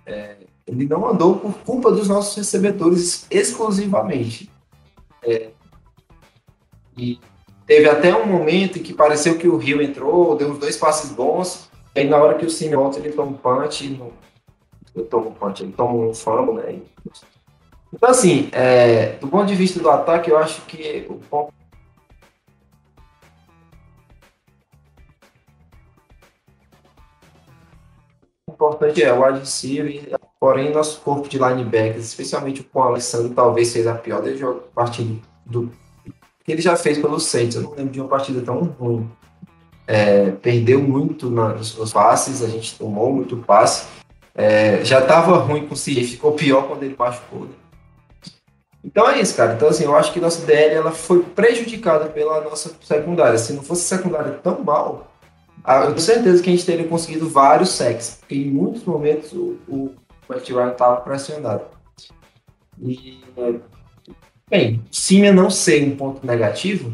É, 0.05 0.35
ele 0.65 0.87
não 0.87 1.07
andou 1.07 1.37
por 1.37 1.53
culpa 1.59 1.91
dos 1.91 2.07
nossos 2.07 2.35
recebedores 2.35 3.27
exclusivamente. 3.29 4.49
É, 5.23 5.49
e 6.97 7.19
Teve 7.69 7.87
até 7.87 8.15
um 8.15 8.25
momento 8.25 8.79
em 8.79 8.81
que 8.81 8.91
pareceu 8.91 9.37
que 9.37 9.47
o 9.47 9.55
Rio 9.55 9.79
entrou, 9.79 10.35
deu 10.35 10.49
uns 10.49 10.57
dois 10.57 10.75
passes 10.75 11.11
bons, 11.11 11.69
e 11.95 11.99
aí 11.99 12.09
na 12.09 12.17
hora 12.17 12.35
que 12.35 12.43
o 12.43 12.49
Cine 12.49 12.75
volta, 12.75 12.97
ele 12.97 13.11
toma 13.11 13.29
um 13.29 13.35
punch, 13.35 13.87
não... 13.89 14.11
ele 14.95 15.05
toma 15.05 15.27
um 15.27 15.33
punch, 15.33 15.61
ele 15.61 15.73
toma 15.73 15.93
um 15.93 16.11
fumble, 16.11 16.55
né? 16.55 16.79
Então, 17.93 18.09
assim, 18.09 18.49
é, 18.51 19.13
do 19.13 19.27
ponto 19.27 19.47
de 19.47 19.55
vista 19.55 19.79
do 19.79 19.89
ataque, 19.89 20.29
eu 20.29 20.37
acho 20.37 20.61
que 20.61 21.05
o 21.09 21.15
ponto 21.15 21.53
importante 28.47 29.01
é 29.01 29.13
o 29.13 29.31
receiver, 29.31 30.19
porém 30.39 30.73
nosso 30.73 30.99
corpo 30.99 31.29
de 31.29 31.37
linebackers, 31.37 32.05
especialmente 32.05 32.69
o 32.73 32.81
Alessandro, 32.81 33.33
talvez 33.33 33.71
fez 33.71 33.87
a 33.87 33.95
pior 33.95 34.21
partida 34.75 35.19
do 35.45 35.71
que 36.43 36.51
ele 36.51 36.61
já 36.61 36.75
fez 36.75 36.97
pelo 36.97 37.19
Saints. 37.19 37.55
Eu 37.55 37.61
não 37.63 37.71
lembro 37.71 37.91
de 37.91 38.01
uma 38.01 38.09
partida 38.09 38.41
tão 38.41 38.63
ruim. 38.63 39.09
É, 39.87 40.31
perdeu 40.31 40.81
muito 40.81 41.29
nos, 41.29 41.77
nos 41.77 41.93
passes, 41.93 42.43
a 42.43 42.47
gente 42.47 42.77
tomou 42.77 43.13
muito 43.13 43.37
passe. 43.37 43.87
É, 44.35 44.83
já 44.83 44.99
estava 44.99 45.37
ruim 45.37 45.65
com 45.65 45.73
o 45.73 45.77
CJ, 45.77 46.03
ficou 46.03 46.33
pior 46.33 46.67
quando 46.67 46.83
ele 46.83 46.95
machucou. 46.97 47.41
Né? 47.41 47.68
Então 48.83 49.09
é 49.09 49.19
isso, 49.19 49.35
cara. 49.35 49.53
Então, 49.53 49.67
assim, 49.67 49.83
eu 49.83 49.95
acho 49.95 50.13
que 50.13 50.19
nossa 50.19 50.45
DL 50.45 50.75
ela 50.75 50.91
foi 50.91 51.21
prejudicada 51.23 52.05
pela 52.05 52.41
nossa 52.41 52.71
secundária. 52.81 53.37
Se 53.37 53.53
não 53.53 53.61
fosse 53.61 53.83
secundária 53.83 54.31
tão 54.43 54.63
mal, 54.63 55.11
eu 55.67 55.87
tenho 55.87 55.99
certeza 55.99 56.41
que 56.41 56.49
a 56.49 56.53
gente 56.53 56.65
teria 56.65 56.87
conseguido 56.87 57.29
vários 57.29 57.69
sacks, 57.69 58.17
porque 58.19 58.35
em 58.35 58.51
muitos 58.51 58.83
momentos 58.85 59.33
o, 59.33 59.57
o 59.67 59.95
Matt 60.27 60.49
Ryan 60.49 60.71
estava 60.71 61.01
pressionado. 61.01 61.63
E 62.81 63.21
Bem, 64.49 64.81
Simia 64.89 65.31
não 65.31 65.49
ser 65.49 65.83
um 65.83 65.95
ponto 65.95 66.25
negativo 66.25 66.91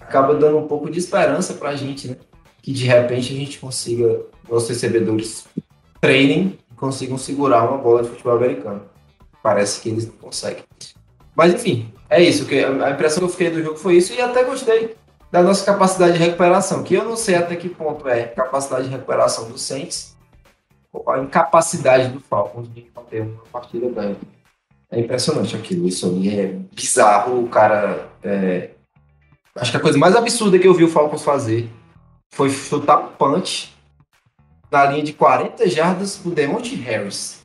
acaba 0.00 0.34
dando 0.34 0.58
um 0.58 0.66
pouco 0.66 0.90
de 0.90 0.98
esperança 0.98 1.54
para 1.54 1.70
a 1.70 1.76
gente, 1.76 2.08
né? 2.08 2.16
Que 2.62 2.72
de 2.72 2.86
repente 2.86 3.32
a 3.32 3.36
gente 3.36 3.58
consiga, 3.58 4.20
os 4.48 4.68
recebedores 4.68 5.46
treinem 6.00 6.58
e 6.70 6.74
consigam 6.74 7.16
segurar 7.16 7.68
uma 7.68 7.78
bola 7.78 8.02
de 8.02 8.10
futebol 8.10 8.36
americano. 8.36 8.82
Parece 9.42 9.80
que 9.80 9.88
eles 9.88 10.06
não 10.06 10.14
conseguem. 10.14 10.64
Mas 11.34 11.54
enfim, 11.54 11.92
é 12.08 12.22
isso. 12.22 12.46
Que 12.46 12.62
a 12.62 12.90
impressão 12.90 13.20
que 13.20 13.24
eu 13.24 13.28
fiquei 13.28 13.50
do 13.50 13.62
jogo 13.62 13.76
foi 13.76 13.96
isso 13.96 14.12
e 14.12 14.20
até 14.20 14.44
gostei 14.44 14.96
da 15.30 15.42
nossa 15.42 15.64
capacidade 15.64 16.12
de 16.12 16.18
recuperação, 16.18 16.82
que 16.82 16.94
eu 16.94 17.04
não 17.04 17.16
sei 17.16 17.36
até 17.36 17.56
que 17.56 17.68
ponto 17.68 18.06
é 18.06 18.24
capacidade 18.24 18.84
de 18.84 18.90
recuperação 18.90 19.48
do 19.50 19.56
Saints 19.56 20.14
ou 20.92 21.10
a 21.10 21.18
incapacidade 21.18 22.08
do 22.08 22.20
Falcons 22.20 22.68
de 22.72 22.82
ter 23.08 23.22
uma 23.22 23.42
partida 23.50 23.88
ganha. 23.88 24.16
É 24.90 25.00
impressionante 25.00 25.56
aquilo. 25.56 25.88
Isso 25.88 26.06
ali 26.06 26.38
é 26.38 26.46
bizarro. 26.74 27.44
O 27.44 27.48
cara. 27.48 28.08
É... 28.22 28.70
Acho 29.56 29.70
que 29.70 29.76
a 29.76 29.80
coisa 29.80 29.98
mais 29.98 30.14
absurda 30.14 30.58
que 30.58 30.68
eu 30.68 30.74
vi 30.74 30.84
o 30.84 30.88
Falcons 30.88 31.22
fazer 31.22 31.68
foi 32.30 32.50
chutar 32.50 32.98
punch 33.18 33.74
na 34.70 34.86
linha 34.86 35.02
de 35.02 35.12
40 35.12 35.68
jardas 35.68 36.16
pro 36.16 36.30
Demonte 36.30 36.74
Harris. 36.74 37.44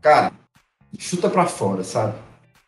Cara, 0.00 0.32
chuta 0.98 1.28
para 1.28 1.46
fora, 1.46 1.84
sabe? 1.84 2.14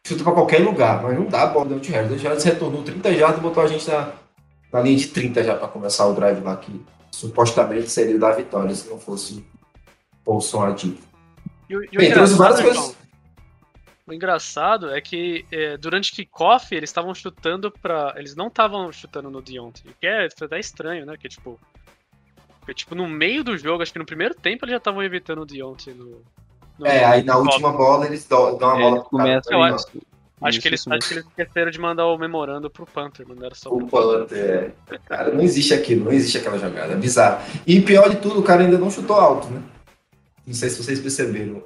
Chuta 0.06 0.22
para 0.22 0.32
qualquer 0.32 0.58
lugar, 0.58 1.02
mas 1.02 1.18
não 1.18 1.26
dá 1.26 1.42
a 1.42 1.46
bola 1.46 1.64
do 1.64 1.68
Demonte 1.70 1.90
Harris. 1.90 2.22
O 2.22 2.24
Harris 2.24 2.44
retornou 2.44 2.82
30 2.82 3.14
jardas 3.14 3.38
e 3.38 3.42
botou 3.42 3.62
a 3.62 3.66
gente 3.66 3.88
na, 3.88 4.12
na 4.72 4.80
linha 4.80 4.96
de 4.96 5.08
30 5.08 5.42
já 5.42 5.54
para 5.56 5.68
começar 5.68 6.06
o 6.06 6.14
drive 6.14 6.40
lá, 6.42 6.56
que 6.56 6.84
supostamente 7.10 7.88
seria 7.90 8.18
da 8.18 8.30
vitória 8.30 8.74
se 8.74 8.88
não 8.88 8.98
fosse 8.98 9.44
Paulson 10.24 10.62
Adib. 10.62 10.98
Bem, 11.68 12.12
trouxe 12.12 12.34
várias 12.34 12.60
coisas. 12.60 12.96
O 14.06 14.12
engraçado 14.12 14.90
é 14.90 15.00
que 15.00 15.44
é, 15.50 15.76
durante 15.76 16.12
kickoff 16.12 16.72
eles 16.72 16.90
estavam 16.90 17.12
chutando 17.12 17.72
pra. 17.72 18.14
Eles 18.16 18.36
não 18.36 18.46
estavam 18.46 18.92
chutando 18.92 19.28
no 19.28 19.42
Deontay. 19.42 19.92
Que 20.00 20.06
é 20.06 20.28
até 20.40 20.60
estranho, 20.60 21.04
né? 21.04 21.16
Que 21.16 21.28
tipo. 21.28 21.58
Porque, 22.60 22.74
tipo, 22.74 22.94
no 22.94 23.08
meio 23.08 23.42
do 23.42 23.58
jogo, 23.58 23.82
acho 23.82 23.92
que 23.92 23.98
no 23.98 24.06
primeiro 24.06 24.34
tempo 24.34 24.64
eles 24.64 24.72
já 24.72 24.78
estavam 24.78 25.02
evitando 25.02 25.42
o 25.42 25.46
Deontay 25.46 25.92
no. 25.92 26.22
No 26.78 26.86
é, 26.86 27.04
aí 27.04 27.22
na 27.22 27.36
última 27.38 27.72
bola 27.72 28.06
eles 28.06 28.26
dão, 28.26 28.56
dão 28.56 28.70
a 28.70 28.76
bola 28.76 29.00
pro 29.00 29.10
começa 29.10 29.48
cara. 29.48 29.74
Acho, 29.74 29.86
acho, 30.42 30.60
que 30.60 30.68
eles, 30.68 30.86
acho 30.86 31.08
que 31.08 31.14
eles 31.14 31.26
esqueceram 31.26 31.70
de 31.70 31.80
mandar 31.80 32.06
o 32.06 32.18
memorando 32.18 32.68
pro 32.68 32.86
Panther, 32.86 33.26
mandaram 33.26 33.54
só 33.54 33.70
o 33.70 33.86
Panther. 33.86 34.72
É. 34.90 34.98
Cara, 35.06 35.32
não 35.32 35.42
existe 35.42 35.72
aquilo, 35.72 36.04
não 36.04 36.12
existe 36.12 36.38
aquela 36.38 36.58
jogada. 36.58 36.92
É 36.92 36.96
bizarro. 36.96 37.42
E 37.66 37.80
pior 37.80 38.10
de 38.10 38.16
tudo, 38.16 38.40
o 38.40 38.42
cara 38.42 38.62
ainda 38.62 38.78
não 38.78 38.90
chutou 38.90 39.16
alto, 39.16 39.48
né? 39.48 39.62
Não 40.46 40.54
sei 40.54 40.68
se 40.68 40.82
vocês 40.82 41.00
perceberam. 41.00 41.62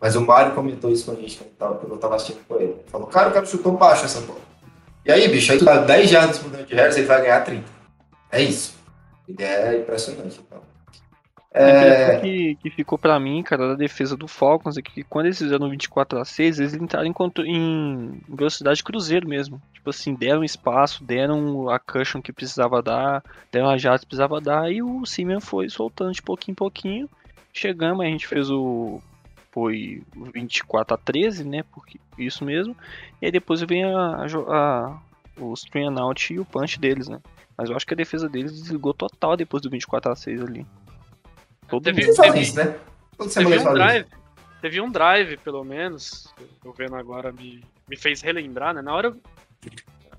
Mas 0.00 0.14
o 0.14 0.20
Mário 0.20 0.54
comentou 0.54 0.90
isso 0.90 1.06
com 1.06 1.12
a 1.12 1.14
gente 1.14 1.40
quando 1.58 1.92
eu 1.92 1.98
tava 1.98 2.16
assistindo 2.16 2.44
com 2.46 2.56
ele. 2.56 2.64
Ele 2.72 2.84
falou, 2.86 3.06
cara, 3.06 3.30
o 3.30 3.32
cara 3.32 3.46
chutou 3.46 3.76
baixo 3.76 4.04
essa 4.04 4.20
bola. 4.20 4.40
E 5.04 5.12
aí, 5.12 5.28
bicho, 5.28 5.52
aí 5.52 5.58
tu 5.58 5.64
dá 5.64 5.78
10 5.78 6.10
jardas 6.10 6.38
pro 6.38 6.50
Dante 6.50 6.74
Harris, 6.74 6.96
ele 6.96 7.06
vai 7.06 7.22
ganhar 7.22 7.40
30. 7.42 7.64
é 8.32 8.42
isso. 8.42 8.74
Ele 9.28 9.42
é 9.42 9.78
impressionante. 9.78 10.40
Então. 10.44 10.60
É, 11.58 12.20
que, 12.20 12.56
que 12.56 12.70
ficou 12.70 12.98
pra 12.98 13.18
mim, 13.18 13.42
cara, 13.42 13.68
da 13.68 13.74
defesa 13.74 14.16
do 14.16 14.28
Falcons 14.28 14.76
é 14.76 14.82
que 14.82 15.02
quando 15.02 15.26
eles 15.26 15.38
fizeram 15.38 15.70
24 15.70 16.18
a 16.18 16.24
6 16.24 16.60
eles 16.60 16.74
entraram 16.74 17.06
em, 17.06 17.14
em 17.46 18.20
velocidade 18.28 18.84
cruzeiro 18.84 19.28
mesmo. 19.28 19.60
Tipo 19.72 19.90
assim, 19.90 20.14
deram 20.14 20.44
espaço, 20.44 21.02
deram 21.04 21.70
a 21.70 21.78
cushion 21.78 22.20
que 22.20 22.32
precisava 22.32 22.82
dar, 22.82 23.22
deram 23.50 23.68
a 23.70 23.78
jato 23.78 24.00
que 24.00 24.06
precisava 24.08 24.40
dar, 24.40 24.70
e 24.70 24.82
o 24.82 25.06
Simeon 25.06 25.40
foi 25.40 25.68
soltando 25.68 26.12
de 26.12 26.22
pouquinho 26.22 26.52
em 26.52 26.56
pouquinho. 26.56 27.10
Chegamos, 27.52 28.04
a 28.04 28.08
gente 28.08 28.26
fez 28.26 28.50
o. 28.50 29.00
Foi 29.50 30.02
24 30.34 30.94
a 30.94 30.98
13, 30.98 31.42
né? 31.44 31.64
Porque, 31.72 31.98
isso 32.18 32.44
mesmo. 32.44 32.76
E 33.22 33.26
aí 33.26 33.32
depois 33.32 33.62
vem 33.62 33.84
a, 33.84 34.22
a, 34.22 34.26
jo- 34.26 34.50
a, 34.52 35.00
o 35.38 35.54
string 35.54 35.86
and 35.86 35.98
out 35.98 36.34
e 36.34 36.38
o 36.38 36.44
punch 36.44 36.78
deles, 36.78 37.08
né? 37.08 37.18
Mas 37.56 37.70
eu 37.70 37.76
acho 37.76 37.86
que 37.86 37.94
a 37.94 37.96
defesa 37.96 38.28
deles 38.28 38.52
desligou 38.52 38.92
total 38.92 39.34
depois 39.34 39.62
do 39.62 39.70
24 39.70 40.12
a 40.12 40.14
6 40.14 40.42
ali. 40.42 40.66
Todo 41.68 41.82
Teve- 41.84 42.06
mundo. 42.06 42.16
Fazem 42.16 42.42
isso, 42.42 42.56
né? 42.56 42.78
Semana 43.28 43.56
Teve 43.56 43.68
um 43.68 43.74
drive. 43.74 44.06
Teve 44.60 44.80
um 44.80 44.90
drive, 44.90 45.36
pelo 45.38 45.64
menos. 45.64 46.32
Eu 46.64 46.72
vendo 46.72 46.96
agora, 46.96 47.32
me, 47.32 47.64
me 47.88 47.96
fez 47.96 48.20
relembrar, 48.20 48.74
né? 48.74 48.82
Na 48.82 48.94
hora. 48.94 49.08
eu- 49.08 49.16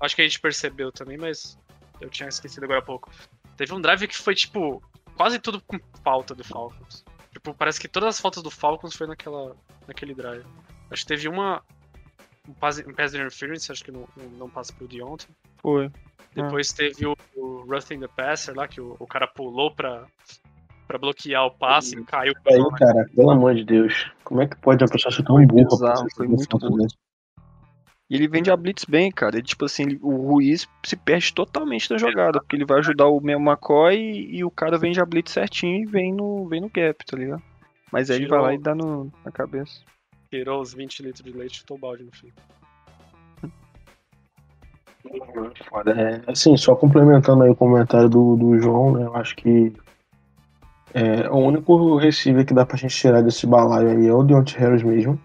Acho 0.00 0.14
que 0.14 0.22
a 0.22 0.24
gente 0.24 0.40
percebeu 0.40 0.92
também, 0.92 1.16
mas 1.18 1.58
eu 2.00 2.08
tinha 2.08 2.28
esquecido 2.28 2.62
agora 2.64 2.78
há 2.78 2.82
pouco. 2.82 3.10
Teve 3.56 3.74
um 3.74 3.80
drive 3.80 4.06
que 4.06 4.16
foi, 4.16 4.34
tipo, 4.34 4.80
quase 5.16 5.40
tudo 5.40 5.60
com 5.60 5.76
falta 6.04 6.34
do 6.36 6.44
Falcons. 6.44 7.04
Tipo, 7.32 7.52
parece 7.52 7.80
que 7.80 7.88
todas 7.88 8.10
as 8.14 8.20
faltas 8.20 8.42
do 8.42 8.50
Falcons 8.50 8.94
foi 8.94 9.08
naquela, 9.08 9.56
naquele 9.88 10.14
drive. 10.14 10.44
Acho 10.90 11.02
que 11.02 11.08
teve 11.08 11.28
uma. 11.28 11.62
Um 12.48 12.52
pass, 12.54 12.78
um 12.78 12.94
pass 12.94 13.12
interference, 13.12 13.70
acho 13.70 13.84
que 13.84 13.90
não, 13.90 14.08
não, 14.16 14.24
não 14.30 14.48
passa 14.50 14.72
pro 14.72 14.86
Deontay. 14.88 15.28
Foi. 15.60 15.90
Depois 16.34 16.72
teve 16.72 17.04
o, 17.06 17.16
o 17.34 17.64
Roughing 17.68 18.00
the 18.00 18.08
Passer 18.08 18.54
lá, 18.54 18.68
que 18.68 18.80
o, 18.80 18.96
o 18.98 19.06
cara 19.06 19.26
pulou 19.26 19.74
pra, 19.74 20.06
pra 20.88 20.98
bloquear 20.98 21.44
o 21.46 21.50
passe 21.50 21.96
e 21.96 22.04
caiu 22.04 22.32
com 22.42 22.50
a 22.50 22.54
Aí, 22.54 22.78
cara, 22.78 23.06
pelo 23.14 23.30
amor 23.30 23.54
de 23.54 23.64
Deus. 23.64 24.10
Como 24.24 24.40
é 24.40 24.46
que 24.46 24.56
pode 24.56 24.82
uma 24.82 24.90
pessoa 24.90 25.12
ser 25.12 25.22
tão 25.22 25.46
burra? 25.46 25.68
bizarro, 25.68 26.06
foi 26.16 26.26
muito 26.26 26.58
burro. 26.58 26.86
E 28.10 28.16
ele 28.16 28.26
vende 28.26 28.50
a 28.50 28.56
Blitz 28.56 28.86
bem, 28.86 29.12
cara. 29.12 29.36
Ele, 29.36 29.42
tipo 29.46 29.66
assim, 29.66 29.82
ele- 29.82 29.98
o 30.00 30.16
Ruiz 30.16 30.66
se 30.82 30.96
perde 30.96 31.32
totalmente 31.34 31.90
na 31.90 31.98
jogada, 31.98 32.40
porque 32.40 32.56
ele 32.56 32.64
vai 32.64 32.78
ajudar 32.78 33.06
o 33.08 33.20
meu 33.20 33.38
McCoy 33.38 33.96
e, 33.96 34.38
e 34.38 34.44
o 34.44 34.50
cara 34.50 34.78
vende 34.78 34.98
a 34.98 35.04
Blitz 35.04 35.30
certinho 35.30 35.82
e 35.82 35.86
vem 35.86 36.14
no, 36.14 36.48
vem 36.48 36.62
no 36.62 36.70
gap, 36.70 37.04
tá 37.04 37.16
ligado? 37.18 37.42
Mas 37.92 38.10
aí 38.10 38.16
ele 38.16 38.26
vai 38.26 38.40
lá 38.40 38.54
e 38.54 38.58
dá 38.58 38.74
no, 38.74 39.12
na 39.22 39.30
cabeça. 39.30 39.82
tirou 40.30 40.62
os 40.62 40.72
20 40.72 41.02
litros 41.02 41.22
de 41.22 41.30
leite 41.32 41.56
e 41.56 41.58
chutou 41.58 41.76
o 41.76 41.80
balde 41.80 42.02
no 42.04 42.12
fim. 42.12 42.32
Foda. 45.68 45.92
É, 45.92 46.22
assim, 46.30 46.56
só 46.56 46.74
complementando 46.74 47.42
aí 47.44 47.50
o 47.50 47.56
comentário 47.56 48.08
do, 48.08 48.36
do 48.36 48.58
João, 48.58 48.92
né? 48.92 49.04
Eu 49.04 49.14
acho 49.16 49.36
que 49.36 49.72
é, 51.00 51.30
o 51.30 51.36
único 51.36 51.96
receiver 51.96 52.44
que 52.44 52.54
dá 52.54 52.64
pra 52.66 52.76
gente 52.76 52.94
tirar 52.96 53.22
desse 53.22 53.46
balaio 53.46 53.90
aí 53.90 54.06
é 54.06 54.12
o 54.12 54.22
Deontay 54.22 54.58
Harris 54.58 54.82
mesmo. 54.82 55.18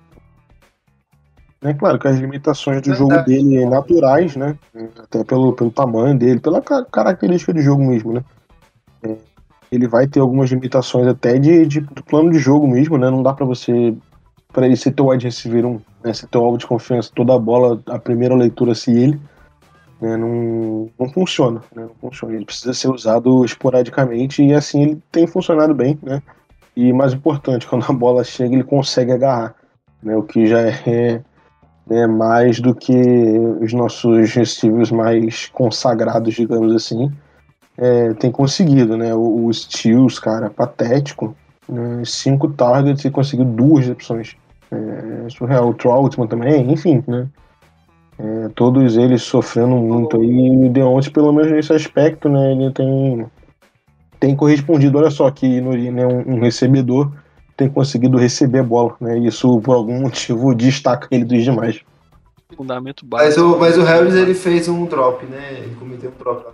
É 1.62 1.74
claro 1.74 1.98
que 1.98 2.08
as 2.08 2.18
limitações 2.20 2.82
do 2.82 2.94
jogo 2.94 3.22
dele 3.24 3.66
naturais, 3.66 4.36
né? 4.36 4.58
Até 5.02 5.24
pelo, 5.24 5.54
pelo 5.54 5.72
tamanho 5.72 6.18
dele, 6.18 6.40
pela 6.40 6.62
ca- 6.62 6.86
característica 6.86 7.54
de 7.54 7.62
jogo 7.62 7.84
mesmo, 7.86 8.12
né? 8.14 8.24
É, 9.02 9.16
ele 9.72 9.88
vai 9.88 10.06
ter 10.06 10.20
algumas 10.20 10.50
limitações 10.52 11.08
até 11.08 11.40
de, 11.40 11.66
de- 11.66 11.80
do 11.80 12.04
plano 12.04 12.32
de 12.32 12.38
jogo 12.40 12.68
mesmo, 12.68 12.98
né? 12.98 13.10
Não 13.10 13.24
dá 13.24 13.34
pra 13.34 13.46
você. 13.46 13.96
Pra 14.52 14.66
ele 14.68 14.76
ser 14.76 14.92
teu 14.92 15.08
wide 15.08 15.26
receiver 15.26 15.66
1, 15.66 15.82
né? 16.04 16.14
Ser 16.14 16.28
teu 16.28 16.44
alvo 16.44 16.58
de 16.58 16.68
confiança, 16.68 17.10
toda 17.16 17.34
a 17.34 17.40
bola, 17.40 17.82
a 17.88 17.98
primeira 17.98 18.36
leitura 18.36 18.76
se 18.76 18.92
ele 18.92 19.20
né, 20.04 20.18
não, 20.18 20.90
não 21.00 21.10
funciona, 21.10 21.62
né, 21.74 21.84
não 21.84 21.96
funciona. 22.02 22.36
Ele 22.36 22.44
precisa 22.44 22.74
ser 22.74 22.90
usado 22.90 23.46
esporadicamente 23.46 24.44
e 24.44 24.54
assim 24.54 24.82
ele 24.82 25.04
tem 25.10 25.26
funcionado 25.26 25.74
bem, 25.74 25.98
né? 26.04 26.22
E 26.76 26.92
mais 26.92 27.14
importante, 27.14 27.66
quando 27.70 27.86
a 27.88 27.94
bola 27.94 28.24
chega 28.24 28.54
ele 28.54 28.66
consegue 28.66 29.14
agarrar, 29.14 29.56
né? 30.02 30.16
O 30.18 30.24
que 30.24 30.46
já 30.46 30.60
é 30.60 31.22
né, 31.88 32.06
mais 32.06 32.60
do 32.60 32.76
que 32.76 32.94
os 33.62 33.72
nossos 33.72 34.34
receivers 34.34 34.92
mais 34.92 35.48
consagrados, 35.48 36.34
digamos 36.34 36.74
assim, 36.76 37.10
é, 37.78 38.14
tem 38.16 38.30
conseguido, 38.30 38.98
né? 38.98 39.16
O, 39.16 39.46
o 39.46 39.54
Steels, 39.54 40.20
cara, 40.20 40.50
patético, 40.50 41.34
né, 41.68 42.04
cinco 42.06 42.50
targets 42.50 43.06
e 43.06 43.10
conseguiu 43.10 43.46
duas 43.46 43.86
recepções. 43.86 44.36
É, 44.70 45.30
surreal. 45.30 45.70
O 45.70 45.74
Troutman 45.74 46.28
também, 46.28 46.74
enfim, 46.74 47.02
né? 47.08 47.28
É, 48.20 48.50
todos 48.50 48.96
eles 48.96 49.24
sofrendo 49.24 49.76
muito 49.76 50.20
aí. 50.20 50.48
E 50.48 50.68
o 50.68 50.70
Deontay, 50.70 51.12
pelo 51.12 51.34
menos 51.34 51.52
nesse 51.52 51.74
aspecto, 51.74 52.30
né, 52.30 52.52
ele 52.52 52.72
tem, 52.72 53.26
tem 54.20 54.36
correspondido. 54.36 54.98
Olha 54.98 55.10
só 55.10 55.30
que 55.32 55.60
Nuri, 55.62 55.92
né, 55.92 56.06
um, 56.06 56.36
um 56.36 56.40
recebedor 56.40 57.12
tem 57.56 57.70
conseguido 57.70 58.18
receber 58.18 58.60
a 58.60 58.64
bola, 58.64 58.96
né? 59.00 59.18
Isso 59.20 59.60
por 59.62 59.76
algum 59.76 60.02
motivo 60.02 60.54
destaca 60.56 61.08
ele 61.12 61.26
dos 61.26 61.44
demais. 61.44 61.82
Fundamento 62.56 63.06
Mas 63.10 63.36
básico. 63.36 63.42
o, 63.42 63.60
mas 63.60 63.78
o 63.78 63.84
Harris 63.84 64.14
ele 64.14 64.34
fez 64.34 64.68
um 64.68 64.86
drop, 64.86 65.26
né? 65.26 65.60
Ele 65.60 65.76
cometeu 65.76 66.12
um 66.12 66.18
drop 66.18 66.46
lá. 66.46 66.54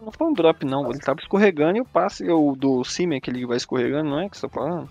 Não 0.00 0.12
foi 0.12 0.26
um 0.28 0.32
drop, 0.32 0.64
não. 0.64 0.88
Ele 0.90 1.00
tava 1.00 1.20
escorregando 1.20 1.78
e 1.78 1.80
o 1.80 1.84
passe 1.84 2.28
o 2.30 2.54
do 2.54 2.84
Simeon, 2.84 3.20
que 3.20 3.30
ele 3.30 3.44
vai 3.44 3.56
escorregando, 3.56 4.08
não 4.08 4.20
é 4.20 4.28
que 4.28 4.36
você 4.36 4.46
tá 4.46 4.54
falando? 4.54 4.88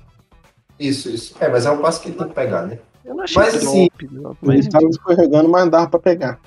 Isso, 0.78 1.10
isso. 1.10 1.36
É, 1.40 1.48
mas 1.48 1.66
é 1.66 1.72
um 1.72 1.82
passo 1.82 2.02
que 2.02 2.10
ele 2.10 2.18
tem 2.18 2.28
que 2.28 2.34
pegar, 2.34 2.64
né? 2.64 2.80
Eu 3.06 3.16
não 3.16 3.24
achei 3.24 3.42
Mas, 3.42 3.54
drop, 3.54 3.68
assim, 3.68 3.90
drop, 4.12 4.38
Ele 4.42 4.56
mas 4.56 4.66
estava 4.66 4.88
escorregando, 4.88 5.50
mas 5.50 5.70
dava 5.70 5.88
pra 5.88 6.00
pegar. 6.00 6.40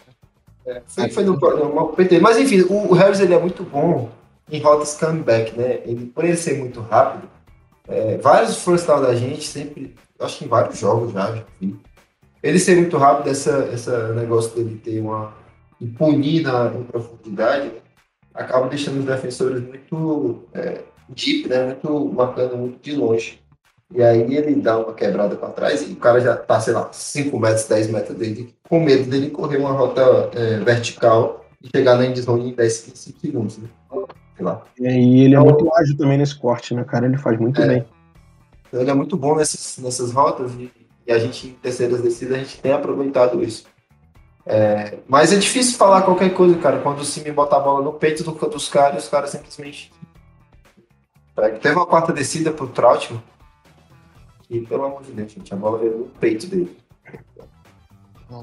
É, 0.67 0.83
foi, 0.87 1.09
foi 1.09 1.25
no, 1.25 1.37
no 1.37 1.89
PT. 1.89 2.19
Mas 2.21 2.37
enfim, 2.37 2.63
o, 2.63 2.91
o 2.91 2.95
Harris 2.95 3.21
ele 3.21 3.33
é 3.33 3.39
muito 3.39 3.63
bom 3.63 4.11
em 4.51 4.61
rotas 4.61 4.97
comeback, 4.99 5.57
né? 5.57 5.81
Ele, 5.85 6.07
por 6.07 6.25
ele 6.25 6.37
ser 6.37 6.59
muito 6.59 6.81
rápido, 6.81 7.29
é, 7.87 8.19
vários 8.19 8.63
first 8.63 8.87
down 8.87 9.01
da 9.01 9.15
gente, 9.15 9.47
sempre, 9.47 9.95
acho 10.21 10.39
que 10.39 10.45
em 10.45 10.49
vários 10.49 10.79
jogos 10.79 11.13
já, 11.13 11.35
já 11.35 11.45
vi. 11.61 11.77
Ele 12.43 12.59
ser 12.59 12.77
muito 12.77 12.97
rápido, 12.97 13.31
essa, 13.31 13.69
essa 13.73 14.13
negócio 14.15 14.55
dele 14.55 14.81
ter 14.83 15.01
uma. 15.01 15.33
na, 15.81 16.73
em 16.75 16.83
profundidade, 16.85 17.73
acaba 18.35 18.69
deixando 18.69 18.99
os 18.99 19.05
defensores 19.05 19.63
muito 19.63 20.45
é, 20.53 20.83
deep, 21.09 21.49
né? 21.49 21.67
Muito 21.67 22.13
marcando 22.13 22.57
muito 22.57 22.79
de 22.83 22.95
longe. 22.95 23.41
E 23.95 24.03
aí 24.03 24.35
ele 24.35 24.55
dá 24.57 24.79
uma 24.79 24.93
quebrada 24.93 25.35
para 25.37 25.49
trás 25.49 25.83
e 25.89 25.93
o 25.93 25.97
cara 25.97 26.21
já 26.21 26.37
tá, 26.37 26.61
sei 26.61 26.75
lá, 26.75 26.91
5 26.93 27.39
metros, 27.41 27.65
10 27.67 27.91
metros 27.91 28.17
dele, 28.19 28.55
com 28.69 28.81
medo 28.81 29.09
dele 29.09 29.31
correr 29.31 29.57
uma 29.57 29.73
rota 29.73 30.31
é, 30.35 30.59
vertical 30.59 31.45
e 31.63 31.69
chegar 31.75 31.97
na 31.97 32.05
endzone 32.07 32.51
em 32.51 32.55
10, 32.55 32.81
15 32.83 33.15
segundos, 33.19 33.59
né? 33.59 33.69
Sei 34.37 34.45
lá. 34.45 34.63
E 34.79 35.25
ele 35.25 35.35
é 35.35 35.41
muito 35.41 35.75
ágil 35.75 35.97
também 35.97 36.19
nesse 36.19 36.39
corte, 36.39 36.75
né, 36.75 36.85
cara? 36.85 37.07
Ele 37.07 37.17
faz 37.17 37.39
muito 37.41 37.61
É. 37.63 37.67
bem. 37.67 37.87
Então 38.69 38.81
ele 38.83 38.91
é 38.91 38.95
muito 38.95 39.17
bom 39.17 39.35
nessas, 39.35 39.79
nessas 39.83 40.13
rotas 40.13 40.53
e, 40.53 40.71
e 41.07 41.11
a 41.11 41.19
gente, 41.19 41.47
em 41.49 41.53
terceiras 41.55 42.03
descidas, 42.03 42.37
a 42.37 42.39
gente 42.41 42.61
tem 42.61 42.73
aproveitado 42.73 43.43
isso. 43.43 43.65
É, 44.45 44.99
mas 45.09 45.33
é 45.33 45.37
difícil 45.37 45.79
falar 45.79 46.03
qualquer 46.03 46.33
coisa, 46.35 46.57
cara, 46.59 46.79
quando 46.81 47.01
o 47.01 47.05
Simi 47.05 47.33
bota 47.33 47.57
a 47.57 47.61
bola 47.61 47.83
no 47.83 47.95
peito 47.95 48.23
do, 48.23 48.33
dos 48.33 48.69
caras, 48.69 49.05
os 49.05 49.09
caras 49.11 49.31
simplesmente. 49.31 49.91
Teve 51.63 51.75
uma 51.75 51.87
quarta 51.87 52.13
descida 52.13 52.51
pro 52.51 52.67
Trautmann, 52.67 53.23
que, 54.49 54.61
pelo 54.63 54.85
amor 54.85 55.03
de 55.03 55.13
Deus, 55.13 55.31
gente, 55.31 55.53
a 55.53 55.57
bola 55.57 55.79
veio 55.79 55.99
no 55.99 56.05
peito 56.07 56.47
dele. 56.47 56.77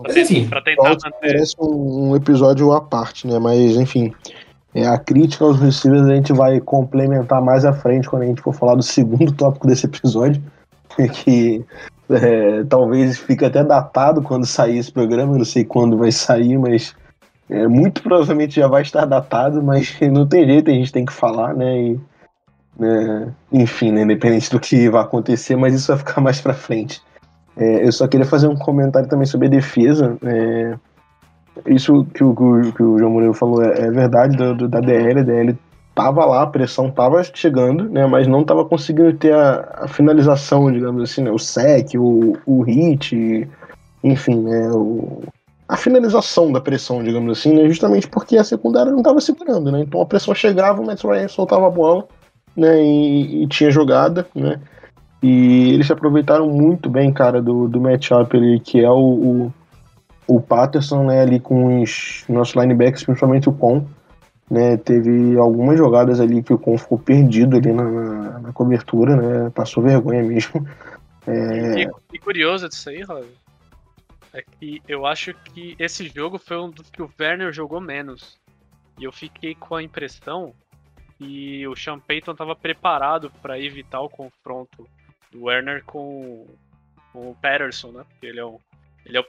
Mas, 0.03 0.15
enfim, 0.15 0.47
pra 0.47 0.61
tentar. 0.61 0.95
Parece 1.21 1.55
um, 1.59 2.09
um 2.09 2.15
episódio 2.15 2.71
à 2.71 2.81
parte, 2.81 3.27
né? 3.27 3.37
Mas, 3.37 3.75
enfim, 3.75 4.13
é, 4.73 4.85
a 4.85 4.97
crítica 4.97 5.45
aos 5.45 5.59
receivers 5.59 6.07
a 6.07 6.15
gente 6.15 6.33
vai 6.33 6.59
complementar 6.59 7.41
mais 7.41 7.65
à 7.65 7.73
frente 7.73 8.09
quando 8.09 8.23
a 8.23 8.25
gente 8.25 8.41
for 8.41 8.53
falar 8.53 8.75
do 8.75 8.83
segundo 8.83 9.31
tópico 9.33 9.67
desse 9.67 9.85
episódio, 9.85 10.41
que 11.13 11.63
é, 12.09 12.63
talvez 12.65 13.17
fique 13.17 13.45
até 13.45 13.63
datado 13.63 14.21
quando 14.21 14.45
sair 14.45 14.77
esse 14.77 14.91
programa, 14.91 15.33
eu 15.33 15.37
não 15.39 15.45
sei 15.45 15.63
quando 15.63 15.97
vai 15.97 16.11
sair, 16.11 16.57
mas 16.57 16.95
é, 17.49 17.67
muito 17.67 18.01
provavelmente 18.01 18.55
já 18.55 18.67
vai 18.67 18.81
estar 18.81 19.05
datado, 19.05 19.61
mas 19.61 19.97
não 20.11 20.27
tem 20.27 20.45
jeito, 20.45 20.69
a 20.69 20.73
gente 20.73 20.91
tem 20.91 21.05
que 21.05 21.13
falar, 21.13 21.53
né? 21.53 21.81
E, 21.81 21.99
né, 22.77 23.27
enfim, 23.51 23.91
né, 23.91 24.01
independente 24.01 24.49
do 24.51 24.59
que 24.59 24.89
vai 24.89 25.01
acontecer, 25.01 25.55
mas 25.55 25.73
isso 25.73 25.87
vai 25.87 25.97
ficar 25.97 26.19
mais 26.21 26.39
pra 26.41 26.53
frente. 26.53 27.01
É, 27.57 27.87
eu 27.87 27.91
só 27.91 28.07
queria 28.07 28.25
fazer 28.25 28.47
um 28.47 28.55
comentário 28.55 29.07
também 29.07 29.25
sobre 29.25 29.47
a 29.47 29.49
defesa. 29.49 30.17
é, 30.23 30.75
isso 31.67 32.05
que 32.13 32.23
o, 32.23 32.35
que 32.35 32.43
o- 32.43 32.73
que 32.73 32.83
o 32.83 32.99
João 32.99 33.11
Moreira 33.11 33.33
falou 33.33 33.63
é, 33.63 33.79
é 33.79 33.91
verdade 33.91 34.35
do, 34.35 34.53
do- 34.53 34.67
da 34.67 34.81
DL. 34.81 35.21
A 35.21 35.23
DL 35.23 35.57
tava 35.95 36.25
lá, 36.25 36.41
a 36.43 36.47
pressão 36.47 36.91
tava 36.91 37.23
chegando, 37.23 37.87
né, 37.89 38.05
mas 38.05 38.27
não 38.27 38.43
tava 38.43 38.65
conseguindo 38.65 39.13
ter 39.13 39.33
a, 39.33 39.83
a 39.83 39.87
finalização, 39.87 40.69
digamos 40.69 41.01
assim, 41.09 41.21
né, 41.23 41.31
o 41.31 41.39
sec, 41.39 41.93
o, 41.95 42.37
o 42.45 42.61
hit, 42.63 43.47
enfim, 44.03 44.41
né, 44.41 44.69
o, 44.73 45.23
a 45.69 45.77
finalização 45.77 46.51
da 46.51 46.59
pressão, 46.59 47.01
digamos 47.01 47.39
assim, 47.39 47.53
né, 47.53 47.65
justamente 47.69 48.09
porque 48.09 48.37
a 48.37 48.43
secundária 48.43 48.91
não 48.91 49.01
tava 49.01 49.21
segurando, 49.21 49.71
né, 49.71 49.83
então 49.83 50.01
a 50.01 50.05
pressão 50.05 50.35
chegava, 50.35 50.81
o 50.81 50.85
Matt 50.85 51.01
Ryan 51.05 51.29
soltava 51.29 51.65
a 51.67 51.71
bola, 51.71 52.05
né, 52.55 52.83
e, 52.83 53.43
e 53.43 53.47
tinha 53.47 53.69
jogada, 53.69 54.27
né, 54.33 54.59
e 55.21 55.73
eles 55.73 55.87
se 55.87 55.93
aproveitaram 55.93 56.47
muito 56.47 56.87
bem, 56.89 57.11
cara, 57.11 57.41
do, 57.41 57.67
do 57.67 57.81
matchup 57.81 58.37
ali, 58.37 58.59
que 58.59 58.83
é 58.83 58.89
o, 58.91 59.51
o, 60.27 60.35
o 60.35 60.39
Patterson, 60.39 61.03
né, 61.03 61.21
ali 61.21 61.39
com 61.39 61.81
os 61.81 62.23
nossos 62.29 62.53
linebackers, 62.53 63.03
principalmente 63.03 63.49
o 63.49 63.53
Con. 63.53 63.87
né? 64.49 64.77
Teve 64.77 65.35
algumas 65.37 65.77
jogadas 65.77 66.19
ali 66.19 66.43
que 66.43 66.53
o 66.53 66.59
Con 66.59 66.77
ficou 66.77 66.99
perdido 66.99 67.57
ali 67.57 67.73
na, 67.73 67.83
na, 67.83 68.39
na 68.39 68.53
cobertura, 68.53 69.15
né? 69.15 69.49
Passou 69.49 69.81
vergonha 69.81 70.23
mesmo. 70.23 70.67
É... 71.25 71.83
E, 71.83 71.89
e 72.13 72.19
curioso 72.19 72.69
disso 72.69 72.89
aí, 72.89 73.01
Rob, 73.01 73.25
é 74.31 74.43
que 74.43 74.79
eu 74.87 75.07
acho 75.07 75.33
que 75.33 75.75
esse 75.79 76.07
jogo 76.07 76.37
foi 76.37 76.57
um 76.57 76.69
dos 76.69 76.89
que 76.91 77.01
o 77.01 77.09
Werner 77.19 77.51
jogou 77.51 77.81
menos. 77.81 78.37
E 78.99 79.05
eu 79.05 79.11
fiquei 79.11 79.55
com 79.55 79.75
a 79.75 79.81
impressão 79.81 80.53
que 81.17 81.67
o 81.67 81.75
Sean 81.75 81.99
Payton 81.99 82.31
estava 82.31 82.55
preparado 82.55 83.31
para 83.41 83.59
evitar 83.59 84.01
o 84.01 84.09
confronto 84.09 84.87
do 85.31 85.43
Werner 85.43 85.83
com, 85.85 86.47
com 87.11 87.31
o 87.31 87.35
Patterson, 87.35 87.91
né? 87.91 88.05
Porque 88.09 88.25
ele 88.25 88.39
é 88.39 88.45
o, 88.45 88.59
ele 89.05 89.17
é 89.17 89.19
o 89.19 89.25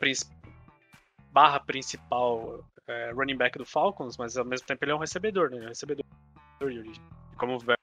barra 1.32 1.60
principal 1.60 2.64
é, 2.86 3.10
running 3.12 3.36
back 3.36 3.58
do 3.58 3.64
Falcons, 3.64 4.16
mas 4.16 4.36
ao 4.36 4.44
mesmo 4.44 4.66
tempo 4.66 4.84
ele 4.84 4.92
é 4.92 4.94
um 4.94 4.98
recebedor, 4.98 5.50
né? 5.50 5.58
É 5.58 5.64
um 5.64 5.68
recebedor 5.68 6.04
de 6.58 6.64
origem. 6.64 7.02
Como 7.36 7.56
o, 7.56 7.58
Werner, 7.58 7.78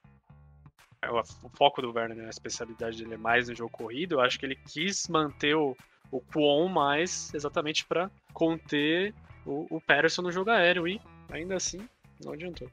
o 1.42 1.48
foco 1.50 1.80
do 1.80 1.92
Werner, 1.92 2.16
né? 2.16 2.26
a 2.26 2.30
especialidade 2.30 2.98
dele 2.98 3.14
é 3.14 3.18
mais 3.18 3.48
no 3.48 3.54
jogo 3.54 3.70
corrido, 3.70 4.16
eu 4.16 4.20
acho 4.20 4.38
que 4.38 4.46
ele 4.46 4.56
quis 4.56 5.08
manter 5.08 5.54
o, 5.54 5.76
o 6.10 6.20
Kwon 6.20 6.68
mais 6.68 7.32
exatamente 7.32 7.84
para 7.84 8.10
conter 8.32 9.14
o, 9.46 9.66
o 9.70 9.80
Patterson 9.80 10.22
no 10.22 10.32
jogo 10.32 10.50
aéreo 10.50 10.88
e 10.88 11.00
ainda 11.30 11.56
assim 11.56 11.88
não 12.24 12.32
adiantou. 12.32 12.68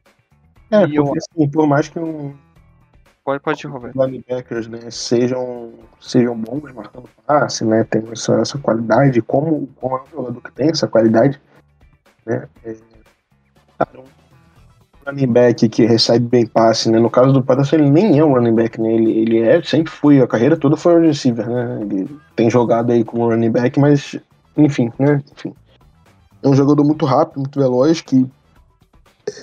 É, 0.72 0.80
porque, 0.80 1.00
eu... 1.00 1.14
assim, 1.14 1.50
por 1.50 1.68
mais 1.68 1.90
que 1.90 2.00
um. 2.00 2.34
Pode, 3.24 3.44
pode, 3.44 3.68
Roberto. 3.68 4.04
linebackers 4.04 4.68
né, 4.68 4.80
sejam, 4.90 5.74
sejam 6.00 6.36
bons 6.36 6.74
marcando 6.74 7.08
passe, 7.28 7.64
né, 7.64 7.84
tem 7.84 8.04
essa, 8.12 8.34
essa 8.42 8.58
qualidade, 8.58 9.22
como, 9.22 9.68
como 9.76 9.98
é 9.98 10.02
um 10.02 10.12
jogador 10.12 10.42
que 10.42 10.52
tem 10.54 10.70
essa 10.70 10.88
qualidade, 10.88 11.40
né, 12.26 12.48
é, 12.66 12.76
um 13.96 14.04
running 15.06 15.32
back 15.32 15.70
que 15.70 15.86
recebe 15.86 16.28
bem 16.28 16.48
passe, 16.48 16.90
né, 16.90 16.98
no 16.98 17.12
caso 17.12 17.32
do 17.32 17.44
Patterson 17.44 17.76
ele 17.76 17.92
nem 17.92 18.18
é 18.18 18.26
um 18.26 18.34
running 18.34 18.56
back, 18.56 18.82
né, 18.82 18.92
ele, 18.92 19.12
ele 19.12 19.40
é, 19.40 19.62
sempre 19.62 19.92
foi, 19.92 20.20
a 20.20 20.26
carreira 20.26 20.58
toda 20.58 20.76
foi 20.76 20.96
um 20.96 21.06
receiver, 21.06 21.48
né, 21.48 21.78
ele 21.80 22.20
tem 22.36 22.50
jogado 22.50 22.92
aí 22.92 23.04
como 23.04 23.30
running 23.30 23.52
back, 23.52 23.80
mas, 23.80 24.20
enfim, 24.58 24.92
né, 24.98 25.22
enfim. 25.32 25.54
É 26.42 26.50
um 26.50 26.56
jogador 26.56 26.84
muito 26.84 27.06
rápido, 27.06 27.42
muito 27.42 27.60
veloz, 27.60 28.02
que 28.02 28.28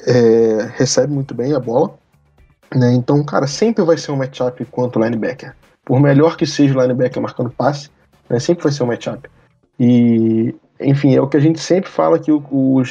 é, 0.07 0.71
recebe 0.77 1.13
muito 1.13 1.35
bem 1.35 1.55
a 1.55 1.61
bola. 1.61 1.95
Né? 2.75 2.93
Então, 2.95 3.25
cara, 3.25 3.47
sempre 3.47 3.85
vai 3.85 3.97
ser 3.97 4.13
um 4.13 4.17
matchup 4.17 4.65
quanto 4.67 5.01
linebacker. 5.01 5.55
Por 5.85 6.01
melhor 6.01 6.37
que 6.37 6.47
seja 6.47 6.77
o 6.77 6.81
linebacker 6.81 7.23
marcando 7.23 7.51
passe, 7.51 7.91
né, 8.29 8.39
sempre 8.39 8.65
vai 8.65 8.73
ser 8.73 8.83
um 8.83 8.87
matchup. 8.87 9.29
E, 9.81 10.55
enfim, 10.81 11.15
é 11.15 11.21
o 11.21 11.27
que 11.27 11.37
a 11.37 11.41
gente 11.41 11.61
sempre 11.61 11.89
fala 11.89 12.19
que 12.19 12.31
o, 12.31 12.43
o 12.51 12.83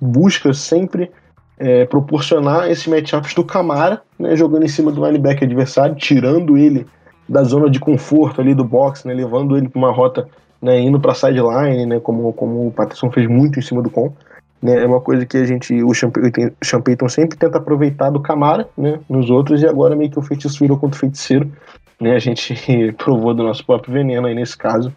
busca 0.00 0.52
sempre 0.52 1.10
é, 1.58 1.84
proporcionar 1.86 2.70
esses 2.70 2.86
matchups 2.86 3.34
do 3.34 3.44
Camara, 3.44 4.02
né, 4.18 4.36
jogando 4.36 4.64
em 4.64 4.68
cima 4.68 4.90
do 4.90 5.04
linebacker 5.04 5.44
adversário, 5.44 5.94
tirando 5.94 6.58
ele 6.58 6.86
da 7.28 7.44
zona 7.44 7.70
de 7.70 7.78
conforto 7.78 8.40
ali 8.40 8.54
do 8.54 8.64
box, 8.64 9.06
né, 9.06 9.14
levando 9.14 9.56
ele 9.56 9.68
para 9.68 9.78
uma 9.78 9.92
rota, 9.92 10.28
né, 10.60 10.80
indo 10.80 11.00
para 11.00 11.14
sideline, 11.14 11.86
né, 11.86 12.00
como, 12.00 12.32
como 12.32 12.66
o 12.66 12.72
Patterson 12.72 13.10
fez 13.10 13.26
muito 13.28 13.58
em 13.58 13.62
cima 13.62 13.80
do 13.80 13.88
com. 13.88 14.12
Né, 14.62 14.84
é 14.84 14.86
uma 14.86 15.00
coisa 15.00 15.26
que 15.26 15.36
a 15.36 15.44
gente, 15.44 15.82
o 15.82 15.92
Champeyton 15.92 17.08
sempre 17.08 17.36
tenta 17.36 17.58
aproveitar 17.58 18.10
do 18.10 18.20
Camara, 18.20 18.68
né, 18.78 19.00
nos 19.08 19.28
outros, 19.28 19.60
e 19.60 19.66
agora 19.66 19.96
meio 19.96 20.10
que 20.10 20.18
o 20.18 20.22
feitiço 20.22 20.60
virou 20.60 20.78
contra 20.78 20.96
o 20.96 21.00
feiticeiro, 21.00 21.50
né, 22.00 22.14
a 22.14 22.18
gente 22.20 22.54
provou 22.96 23.34
do 23.34 23.42
nosso 23.42 23.66
próprio 23.66 23.92
veneno 23.92 24.28
aí 24.28 24.34
nesse 24.34 24.56
caso, 24.56 24.94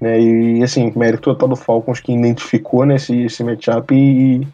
né, 0.00 0.20
e 0.20 0.62
assim, 0.62 0.92
mérito 0.94 1.24
total 1.24 1.48
do 1.48 1.56
Falcons 1.56 1.98
que 1.98 2.12
identificou, 2.12 2.86
né, 2.86 2.94
esse, 2.94 3.42
matchup 3.42 3.92
e, 3.92 4.46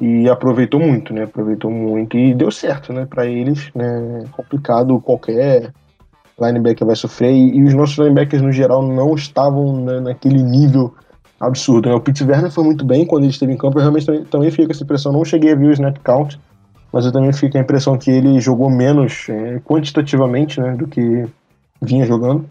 e 0.00 0.30
aproveitou 0.30 0.80
muito, 0.80 1.12
né, 1.12 1.24
aproveitou 1.24 1.70
muito 1.70 2.16
e 2.16 2.34
deu 2.34 2.50
certo, 2.50 2.94
né, 2.94 3.04
para 3.04 3.26
eles, 3.26 3.70
né, 3.74 4.24
complicado, 4.32 4.98
qualquer 5.00 5.74
linebacker 6.40 6.86
vai 6.86 6.96
sofrer, 6.96 7.32
e, 7.32 7.58
e 7.58 7.64
os 7.64 7.74
nossos 7.74 7.98
linebackers 7.98 8.40
no 8.40 8.50
geral 8.50 8.82
não 8.82 9.14
estavam 9.14 9.84
né, 9.84 10.00
naquele 10.00 10.42
nível 10.42 10.94
absurdo. 11.40 11.88
Né? 11.88 11.94
O 11.94 12.00
Pete 12.00 12.22
Werner 12.22 12.50
foi 12.50 12.62
muito 12.62 12.84
bem 12.84 13.06
quando 13.06 13.24
ele 13.24 13.32
esteve 13.32 13.52
em 13.52 13.56
campo. 13.56 13.78
Eu 13.78 13.82
realmente 13.82 14.06
também, 14.06 14.24
também 14.24 14.50
fico 14.50 14.66
com 14.66 14.72
essa 14.72 14.84
impressão. 14.84 15.12
Não 15.12 15.24
cheguei 15.24 15.52
a 15.52 15.56
ver 15.56 15.66
o 15.66 15.72
snap 15.72 15.96
count, 16.04 16.38
mas 16.92 17.06
eu 17.06 17.12
também 17.12 17.32
fico 17.32 17.52
com 17.52 17.58
a 17.58 17.62
impressão 17.62 17.96
que 17.96 18.10
ele 18.10 18.38
jogou 18.40 18.68
menos 18.68 19.26
é, 19.28 19.58
quantitativamente 19.60 20.60
né, 20.60 20.76
do 20.76 20.86
que 20.86 21.26
vinha 21.80 22.04
jogando. 22.04 22.44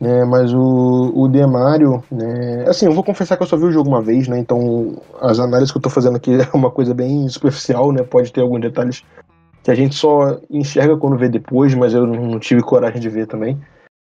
É, 0.00 0.24
mas 0.24 0.52
o, 0.54 1.12
o 1.12 1.26
Demario, 1.26 2.02
né, 2.10 2.64
assim, 2.68 2.86
eu 2.86 2.92
vou 2.92 3.02
confessar 3.02 3.36
que 3.36 3.42
eu 3.42 3.48
só 3.48 3.56
vi 3.56 3.64
o 3.64 3.72
jogo 3.72 3.88
uma 3.88 4.00
vez, 4.00 4.28
né, 4.28 4.38
então 4.38 5.02
as 5.20 5.40
análises 5.40 5.72
que 5.72 5.76
eu 5.76 5.80
estou 5.80 5.90
fazendo 5.90 6.16
aqui 6.16 6.30
é 6.40 6.48
uma 6.56 6.70
coisa 6.70 6.94
bem 6.94 7.28
superficial, 7.28 7.90
né, 7.90 8.04
pode 8.04 8.32
ter 8.32 8.40
alguns 8.40 8.60
detalhes 8.60 9.02
que 9.60 9.72
a 9.72 9.74
gente 9.74 9.96
só 9.96 10.38
enxerga 10.48 10.96
quando 10.96 11.18
vê 11.18 11.28
depois, 11.28 11.74
mas 11.74 11.94
eu 11.94 12.06
não 12.06 12.38
tive 12.38 12.62
coragem 12.62 13.00
de 13.00 13.08
ver 13.08 13.26
também. 13.26 13.58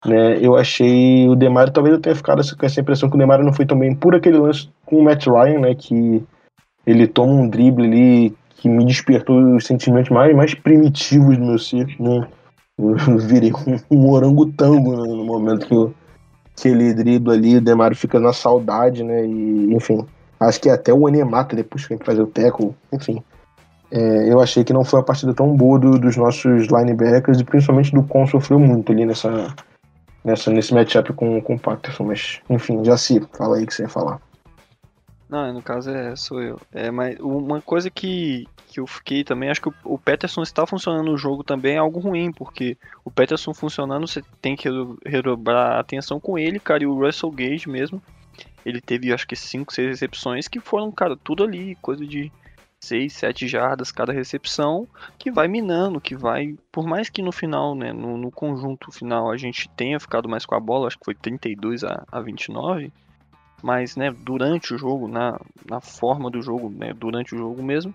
Né, 0.05 0.37
eu 0.39 0.55
achei 0.55 1.27
o 1.27 1.35
Demario, 1.35 1.73
talvez 1.73 1.95
eu 1.95 2.01
tenha 2.01 2.15
ficado 2.15 2.43
com 2.55 2.65
essa 2.65 2.79
impressão 2.79 3.09
que 3.09 3.15
o 3.15 3.17
Demario 3.17 3.43
não 3.43 3.53
foi 3.53 3.65
tão 3.65 3.79
bem 3.79 3.95
por 3.95 4.13
aquele 4.13 4.37
lance 4.37 4.69
com 4.85 4.97
o 4.97 5.03
Matt 5.03 5.25
Ryan, 5.25 5.61
né, 5.61 5.73
que 5.73 6.23
ele 6.85 7.07
toma 7.07 7.33
um 7.33 7.49
drible 7.49 7.87
ali 7.87 8.37
que 8.57 8.69
me 8.69 8.85
despertou 8.85 9.55
os 9.55 9.65
sentimentos 9.65 10.11
mais, 10.11 10.35
mais 10.35 10.53
primitivos 10.53 11.35
do 11.37 11.45
meu 11.45 11.57
ser, 11.57 11.87
né, 11.99 12.27
eu 12.77 13.17
virei 13.17 13.51
um, 13.51 13.97
um 13.97 14.11
orangotango 14.11 14.91
né, 14.95 15.11
no 15.11 15.25
momento 15.25 15.65
que, 15.65 15.73
eu, 15.73 15.91
que 16.55 16.67
ele 16.67 16.93
dribla 16.93 17.33
ali, 17.33 17.57
o 17.57 17.61
Demario 17.61 17.97
fica 17.97 18.19
na 18.19 18.31
saudade, 18.31 19.03
né, 19.03 19.25
e 19.25 19.73
enfim, 19.73 20.05
acho 20.39 20.61
que 20.61 20.69
até 20.69 20.93
o 20.93 21.07
Anemata 21.07 21.55
depois 21.55 21.87
que 21.87 21.97
fazer 21.97 22.21
o 22.21 22.27
teco, 22.27 22.75
enfim, 22.93 23.23
é, 23.89 24.31
eu 24.31 24.39
achei 24.39 24.63
que 24.63 24.73
não 24.73 24.83
foi 24.83 24.99
uma 24.99 25.05
partida 25.05 25.33
tão 25.33 25.55
boa 25.55 25.79
do, 25.79 25.97
dos 25.97 26.15
nossos 26.15 26.67
linebackers 26.67 27.39
e 27.39 27.43
principalmente 27.43 27.91
do 27.91 28.03
Con 28.03 28.27
sofreu 28.27 28.59
muito 28.59 28.91
ali 28.91 29.03
nessa 29.03 29.55
nessa, 30.25 30.51
nesse 30.51 30.73
matchup 30.73 31.13
com, 31.13 31.39
com 31.39 31.55
o 31.55 31.59
Patterson, 31.59 32.03
mas 32.03 32.41
enfim, 32.49 32.83
já 32.83 32.97
se 32.97 33.21
fala 33.31 33.57
aí 33.57 33.65
que 33.65 33.73
você 33.73 33.83
ia 33.83 33.89
falar. 33.89 34.19
Não, 35.29 35.53
no 35.53 35.61
caso 35.61 35.89
é 35.91 36.15
sou 36.15 36.41
eu. 36.41 36.59
É, 36.73 36.91
mas 36.91 37.19
uma 37.19 37.61
coisa 37.61 37.89
que, 37.89 38.47
que 38.67 38.79
eu 38.79 38.87
fiquei 38.87 39.23
também, 39.23 39.49
acho 39.49 39.61
que 39.61 39.69
o, 39.69 39.73
o 39.83 39.97
Peterson 39.97 40.41
está 40.41 40.65
funcionando 40.65 41.05
no 41.05 41.17
jogo 41.17 41.43
também 41.43 41.75
é 41.75 41.79
algo 41.79 41.99
ruim, 41.99 42.31
porque 42.31 42.77
o 43.03 43.11
Peterson 43.11 43.53
funcionando, 43.53 44.07
você 44.07 44.23
tem 44.41 44.55
que 44.55 44.67
redobrar 45.05 45.79
atenção 45.79 46.19
com 46.19 46.37
ele, 46.37 46.59
cara, 46.59 46.83
e 46.83 46.87
o 46.87 46.99
Russell 46.99 47.31
Gage 47.31 47.69
mesmo. 47.69 48.01
Ele 48.65 48.81
teve 48.81 49.13
acho 49.13 49.27
que 49.27 49.35
5, 49.35 49.71
6 49.71 49.87
recepções 49.89 50.47
que 50.47 50.59
foram, 50.59 50.91
cara, 50.91 51.15
tudo 51.15 51.43
ali, 51.43 51.75
coisa 51.75 52.05
de 52.05 52.31
6, 52.85 53.13
7 53.13 53.47
jardas 53.47 53.91
cada 53.91 54.13
recepção, 54.13 54.87
que 55.17 55.31
vai 55.31 55.47
minando, 55.47 56.01
que 56.01 56.15
vai, 56.15 56.55
por 56.71 56.85
mais 56.85 57.09
que 57.09 57.21
no 57.21 57.31
final, 57.31 57.75
né, 57.75 57.91
no, 57.91 58.17
no, 58.17 58.31
conjunto 58.31 58.91
final 58.91 59.29
a 59.29 59.37
gente 59.37 59.69
tenha 59.69 59.99
ficado 59.99 60.29
mais 60.29 60.45
com 60.45 60.55
a 60.55 60.59
bola, 60.59 60.87
acho 60.87 60.97
que 60.97 61.05
foi 61.05 61.15
32 61.15 61.83
a, 61.83 62.05
a 62.11 62.21
29, 62.21 62.91
mas, 63.63 63.95
né, 63.95 64.11
durante 64.11 64.73
o 64.73 64.77
jogo, 64.77 65.07
na, 65.07 65.39
na 65.69 65.81
forma 65.81 66.29
do 66.29 66.41
jogo, 66.41 66.69
né, 66.69 66.93
durante 66.93 67.33
o 67.33 67.37
jogo 67.37 67.63
mesmo, 67.63 67.93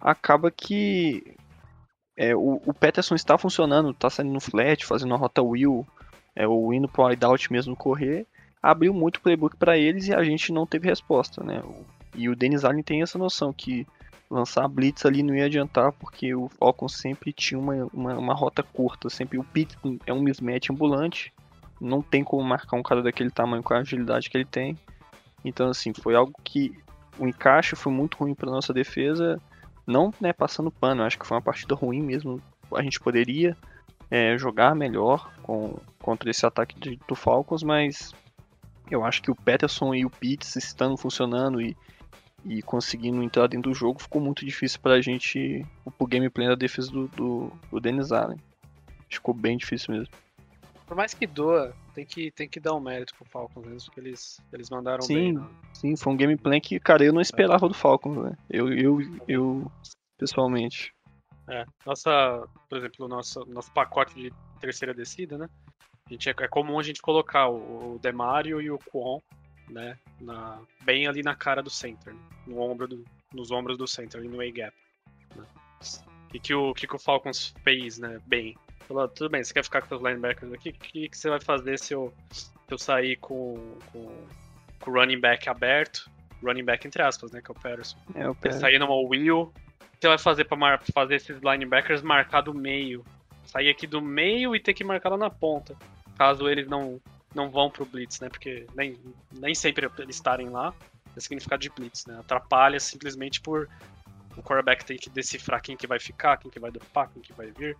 acaba 0.00 0.50
que 0.50 1.36
é, 2.16 2.34
o, 2.34 2.60
o 2.64 2.74
Peterson 2.74 3.14
está 3.14 3.36
funcionando, 3.36 3.90
está 3.90 4.08
saindo 4.08 4.32
no 4.32 4.40
flat, 4.40 4.84
fazendo 4.84 5.14
a 5.14 5.18
rota 5.18 5.42
wheel, 5.42 5.86
é, 6.34 6.46
o 6.46 6.72
indo 6.72 6.88
pro 6.88 7.04
out 7.04 7.52
mesmo 7.52 7.76
correr, 7.76 8.26
abriu 8.62 8.92
muito 8.92 9.20
playbook 9.20 9.56
para 9.56 9.78
eles 9.78 10.08
e 10.08 10.14
a 10.14 10.22
gente 10.22 10.52
não 10.52 10.66
teve 10.66 10.88
resposta, 10.88 11.42
né? 11.42 11.62
E 12.14 12.28
o 12.28 12.36
Dennis 12.36 12.64
Allen 12.64 12.82
tem 12.82 13.02
essa 13.02 13.18
noção 13.18 13.52
que 13.52 13.86
lançar 14.30 14.64
a 14.64 14.68
blitz 14.68 15.04
ali 15.04 15.22
não 15.22 15.34
ia 15.34 15.46
adiantar, 15.46 15.92
porque 15.92 16.34
o 16.34 16.48
Falcon 16.48 16.88
sempre 16.88 17.32
tinha 17.32 17.58
uma, 17.58 17.88
uma, 17.92 18.16
uma 18.16 18.34
rota 18.34 18.62
curta, 18.62 19.10
sempre 19.10 19.38
o 19.38 19.44
Pit 19.44 19.76
é 20.06 20.12
um 20.12 20.22
mismatch 20.22 20.70
ambulante, 20.70 21.32
não 21.80 22.00
tem 22.00 22.22
como 22.22 22.44
marcar 22.44 22.76
um 22.76 22.82
cara 22.82 23.02
daquele 23.02 23.30
tamanho 23.30 23.62
com 23.62 23.74
a 23.74 23.78
agilidade 23.78 24.30
que 24.30 24.36
ele 24.36 24.44
tem. 24.44 24.78
Então 25.44 25.68
assim, 25.68 25.92
foi 25.92 26.14
algo 26.14 26.32
que 26.44 26.72
o 27.18 27.26
encaixe 27.26 27.74
foi 27.74 27.92
muito 27.92 28.18
ruim 28.18 28.34
para 28.34 28.50
nossa 28.50 28.72
defesa, 28.72 29.40
não 29.86 30.14
né, 30.20 30.32
passando 30.32 30.70
pano, 30.70 31.02
acho 31.02 31.18
que 31.18 31.26
foi 31.26 31.36
uma 31.36 31.42
partida 31.42 31.74
ruim 31.74 32.00
mesmo. 32.00 32.40
A 32.72 32.82
gente 32.82 33.00
poderia 33.00 33.56
é, 34.08 34.38
jogar 34.38 34.76
melhor 34.76 35.32
com, 35.42 35.76
contra 36.00 36.30
esse 36.30 36.46
ataque 36.46 36.78
de, 36.78 37.00
do 37.08 37.16
Falcons, 37.16 37.64
mas 37.64 38.14
eu 38.90 39.04
acho 39.04 39.22
que 39.22 39.30
o 39.30 39.34
Peterson 39.34 39.94
e 39.94 40.04
o 40.04 40.10
Pitts 40.10 40.54
estando 40.56 40.96
funcionando 40.96 41.60
e 41.60 41.76
e 42.44 42.62
conseguindo 42.62 43.22
entrar 43.22 43.46
dentro 43.46 43.70
do 43.70 43.76
jogo, 43.76 44.00
ficou 44.00 44.20
muito 44.20 44.44
difícil 44.44 44.80
pra 44.80 45.00
gente, 45.00 45.64
o 45.98 46.06
gameplay 46.06 46.48
da 46.48 46.54
defesa 46.54 46.90
do, 46.90 47.08
do, 47.08 47.52
do 47.70 47.80
Dennis 47.80 48.12
Allen. 48.12 48.38
Ficou 49.08 49.34
bem 49.34 49.56
difícil 49.56 49.94
mesmo. 49.94 50.14
Por 50.86 50.96
mais 50.96 51.14
que 51.14 51.26
doa, 51.26 51.74
tem 51.94 52.04
que, 52.04 52.30
tem 52.30 52.48
que 52.48 52.58
dar 52.58 52.74
um 52.74 52.80
mérito 52.80 53.14
pro 53.14 53.24
Falcons 53.24 53.64
mesmo, 53.64 53.86
porque 53.86 54.00
eles, 54.00 54.40
eles 54.52 54.70
mandaram 54.70 55.02
sim, 55.02 55.14
bem. 55.14 55.32
Né? 55.34 55.46
Sim, 55.72 55.96
foi 55.96 56.12
um 56.12 56.16
gameplay 56.16 56.60
que, 56.60 56.80
cara, 56.80 57.04
eu 57.04 57.12
não 57.12 57.20
esperava 57.20 57.68
do 57.68 57.74
Falcons, 57.74 58.16
né? 58.16 58.36
Eu, 58.48 58.72
eu, 58.72 58.98
eu, 59.28 59.72
pessoalmente. 60.18 60.92
É, 61.48 61.64
nossa, 61.84 62.44
por 62.68 62.78
exemplo, 62.78 63.06
nosso, 63.06 63.44
nosso 63.46 63.70
pacote 63.72 64.14
de 64.14 64.32
terceira 64.60 64.94
descida, 64.94 65.38
né? 65.38 65.48
A 66.06 66.12
gente, 66.12 66.28
é, 66.28 66.34
é 66.36 66.48
comum 66.48 66.78
a 66.78 66.82
gente 66.82 67.00
colocar 67.00 67.48
o, 67.48 67.94
o 67.94 67.98
Demario 68.00 68.60
e 68.60 68.70
o 68.70 68.78
Kwon 68.78 69.20
né? 69.70 69.96
Na, 70.20 70.58
bem 70.82 71.06
ali 71.06 71.22
na 71.22 71.34
cara 71.34 71.62
do 71.62 71.70
center, 71.70 72.12
né? 72.12 72.20
no 72.46 72.60
ombro 72.60 72.86
do, 72.88 73.04
nos 73.32 73.50
ombros 73.50 73.78
do 73.78 73.86
center, 73.86 74.20
ali 74.20 74.28
no 74.28 74.40
A-gap. 74.40 74.74
que, 76.30 76.38
que, 76.38 76.54
o, 76.54 76.74
que, 76.74 76.86
que 76.86 76.96
o 76.96 76.98
Falcons 76.98 77.54
fez, 77.62 77.98
né? 77.98 78.20
Bem. 78.26 78.56
Falou, 78.86 79.06
tudo 79.08 79.30
bem, 79.30 79.42
você 79.42 79.52
quer 79.54 79.62
ficar 79.64 79.82
com 79.82 79.94
os 79.94 80.02
linebackers 80.02 80.52
aqui? 80.52 80.70
O 80.70 80.72
que, 80.72 81.08
que 81.08 81.16
você 81.16 81.28
vai 81.30 81.40
fazer 81.40 81.78
se 81.78 81.94
eu, 81.94 82.12
se 82.30 82.50
eu 82.68 82.78
sair 82.78 83.16
com, 83.16 83.76
com, 83.92 84.26
com 84.80 84.90
o 84.90 84.94
running 84.94 85.20
back 85.20 85.48
aberto? 85.48 86.10
Running 86.42 86.64
back 86.64 86.86
entre 86.86 87.02
aspas, 87.02 87.30
né? 87.30 87.40
Que 87.40 87.50
é 87.50 87.52
o 87.52 87.54
Patterson. 87.54 87.98
É, 88.14 88.28
o 88.28 88.34
Você 88.34 88.40
pé. 88.40 88.52
sair 88.52 88.78
numa 88.78 88.96
wheel. 88.96 89.42
O 89.42 89.52
que 90.00 90.00
você 90.00 90.08
vai 90.08 90.18
fazer 90.18 90.44
pra 90.44 90.56
mar- 90.56 90.82
fazer 90.92 91.16
esses 91.16 91.38
linebackers 91.40 92.02
marcar 92.02 92.40
do 92.40 92.54
meio? 92.54 93.04
Sair 93.44 93.68
aqui 93.68 93.86
do 93.86 94.00
meio 94.00 94.56
e 94.56 94.60
ter 94.60 94.72
que 94.74 94.82
marcar 94.82 95.10
lá 95.10 95.16
na 95.18 95.30
ponta. 95.30 95.76
Caso 96.16 96.48
eles 96.48 96.66
não, 96.66 97.00
não 97.34 97.50
vão 97.50 97.70
pro 97.70 97.84
Blitz, 97.86 98.20
né? 98.20 98.28
Porque 98.28 98.66
nem, 98.74 98.98
nem 99.32 99.54
sempre 99.54 99.88
eles 99.98 100.16
estarem 100.16 100.48
lá 100.48 100.74
é 101.16 101.20
significado 101.20 101.60
de 101.60 101.70
Blitz, 101.70 102.06
né? 102.06 102.18
Atrapalha 102.18 102.78
simplesmente 102.78 103.40
por 103.40 103.68
o 104.36 104.42
quarterback 104.42 104.84
ter 104.84 104.96
que 104.96 105.10
decifrar 105.10 105.60
quem 105.60 105.76
que 105.76 105.86
vai 105.86 105.98
ficar, 105.98 106.36
quem 106.36 106.50
que 106.50 106.60
vai 106.60 106.70
dropar, 106.70 107.10
quem 107.12 107.22
que 107.22 107.32
vai 107.32 107.50
vir. 107.50 107.76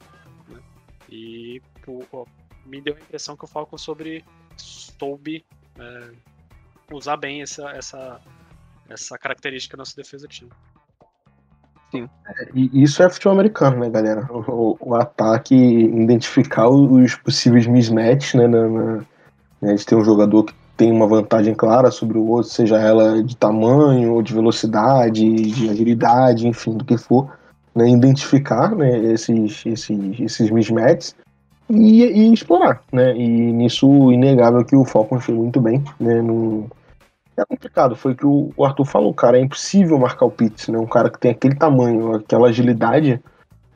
Né? 0.48 0.60
E 1.08 1.62
o- 1.86 2.26
me 2.66 2.80
deu 2.80 2.94
a 2.94 3.00
impressão 3.00 3.36
que 3.36 3.44
o 3.44 3.48
Falcon 3.48 3.78
sobre 3.78 4.24
soube 4.56 5.44
é, 5.78 6.10
usar 6.92 7.16
bem 7.16 7.40
essa, 7.40 7.70
essa, 7.70 8.20
essa 8.88 9.18
característica 9.18 9.76
da 9.76 9.80
nossa 9.80 9.96
defesa 9.96 10.28
tinha. 10.28 10.50
E 12.54 12.82
isso 12.82 13.02
é 13.02 13.10
futebol 13.10 13.32
americano, 13.32 13.80
né, 13.80 13.90
galera? 13.90 14.28
O, 14.32 14.76
o 14.80 14.94
ataque, 14.94 15.54
identificar 15.54 16.68
os 16.68 17.16
possíveis 17.16 17.66
mismatches, 17.66 18.34
né? 18.34 18.46
Na, 18.46 18.68
na, 18.68 19.06
né, 19.60 19.74
de 19.74 19.84
ter 19.84 19.94
um 19.94 20.04
jogador 20.04 20.44
que 20.44 20.54
tem 20.76 20.90
uma 20.90 21.06
vantagem 21.06 21.54
clara 21.54 21.90
sobre 21.90 22.16
o 22.16 22.26
outro, 22.26 22.50
seja 22.50 22.78
ela 22.78 23.22
de 23.22 23.36
tamanho, 23.36 24.14
ou 24.14 24.22
de 24.22 24.32
velocidade, 24.32 25.22
de 25.22 25.68
agilidade, 25.68 26.48
enfim, 26.48 26.76
do 26.76 26.84
que 26.84 26.96
for. 26.96 27.30
Né, 27.74 27.88
identificar 27.88 28.74
né, 28.74 28.98
esses, 29.12 29.64
esses, 29.64 30.20
esses 30.20 30.50
mismatches 30.50 31.14
e, 31.68 32.02
e 32.02 32.32
explorar. 32.32 32.82
Né, 32.92 33.16
e 33.16 33.52
nisso, 33.52 34.10
inegável 34.10 34.64
que 34.64 34.74
o 34.74 34.84
Falcon 34.84 35.20
fez 35.20 35.36
muito 35.36 35.60
bem. 35.60 35.84
Né, 36.00 36.20
é 37.40 37.44
complicado, 37.44 37.96
foi 37.96 38.12
o 38.12 38.16
que 38.16 38.26
o 38.26 38.64
Arthur 38.64 38.84
falou, 38.84 39.14
cara, 39.14 39.38
é 39.38 39.40
impossível 39.40 39.98
marcar 39.98 40.26
o 40.26 40.30
Pitts, 40.30 40.68
né? 40.68 40.78
Um 40.78 40.86
cara 40.86 41.10
que 41.10 41.18
tem 41.18 41.30
aquele 41.30 41.54
tamanho, 41.54 42.14
aquela 42.14 42.48
agilidade, 42.48 43.20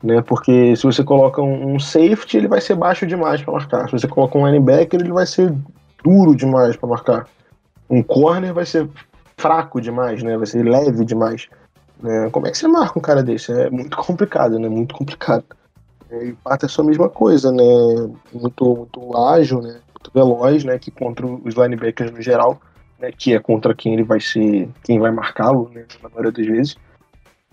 né? 0.03 0.21
Porque 0.21 0.75
se 0.75 0.83
você 0.83 1.03
coloca 1.03 1.41
um 1.41 1.79
safety, 1.79 2.37
ele 2.37 2.47
vai 2.47 2.61
ser 2.61 2.75
baixo 2.75 3.07
demais 3.07 3.41
para 3.41 3.53
marcar. 3.53 3.85
Se 3.87 3.93
você 3.93 4.07
coloca 4.07 4.37
um 4.37 4.45
linebacker, 4.45 4.99
ele 4.99 5.11
vai 5.11 5.25
ser 5.25 5.53
duro 6.05 6.35
demais 6.35 6.75
para 6.75 6.89
marcar. 6.89 7.27
Um 7.89 8.03
corner 8.03 8.53
vai 8.53 8.65
ser 8.65 8.87
fraco 9.37 9.81
demais, 9.81 10.21
né? 10.21 10.37
Vai 10.37 10.45
ser 10.45 10.63
leve 10.63 11.03
demais. 11.03 11.47
Né? 12.01 12.29
Como 12.31 12.47
é 12.47 12.51
que 12.51 12.57
você 12.57 12.67
marca 12.67 12.99
um 12.99 13.01
cara 13.01 13.23
desse? 13.23 13.51
É 13.51 13.69
muito 13.69 13.97
complicado, 13.97 14.59
né? 14.59 14.69
Muito 14.69 14.93
complicado. 14.95 15.43
É, 16.09 16.27
E 16.27 16.31
o 16.31 16.37
Pato 16.37 16.65
é 16.65 16.69
só 16.69 16.81
a 16.81 16.85
mesma 16.85 17.09
coisa, 17.09 17.51
né? 17.51 17.63
Muito, 18.33 18.75
muito 18.75 19.17
ágil, 19.17 19.61
né? 19.61 19.79
Muito 19.93 20.11
veloz, 20.13 20.63
né? 20.63 20.77
Que 20.77 20.91
contra 20.91 21.25
os 21.25 21.55
linebackers 21.55 22.11
no 22.11 22.21
geral 22.21 22.59
né, 22.99 23.11
que 23.11 23.33
é 23.33 23.39
contra 23.39 23.75
quem 23.75 23.93
ele 23.93 24.03
vai 24.03 24.19
ser, 24.19 24.69
quem 24.83 24.99
vai 24.99 25.11
marcá-lo, 25.11 25.69
né, 25.73 25.85
na 26.01 26.09
maioria 26.09 26.31
das 26.31 26.45
vezes, 26.45 26.77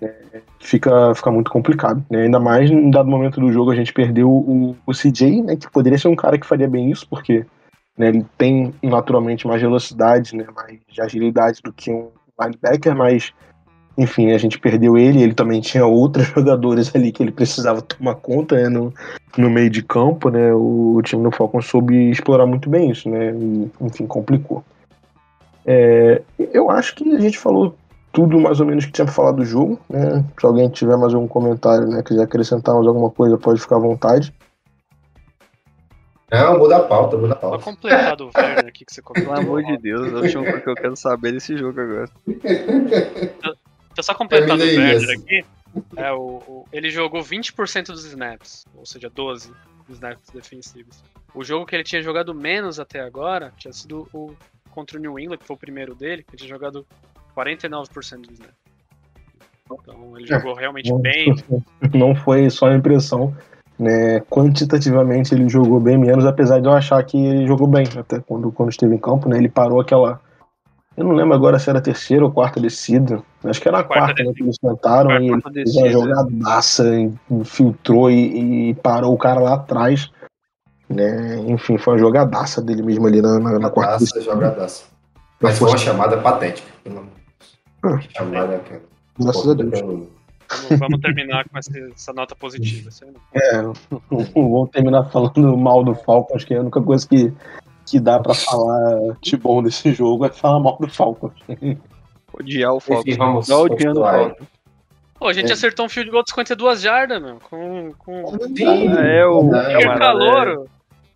é, 0.01 0.41
fica, 0.59 1.15
fica 1.15 1.31
muito 1.31 1.51
complicado. 1.51 2.05
Né, 2.11 2.23
ainda 2.23 2.41
mais 2.41 2.71
em 2.71 2.91
dado 2.91 3.09
momento 3.09 3.41
do 3.41 3.53
jogo 3.53 3.71
a 3.71 3.77
gente 3.77 3.93
perdeu 3.93 4.31
o, 4.31 4.77
o 4.87 4.93
CJ, 4.93 5.43
né, 5.43 5.57
que 5.57 5.71
poderia 5.71 5.99
ser 5.99 6.09
um 6.09 6.17
cara 6.17 6.39
que 6.39 6.47
faria 6.47 6.69
bem 6.69 6.91
isso, 6.91 7.07
porque 7.09 7.45
né, 7.97 8.09
ele 8.09 8.27
tem 8.39 8.75
naturalmente 8.83 9.47
mais 9.47 9.61
velocidade, 9.61 10.37
né, 10.37 10.47
mais 10.55 10.79
agilidade 10.99 11.61
do 11.63 11.73
que 11.73 11.91
um 11.91 12.09
linebacker, 12.41 12.97
mas 12.97 13.33
enfim, 13.97 14.33
a 14.33 14.39
gente 14.39 14.59
perdeu 14.59 14.97
ele, 14.97 15.23
ele 15.23 15.35
também 15.35 15.61
tinha 15.61 15.85
outros 15.85 16.27
jogadores 16.35 16.95
ali 16.95 17.13
que 17.13 17.23
ele 17.23 17.33
precisava 17.33 17.83
tomar 17.83 18.15
conta 18.17 18.57
né, 18.57 18.69
no, 18.69 18.93
no 19.37 19.51
meio 19.51 19.69
de 19.69 19.83
campo, 19.83 20.31
né, 20.31 20.53
o, 20.53 20.97
o 20.97 21.03
time 21.03 21.23
do 21.23 21.31
Falcon 21.31 21.61
soube 21.61 22.11
explorar 22.11 22.47
muito 22.47 22.71
bem 22.71 22.91
isso, 22.91 23.09
né, 23.09 23.33
e, 23.35 23.71
enfim, 23.81 24.07
complicou. 24.07 24.65
É, 25.65 26.23
eu 26.39 26.71
acho 26.71 26.95
que 26.95 27.15
a 27.15 27.21
gente 27.21 27.39
falou 27.39 27.77
tudo 28.13 28.39
mais 28.39 28.61
ou 28.61 28.67
menos 28.67 28.85
que 28.85 28.93
tinha 28.93 29.07
pra 29.07 29.15
falar 29.15 29.33
do 29.33 29.45
jogo, 29.45 29.79
né? 29.89 30.23
Se 30.39 30.47
alguém 30.47 30.69
tiver 30.69 30.97
mais 30.97 31.15
algum 31.15 31.27
comentário, 31.27 31.89
né, 31.89 32.03
quiser 32.03 32.23
acrescentar 32.23 32.75
mais 32.75 32.87
alguma 32.87 33.11
coisa, 33.11 33.39
pode 33.39 33.61
ficar 33.61 33.77
à 33.77 33.81
vontade. 33.81 34.35
Não, 36.33 36.59
muda 36.59 36.77
a 36.79 36.81
pauta, 36.81 37.17
muda 37.17 37.35
a 37.35 37.37
Pra 37.37 37.49
pauta. 37.51 37.65
completar 37.65 38.17
do 38.17 38.31
Werner 38.35 38.67
aqui 38.67 38.85
que 38.85 38.93
você 38.95 39.03
comentou. 39.03 39.35
Pelo 39.35 39.47
amor 39.47 39.63
de 39.63 39.77
Deus, 39.77 40.13
eu 40.13 40.19
acho 40.25 40.63
que 40.63 40.71
eu 40.71 40.75
quero 40.75 40.97
saber 40.97 41.33
desse 41.33 41.57
jogo 41.57 41.79
agora. 41.81 42.09
Deixa 42.27 43.55
eu 43.99 44.03
só 44.03 44.15
completar 44.15 44.57
do 44.57 44.65
Werner 44.65 44.93
Yas. 44.95 45.09
aqui. 45.11 45.45
É, 45.97 46.13
o, 46.13 46.19
o- 46.47 46.65
ele 46.73 46.91
jogou 46.91 47.23
20% 47.23 47.87
dos 47.87 48.05
snaps, 48.05 48.67
ou 48.75 48.85
seja, 48.87 49.11
12 49.11 49.53
snaps 49.91 50.31
defensivos. 50.31 51.03
O 51.35 51.43
jogo 51.45 51.65
que 51.67 51.75
ele 51.75 51.85
tinha 51.85 52.03
jogado 52.03 52.35
menos 52.35 52.79
até 52.79 53.01
agora 53.01 53.53
tinha 53.57 53.73
sido 53.73 54.07
o 54.13 54.35
contra 54.71 54.99
o 54.99 55.01
New 55.01 55.19
England, 55.19 55.39
que 55.39 55.47
foi 55.47 55.57
o 55.57 55.59
primeiro 55.59 55.95
dele, 55.95 56.23
que 56.23 56.31
ele 56.31 56.39
tinha 56.39 56.49
jogado 56.49 56.87
49% 57.37 58.21
dos 58.23 58.33
snaps. 58.39 58.55
Então 59.71 60.17
ele 60.19 60.25
É, 60.25 60.39
jogou 60.39 60.55
realmente 60.55 60.93
bem. 61.01 61.35
Não 61.95 62.15
foi 62.15 62.49
só 62.51 62.67
a 62.69 62.75
impressão, 62.75 63.35
né? 63.83 64.21
Quantitativamente 64.31 65.35
ele 65.35 65.49
jogou 65.49 65.81
bem 65.81 65.99
menos, 65.99 66.25
apesar 66.25 66.61
de 66.61 66.69
eu 66.69 66.73
achar 66.73 67.03
que 67.03 67.17
ele 67.17 67.47
jogou 67.47 67.67
bem, 67.67 67.85
até 67.99 68.21
quando, 68.21 68.53
quando 68.53 68.71
esteve 68.71 68.95
em 68.95 68.99
campo, 68.99 69.29
né? 69.29 69.37
Ele 69.37 69.49
parou 69.49 69.81
aquela. 69.81 70.21
Eu 70.97 71.05
não 71.05 71.13
lembro 71.13 71.35
agora 71.35 71.59
se 71.59 71.69
era 71.69 71.79
a 71.79 71.83
terceira 71.83 72.25
ou 72.25 72.31
quarta 72.31 72.61
descida. 72.61 73.23
Acho 73.43 73.61
que 73.61 73.67
era 73.67 73.81
a 73.81 73.85
Quarta 73.85 74.15
quarta, 74.15 74.25
né, 74.25 74.33
que 74.37 74.43
eles 74.43 74.59
tentaram 74.59 75.11
Quarta 75.11 75.25
e 75.25 75.29
ele 75.29 75.43
fez 75.43 75.77
uma 75.77 75.89
jogadaça, 75.91 76.85
infiltrou 77.31 78.11
e, 78.11 78.71
e 78.71 78.75
parou 78.75 79.15
o 79.15 79.19
cara 79.19 79.41
lá 79.41 79.55
atrás. 79.55 80.11
Né? 80.89 81.39
Enfim, 81.49 81.79
foi 81.79 81.95
uma 81.95 81.99
jogadaça 81.99 82.61
dele 82.61 82.83
mesmo 82.83 83.07
ali 83.07 83.23
na, 83.23 83.39
na, 83.39 83.59
na 83.59 83.71
quarta 83.71 84.05
Jogadaça, 84.05 84.21
jogadaça. 84.21 84.85
Mas 85.41 85.59
foi 85.59 85.69
uma 85.69 85.79
chamada 85.79 86.19
patética. 86.19 86.69
pelo 86.85 86.99
amor 86.99 87.11
de 87.11 87.89
Deus. 87.89 88.09
Chamada, 88.15 88.59
cara. 88.59 88.83
Graças 89.19 89.49
a 89.49 89.55
Deus. 89.55 90.22
Vamos, 90.69 90.79
vamos 90.81 91.01
terminar 91.01 91.49
com 91.49 91.59
essa, 91.59 91.79
essa 91.95 92.13
nota 92.13 92.35
positiva. 92.35 92.91
É, 93.35 93.63
vamos 94.35 94.71
terminar 94.71 95.05
falando 95.11 95.57
mal 95.57 95.83
do 95.85 95.95
Falcon, 95.95 96.35
acho 96.37 96.47
que 96.47 96.55
é 96.55 96.59
a 96.59 96.61
única 96.63 96.81
coisa 96.83 97.07
que, 97.09 97.33
que 97.87 97.99
dá 98.01 98.19
pra 98.19 98.35
falar 98.35 99.17
de 99.21 99.37
bom 99.37 99.63
desse 99.63 99.93
jogo 99.93 100.25
é 100.25 100.29
falar 100.31 100.61
mal 100.61 100.77
do 100.81 100.89
Falcon. 100.89 101.31
Odiar 102.33 102.73
o 102.75 102.81
Falcon. 102.81 103.03
Enfim, 103.03 103.19
vamos 103.19 103.51
odiando 103.51 104.01
o. 104.01 104.05
Falcon. 104.05 104.47
Pô, 105.19 105.29
a 105.29 105.33
gente 105.33 105.51
É. 105.51 105.53
acertou 105.53 105.87
um 105.87 105.89
field 105.89 106.11
goal 106.11 106.25
de 106.25 106.31
52 106.31 106.81
jardas, 106.81 107.23
meu. 107.23 107.39
Com, 107.49 107.93
com 107.99 108.39
Sim, 108.57 108.89
Ah, 108.89 109.01
é 109.07 109.25
o 109.25 109.49
Kier 109.51 109.81
camarada, 109.83 109.99
Calouro. 109.99 110.67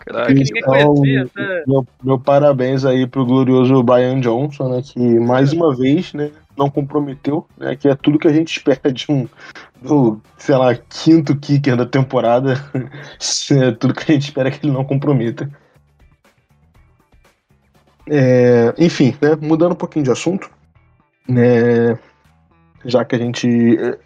é, 0.09 0.27
que 0.27 0.35
ninguém 0.35 0.63
Então, 0.63 0.95
conhecia. 0.95 1.23
Até... 1.25 1.65
Meu, 1.67 1.87
meu 2.05 2.19
parabéns 2.21 2.85
aí 2.85 3.07
pro 3.07 3.27
glorioso 3.27 3.83
Brian 3.83 4.21
Johnson, 4.21 4.69
né, 4.69 4.83
que 4.85 5.01
mais 5.19 5.53
uma 5.53 5.75
vez, 5.75 6.13
né, 6.13 6.31
não 6.57 6.71
comprometeu, 6.71 7.47
né, 7.57 7.77
que 7.77 7.89
é 7.89 7.95
tudo 7.95 8.19
que 8.19 8.29
a 8.29 8.33
gente 8.33 8.57
espera 8.57 8.93
de 8.93 9.07
um, 9.09 9.29
do, 9.81 10.21
sei 10.39 10.57
lá, 10.57 10.75
quinto 10.75 11.37
kicker 11.37 11.77
da 11.77 11.87
temporada, 11.87 12.55
é 13.51 13.73
tudo 13.73 13.95
que 13.95 14.11
a 14.11 14.15
gente 14.15 14.25
espera 14.25 14.51
que 14.51 14.65
ele 14.65 14.73
não 14.73 14.85
comprometa. 14.85 15.51
É, 18.09 18.75
enfim, 18.79 19.17
né, 19.21 19.37
mudando 19.41 19.73
um 19.73 19.77
pouquinho 19.77 20.05
de 20.05 20.11
assunto, 20.11 20.51
né, 21.29 21.99
já 22.85 23.05
que 23.05 23.17
a 23.17 23.19
gente... 23.19 23.49
é, 23.79 23.99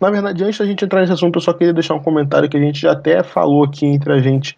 Na 0.00 0.10
verdade, 0.10 0.44
antes 0.44 0.58
da 0.58 0.66
gente 0.66 0.84
entrar 0.84 1.00
nesse 1.00 1.12
assunto, 1.12 1.36
eu 1.36 1.42
só 1.42 1.52
queria 1.52 1.72
deixar 1.72 1.94
um 1.94 2.02
comentário 2.02 2.48
que 2.48 2.56
a 2.56 2.60
gente 2.60 2.80
já 2.80 2.92
até 2.92 3.22
falou 3.22 3.64
aqui 3.64 3.86
entre 3.86 4.12
a 4.12 4.18
gente 4.20 4.56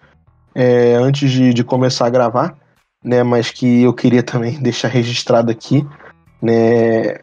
é, 0.55 0.95
antes 0.95 1.31
de, 1.31 1.55
de 1.55 1.65
começar 1.65 2.07
a 2.07 2.11
gravar, 2.11 2.57
né? 3.05 3.23
Mas 3.23 3.51
que 3.51 3.83
eu 3.83 3.93
queria 3.93 4.23
também 4.23 4.59
deixar 4.63 4.89
registrado 4.89 5.51
aqui, 5.51 5.87
né? 6.43 7.19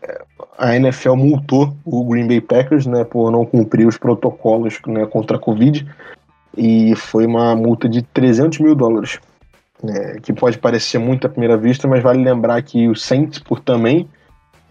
A 0.58 0.76
NFL 0.76 1.16
multou 1.16 1.76
o 1.86 2.04
Green 2.06 2.28
Bay 2.28 2.42
Packers, 2.42 2.86
né? 2.86 3.04
Por 3.04 3.32
não 3.32 3.46
cumprir 3.46 3.88
os 3.88 3.98
protocolos 3.98 4.80
né, 4.88 5.06
contra 5.06 5.38
a 5.38 5.40
Covid 5.40 5.86
e 6.58 6.96
foi 6.96 7.26
uma 7.28 7.56
multa 7.56 7.88
de 7.88 8.02
300 8.02 8.60
mil 8.60 8.74
dólares, 8.74 9.20
né, 9.82 10.18
que 10.24 10.34
pode 10.34 10.58
parecer 10.58 10.98
muito 10.98 11.28
à 11.28 11.30
primeira 11.30 11.56
vista, 11.56 11.88
mas 11.88 12.02
vale 12.02 12.24
lembrar 12.24 12.62
que 12.64 12.90
o 12.90 12.96
Saints, 12.96 13.38
por 13.38 13.60
também 13.60 14.10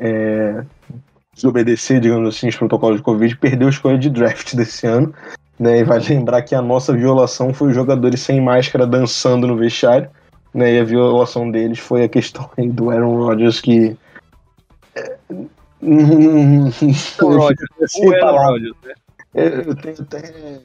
é, 0.01 0.65
desobedecer, 1.33 2.01
digamos 2.01 2.35
assim, 2.35 2.49
os 2.49 2.57
protocolos 2.57 2.97
de 2.97 3.05
Covid, 3.05 3.37
perdeu 3.37 3.69
a 3.69 3.71
escolha 3.71 3.97
de 3.97 4.11
draft 4.11 4.55
desse 4.57 4.87
ano. 4.87 5.15
Né, 5.59 5.79
e 5.79 5.85
vale 5.85 6.05
lembrar 6.07 6.43
que 6.43 6.55
a 6.55 6.61
nossa 6.61 6.93
violação 6.93 7.55
foi 7.55 7.69
os 7.69 7.75
jogadores 7.75 8.21
sem 8.21 8.43
máscara 8.43 8.87
dançando 8.87 9.47
no 9.47 9.57
vestiário. 9.57 10.11
Né, 10.53 10.75
e 10.75 10.81
a 10.81 10.85
violação 10.85 11.51
deles 11.51 11.79
foi 11.79 12.05
a 12.05 12.09
questão 12.09 12.51
do 12.59 12.91
Aaron 12.91 13.17
Rodgers 13.17 13.61
que. 13.61 13.97
O. 17.23 17.37
Rodgers, 17.37 18.75
né? 18.85 18.95
Eu 19.35 19.75
tenho 19.77 19.97
até, 20.01 20.21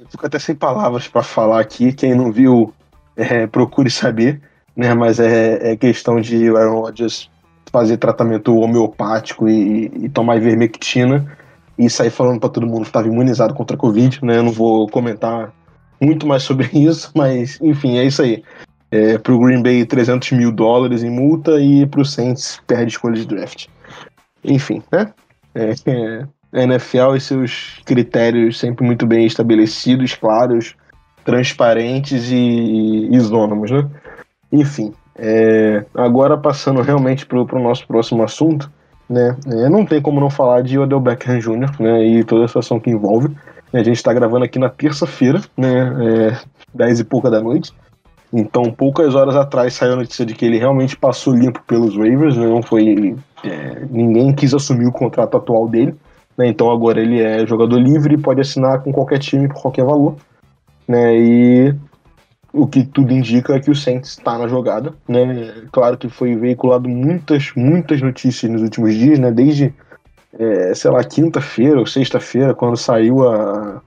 fico 0.09 0.25
até 0.25 0.39
sem 0.39 0.55
palavras 0.55 1.07
para 1.07 1.21
falar 1.21 1.59
aqui. 1.59 1.91
Quem 1.91 2.15
não 2.15 2.31
viu, 2.31 2.73
é, 3.17 3.45
procure 3.45 3.89
saber. 3.89 4.41
Né, 4.73 4.93
mas 4.93 5.19
é, 5.19 5.73
é 5.73 5.75
questão 5.75 6.21
de 6.21 6.49
o 6.49 6.55
Aaron 6.55 6.79
Rodgers 6.79 7.29
fazer 7.71 7.97
tratamento 7.97 8.55
homeopático 8.55 9.49
e, 9.49 9.91
e 10.05 10.09
tomar 10.09 10.37
ivermectina 10.37 11.37
e 11.77 11.89
sair 11.89 12.09
falando 12.09 12.39
para 12.39 12.49
todo 12.49 12.65
mundo 12.65 12.81
que 12.81 12.87
estava 12.87 13.07
imunizado 13.07 13.53
contra 13.53 13.75
a 13.75 13.79
Covid, 13.79 14.23
né? 14.23 14.37
Eu 14.37 14.43
não 14.43 14.51
vou 14.51 14.87
comentar 14.87 15.51
muito 15.99 16.25
mais 16.25 16.43
sobre 16.43 16.69
isso, 16.73 17.11
mas 17.15 17.59
enfim, 17.61 17.97
é 17.97 18.05
isso 18.05 18.21
aí. 18.21 18.43
É, 18.89 19.17
pro 19.17 19.39
Green 19.39 19.61
Bay, 19.61 19.85
300 19.85 20.31
mil 20.31 20.51
dólares 20.51 21.03
em 21.03 21.09
multa 21.09 21.59
e 21.61 21.85
pro 21.85 22.03
Saints 22.03 22.61
perde 22.67 22.91
escolha 22.91 23.15
de 23.15 23.25
draft. 23.25 23.67
Enfim, 24.43 24.81
né? 24.91 25.13
É, 25.53 25.73
é, 25.85 26.63
NFL 26.63 27.15
e 27.15 27.21
seus 27.21 27.81
critérios 27.85 28.59
sempre 28.59 28.85
muito 28.85 29.05
bem 29.05 29.25
estabelecidos, 29.25 30.13
claros, 30.15 30.75
transparentes 31.23 32.29
e, 32.31 33.09
isônomos, 33.11 33.71
né? 33.71 33.87
Enfim, 34.51 34.93
é, 35.15 35.85
agora 35.93 36.37
passando 36.37 36.81
realmente 36.81 37.25
pro, 37.25 37.45
pro 37.45 37.61
nosso 37.61 37.85
próximo 37.87 38.23
assunto, 38.23 38.71
né? 39.09 39.35
É, 39.47 39.69
não 39.69 39.85
tem 39.85 40.01
como 40.01 40.19
não 40.19 40.29
falar 40.29 40.61
de 40.61 40.79
Odell 40.79 40.99
Beckham 40.99 41.39
Jr., 41.39 41.71
né? 41.79 42.05
E 42.05 42.23
toda 42.23 42.45
a 42.45 42.47
situação 42.47 42.79
que 42.79 42.89
envolve. 42.89 43.35
A 43.73 43.77
gente 43.77 43.97
está 43.97 44.13
gravando 44.13 44.43
aqui 44.43 44.59
na 44.59 44.69
terça-feira, 44.69 45.41
né? 45.55 46.31
É, 46.31 46.37
10 46.73 47.01
e 47.01 47.03
pouca 47.03 47.29
da 47.29 47.41
noite. 47.41 47.71
Então, 48.33 48.63
poucas 48.71 49.13
horas 49.13 49.35
atrás 49.35 49.73
saiu 49.73 49.93
a 49.93 49.97
notícia 49.97 50.25
de 50.25 50.33
que 50.33 50.45
ele 50.45 50.57
realmente 50.57 50.95
passou 50.95 51.35
limpo 51.35 51.61
pelos 51.67 51.95
waivers, 51.95 52.37
né? 52.37 52.47
não 52.47 52.61
foi. 52.61 53.15
É, 53.43 53.85
ninguém 53.89 54.33
quis 54.33 54.53
assumir 54.53 54.85
o 54.87 54.91
contrato 54.91 55.37
atual 55.37 55.67
dele. 55.67 55.95
Né? 56.37 56.47
Então 56.47 56.71
agora 56.71 57.01
ele 57.01 57.21
é 57.21 57.45
jogador 57.45 57.77
livre, 57.77 58.17
pode 58.17 58.41
assinar 58.41 58.81
com 58.81 58.91
qualquer 58.91 59.19
time 59.19 59.47
por 59.47 59.61
qualquer 59.61 59.85
valor. 59.85 60.15
Né? 60.87 61.17
E 61.17 61.75
o 62.53 62.67
que 62.67 62.83
tudo 62.83 63.13
indica 63.13 63.55
é 63.55 63.59
que 63.59 63.71
o 63.71 63.75
Saints 63.75 64.11
está 64.11 64.37
na 64.37 64.47
jogada. 64.47 64.93
Né? 65.07 65.53
Claro 65.71 65.97
que 65.97 66.09
foi 66.09 66.35
veiculado 66.35 66.87
muitas, 66.89 67.51
muitas 67.55 68.01
notícias 68.01 68.51
nos 68.51 68.61
últimos 68.61 68.93
dias, 68.93 69.19
né? 69.19 69.31
desde, 69.31 69.73
é, 70.37 70.73
sei 70.73 70.91
lá, 70.91 71.03
quinta-feira 71.03 71.79
ou 71.79 71.85
sexta-feira, 71.85 72.53
quando 72.53 72.77
saiu 72.77 73.27
a, 73.27 73.81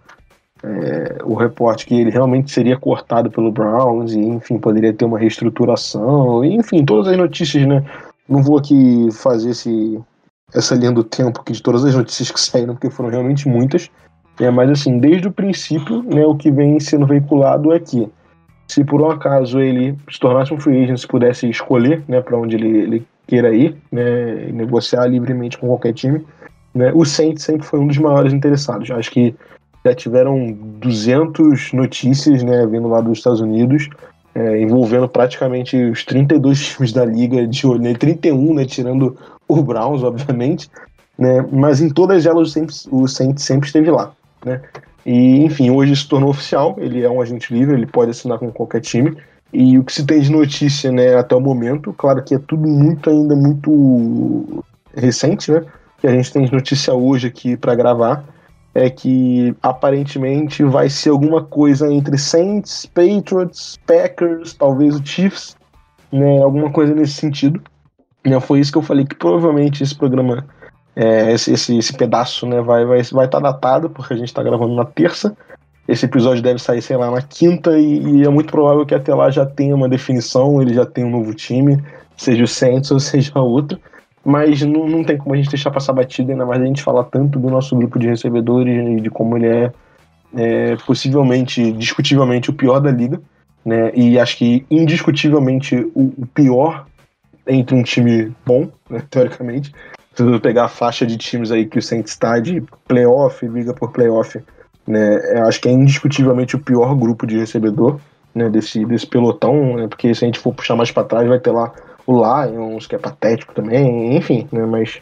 é, 0.65 1.19
o 1.25 1.35
reporte 1.35 1.87
que 1.87 1.95
ele 1.95 2.11
realmente 2.11 2.51
seria 2.51 2.77
cortado 2.77 3.31
pelo 3.31 3.53
Browns 3.53 4.15
e, 4.15 4.19
enfim, 4.19 4.59
poderia 4.59 4.93
ter 4.93 5.05
uma 5.05 5.19
reestruturação, 5.19 6.45
enfim, 6.45 6.85
todas 6.85 7.09
as 7.09 7.19
notícias, 7.19 7.67
né? 7.67 7.85
Não 8.29 8.43
vou 8.43 8.59
aqui 8.59 9.09
fazer 9.13 9.51
esse, 9.51 10.01
essa 10.53 10.75
linha 10.75 10.93
do 10.93 11.05
tempo 11.05 11.41
aqui 11.41 11.53
de 11.53 11.63
todas 11.63 11.85
as 11.85 11.95
notícias 11.95 12.31
que 12.31 12.41
saíram, 12.41 12.75
porque 12.75 12.91
foram 12.91 13.11
realmente 13.11 13.49
muitas. 13.49 13.91
É, 14.41 14.51
mas 14.51 14.71
assim, 14.71 14.99
desde 14.99 15.29
o 15.29 15.33
princípio, 15.33 16.03
né, 16.03 16.25
o 16.25 16.35
que 16.35 16.51
vem 16.51 16.81
sendo 16.81 17.07
veiculado 17.07 17.73
é 17.73 17.79
que 17.79 18.11
se 18.67 18.83
por 18.83 19.01
um 19.01 19.11
acaso 19.11 19.61
ele 19.61 19.97
se 20.11 20.19
tornasse 20.19 20.53
um 20.53 20.59
free 20.59 20.83
agent, 20.83 20.99
se 20.99 21.07
pudesse 21.07 21.49
escolher 21.49 22.03
né, 22.09 22.21
para 22.21 22.37
onde 22.37 22.57
ele, 22.57 22.79
ele 22.79 23.07
queira 23.27 23.55
ir, 23.55 23.77
né, 23.93 24.51
negociar 24.53 25.07
livremente 25.07 25.59
com 25.59 25.69
qualquer 25.69 25.93
time, 25.93 26.25
né, 26.75 26.93
o 26.93 27.05
Saints 27.05 27.45
sempre 27.45 27.67
foi 27.67 27.79
um 27.79 27.87
dos 27.87 27.99
maiores 27.99 28.33
interessados. 28.33 28.91
Acho 28.91 29.11
que 29.11 29.35
já 29.85 29.95
tiveram 29.95 30.51
200 30.81 31.73
notícias 31.73 32.43
né, 32.43 32.67
vindo 32.67 32.89
lá 32.89 33.01
dos 33.01 33.19
Estados 33.19 33.41
Unidos, 33.41 33.89
é, 34.35 34.61
envolvendo 34.61 35.09
praticamente 35.09 35.77
os 35.77 36.05
32 36.05 36.59
times 36.67 36.93
da 36.93 37.05
liga 37.05 37.47
de 37.47 37.67
olho, 37.67 37.83
né, 37.83 37.95
31, 37.95 38.55
né, 38.55 38.65
tirando 38.65 39.17
o 39.47 39.63
Browns, 39.63 40.03
obviamente, 40.03 40.71
né, 41.19 41.47
mas 41.53 41.81
em 41.81 41.89
todas 41.89 42.27
elas 42.27 42.53
Saints, 42.53 42.89
o 42.91 43.07
Saints 43.07 43.45
sempre 43.45 43.67
esteve 43.67 43.91
lá. 43.91 44.13
Né? 44.45 44.61
E, 45.07 45.45
enfim, 45.45 45.71
hoje 45.71 45.95
se 45.95 46.09
tornou 46.09 46.31
oficial, 46.31 46.77
ele 46.79 47.03
é 47.03 47.11
um 47.11 47.21
agente 47.21 47.53
livre, 47.53 47.75
ele 47.75 47.87
pode 47.87 48.11
assinar 48.11 48.39
com 48.39 48.51
qualquer 48.51 48.81
time. 48.81 49.17
E 49.53 49.79
o 49.79 49.85
que 49.85 49.93
se 49.93 50.05
tem 50.05 50.21
de 50.21 50.33
notícia 50.33 50.91
né, 50.91 51.15
até 51.17 51.35
o 51.37 51.41
momento, 51.41 51.93
claro 51.93 52.23
que 52.23 52.35
é 52.35 52.39
tudo 52.39 52.67
muito 52.67 53.09
ainda 53.09 53.37
muito 53.37 54.65
recente, 54.97 55.53
né? 55.53 55.63
Que 56.01 56.07
a 56.07 56.11
gente 56.11 56.33
tem 56.33 56.45
de 56.45 56.53
notícia 56.53 56.93
hoje 56.93 57.29
aqui 57.29 57.57
para 57.57 57.75
gravar, 57.75 58.25
é 58.75 58.91
que 58.91 59.55
aparentemente 59.63 60.65
vai 60.65 60.91
ser 60.91 61.11
alguma 61.11 61.43
coisa 61.45 61.91
entre 61.93 62.19
Saints, 62.19 62.85
Patriots, 62.87 63.79
Packers, 63.87 64.55
talvez 64.55 64.97
o 64.97 65.07
Chiefs, 65.07 65.57
né? 66.13 66.43
Alguma 66.43 66.71
coisa 66.71 66.93
nesse 66.95 67.15
sentido. 67.15 67.63
Né, 68.27 68.41
foi 68.41 68.59
isso 68.59 68.73
que 68.73 68.79
eu 68.79 68.83
falei 68.83 69.05
que 69.05 69.15
provavelmente 69.15 69.83
esse 69.83 69.95
programa, 69.95 70.47
é, 70.97 71.33
esse, 71.33 71.53
esse, 71.53 71.77
esse, 71.77 71.93
pedaço, 71.93 72.47
né, 72.47 72.63
vai 72.63 72.85
vai 72.87 73.03
vai 73.03 73.27
estar 73.27 73.41
tá 73.41 73.53
datado 73.53 73.91
porque 73.91 74.15
a 74.15 74.17
gente 74.17 74.29
está 74.29 74.43
gravando 74.43 74.75
na 74.75 74.85
terça. 74.85 75.37
Esse 75.87 76.07
episódio 76.07 76.43
deve 76.43 76.59
sair, 76.59 76.81
sei 76.81 76.97
lá, 76.97 77.11
na 77.11 77.21
quinta 77.21 77.79
e, 77.79 77.99
e, 77.99 78.25
é 78.25 78.29
muito 78.31 78.51
provável 78.51 78.87
que 78.87 78.95
até 78.95 79.15
lá 79.15 79.31
já 79.31 79.45
tenha 79.45 79.75
uma 79.75 79.89
definição, 79.89 80.63
ele 80.63 80.73
já 80.73 80.87
tenha 80.87 81.07
um 81.07 81.11
novo 81.11 81.35
time, 81.35 81.85
seja 82.17 82.43
o 82.43 82.49
Saints 82.49 82.91
ou 82.91 82.99
seja 83.01 83.39
outro 83.39 83.79
mas 84.25 84.63
não, 84.63 84.89
não 84.89 85.05
tem 85.05 85.19
como 85.19 85.35
a 85.35 85.37
gente 85.37 85.51
deixar 85.51 85.71
passar 85.71 85.93
batida, 85.93 86.33
ainda 86.33 86.47
mais 86.47 86.63
a 86.63 86.65
gente 86.65 86.83
falar 86.83 87.05
tanto 87.05 87.39
do 87.39 87.51
nosso 87.51 87.77
grupo 87.77 87.99
de 87.99 88.09
recebedores 88.09 88.99
e 88.99 89.01
de 89.01 89.11
como 89.11 89.37
ele 89.37 89.49
é, 89.49 89.73
é, 90.35 90.77
possivelmente, 90.87 91.73
discutivelmente, 91.73 92.51
o 92.51 92.55
pior 92.55 92.81
da 92.81 92.91
liga, 92.91 93.21
né? 93.65 93.93
E 93.95 94.19
acho 94.19 94.39
que 94.39 94.65
indiscutivelmente 94.71 95.77
o, 95.95 96.13
o 96.17 96.27
pior 96.33 96.87
entre 97.47 97.77
um 97.77 97.83
time 97.83 98.33
bom, 98.47 98.69
né, 98.89 99.03
teoricamente. 99.11 99.73
Se 100.15 100.23
você 100.23 100.39
pegar 100.39 100.65
a 100.65 100.69
faixa 100.69 101.05
de 101.05 101.19
times 101.19 101.51
aí 101.51 101.67
que 101.67 101.79
o 101.79 101.83
Saints 101.83 102.13
está 102.13 102.39
de 102.39 102.63
playoff, 102.89 103.47
liga 103.47 103.75
por 103.75 103.93
playoff, 103.93 104.41
né? 104.87 105.39
Eu 105.39 105.47
acho 105.47 105.61
que 105.61 105.69
é 105.69 105.73
indiscutivelmente 105.73 106.57
o 106.57 106.61
pior 106.61 106.95
grupo 106.95 107.27
de 107.27 107.39
recebedor, 107.39 108.01
né, 108.35 108.49
desse, 108.49 108.85
desse 108.85 109.07
pelotão, 109.07 109.77
né, 109.77 109.87
porque 109.87 110.15
se 110.15 110.25
a 110.25 110.27
gente 110.27 110.41
for 110.41 110.53
puxar 110.53 110.75
mais 110.75 110.91
para 110.91 111.05
trás 111.05 111.29
vai 111.29 111.39
ter 111.39 111.53
lá 111.53 111.73
o 112.07 112.13
Lions, 112.13 112.87
que 112.87 112.95
é 112.95 112.99
patético 112.99 113.55
também, 113.55 114.17
enfim, 114.17 114.47
né? 114.53 114.65
Mas 114.67 115.01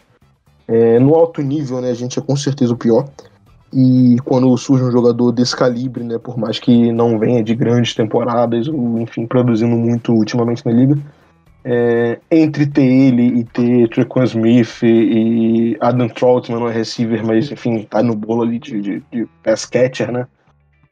é, 0.68 0.98
no 0.98 1.14
alto 1.14 1.42
nível, 1.42 1.80
né, 1.80 1.90
a 1.90 1.94
gente 1.94 2.18
é 2.18 2.22
com 2.22 2.36
certeza 2.36 2.72
o 2.72 2.76
pior. 2.76 3.09
E 3.72 4.16
quando 4.24 4.57
surge 4.59 4.84
um 4.84 4.92
jogador 4.92 5.32
desse 5.32 5.57
calibre, 5.57 6.05
né, 6.05 6.18
por 6.18 6.36
mais 6.36 6.59
que 6.59 6.92
não 6.92 7.18
venha 7.18 7.42
de 7.42 7.55
grandes 7.55 7.94
temporadas, 7.94 8.68
ou 8.68 8.98
enfim, 9.00 9.26
produzindo 9.26 9.74
muito 9.74 10.12
ultimamente 10.12 10.64
na 10.66 10.72
liga, 10.72 10.98
é, 11.64 12.18
entre 12.30 12.66
ter 12.66 12.84
ele 12.84 13.40
e 13.40 13.44
ter 13.44 13.88
Trequan 13.88 14.24
Smith 14.24 14.82
e, 14.82 15.76
Adam 15.80 16.09
Troutman 16.09 16.59
não 16.59 16.68
é 16.68 16.72
receiver, 16.72 17.24
mas 17.24 17.50
enfim, 17.50 17.86
tá 17.88 18.03
no 18.03 18.14
bolo 18.16 18.42
ali 18.42 18.59
de, 18.59 18.80
de, 18.80 19.03
de 19.11 19.26
pass 19.42 19.64
catcher, 19.64 20.11
né? 20.11 20.26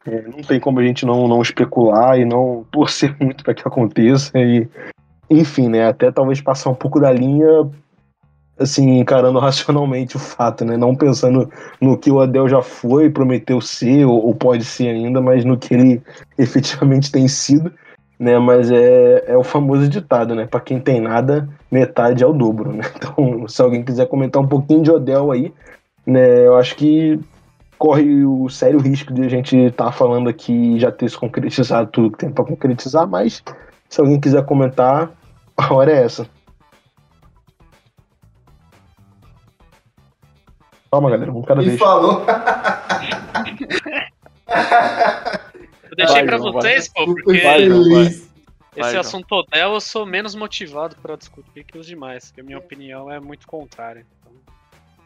É, 0.06 0.22
não 0.22 0.40
tem 0.42 0.58
como 0.58 0.80
a 0.80 0.82
gente 0.82 1.04
não, 1.04 1.28
não 1.28 1.42
especular 1.42 2.18
e 2.18 2.24
não 2.24 2.64
torcer 2.70 3.14
muito 3.20 3.44
para 3.44 3.52
que 3.52 3.66
aconteça. 3.66 4.38
E 4.38 4.66
enfim, 5.30 5.68
né, 5.68 5.86
até 5.86 6.10
talvez 6.10 6.40
passar 6.40 6.70
um 6.70 6.74
pouco 6.74 6.98
da 6.98 7.12
linha, 7.12 7.70
assim, 8.58 8.98
encarando 8.98 9.38
racionalmente 9.40 10.16
o 10.16 10.18
fato, 10.18 10.64
né, 10.64 10.76
não 10.76 10.96
pensando 10.96 11.48
no 11.80 11.96
que 11.96 12.10
o 12.10 12.20
Adel 12.20 12.48
já 12.48 12.60
foi, 12.60 13.08
prometeu 13.08 13.60
ser, 13.60 14.04
ou, 14.04 14.26
ou 14.26 14.34
pode 14.34 14.64
ser 14.64 14.88
ainda, 14.88 15.20
mas 15.20 15.44
no 15.44 15.56
que 15.56 15.72
ele 15.72 16.02
efetivamente 16.36 17.12
tem 17.12 17.28
sido, 17.28 17.72
né, 18.18 18.38
mas 18.38 18.70
é, 18.70 19.24
é 19.28 19.36
o 19.36 19.44
famoso 19.44 19.88
ditado, 19.88 20.34
né, 20.34 20.46
para 20.46 20.60
quem 20.60 20.80
tem 20.80 21.00
nada, 21.00 21.48
metade 21.70 22.24
é 22.24 22.26
o 22.26 22.32
dobro, 22.32 22.72
né, 22.72 22.82
então 22.96 23.46
se 23.46 23.62
alguém 23.62 23.84
quiser 23.84 24.08
comentar 24.08 24.42
um 24.42 24.48
pouquinho 24.48 24.82
de 24.82 24.90
Odell 24.90 25.30
aí, 25.30 25.54
né, 26.04 26.46
eu 26.46 26.56
acho 26.56 26.74
que 26.74 27.20
corre 27.78 28.24
o 28.26 28.46
sério 28.50 28.78
risco 28.78 29.14
de 29.14 29.22
a 29.22 29.28
gente 29.28 29.56
estar 29.56 29.86
tá 29.86 29.92
falando 29.92 30.28
aqui 30.28 30.78
já 30.78 30.92
ter 30.92 31.08
se 31.08 31.16
concretizado 31.16 31.88
tudo 31.90 32.10
que 32.10 32.18
tem 32.18 32.30
para 32.30 32.44
concretizar, 32.44 33.06
mas 33.06 33.42
se 33.88 34.00
alguém 34.00 34.20
quiser 34.20 34.44
comentar, 34.44 35.10
a 35.60 35.72
hora 35.74 35.92
é 35.92 36.04
essa. 36.04 36.28
Calma, 40.90 41.10
galera, 41.10 41.30
um 41.30 41.42
cada 41.42 41.62
vez. 41.62 41.78
falou. 41.78 42.24
Eu 45.90 45.96
deixei 45.96 46.16
Vai, 46.16 46.24
pra 46.24 46.38
João, 46.38 46.52
vocês, 46.52 46.88
pô, 46.88 47.04
Fui 47.04 47.22
porque 47.22 47.40
Vai, 47.40 47.68
vai. 47.68 47.78
feliz. 47.84 48.06
esse 48.16 48.30
Vai, 48.80 48.96
assunto 48.96 49.32
Odell 49.32 49.74
eu 49.74 49.80
sou 49.80 50.04
menos 50.06 50.34
motivado 50.34 50.96
pra 51.00 51.14
discutir 51.16 51.64
que 51.64 51.78
os 51.78 51.86
demais, 51.86 52.26
porque 52.26 52.40
a 52.40 52.44
minha 52.44 52.58
opinião 52.58 53.10
é 53.10 53.20
muito 53.20 53.46
contrária. 53.46 54.04
Então, 54.20 54.32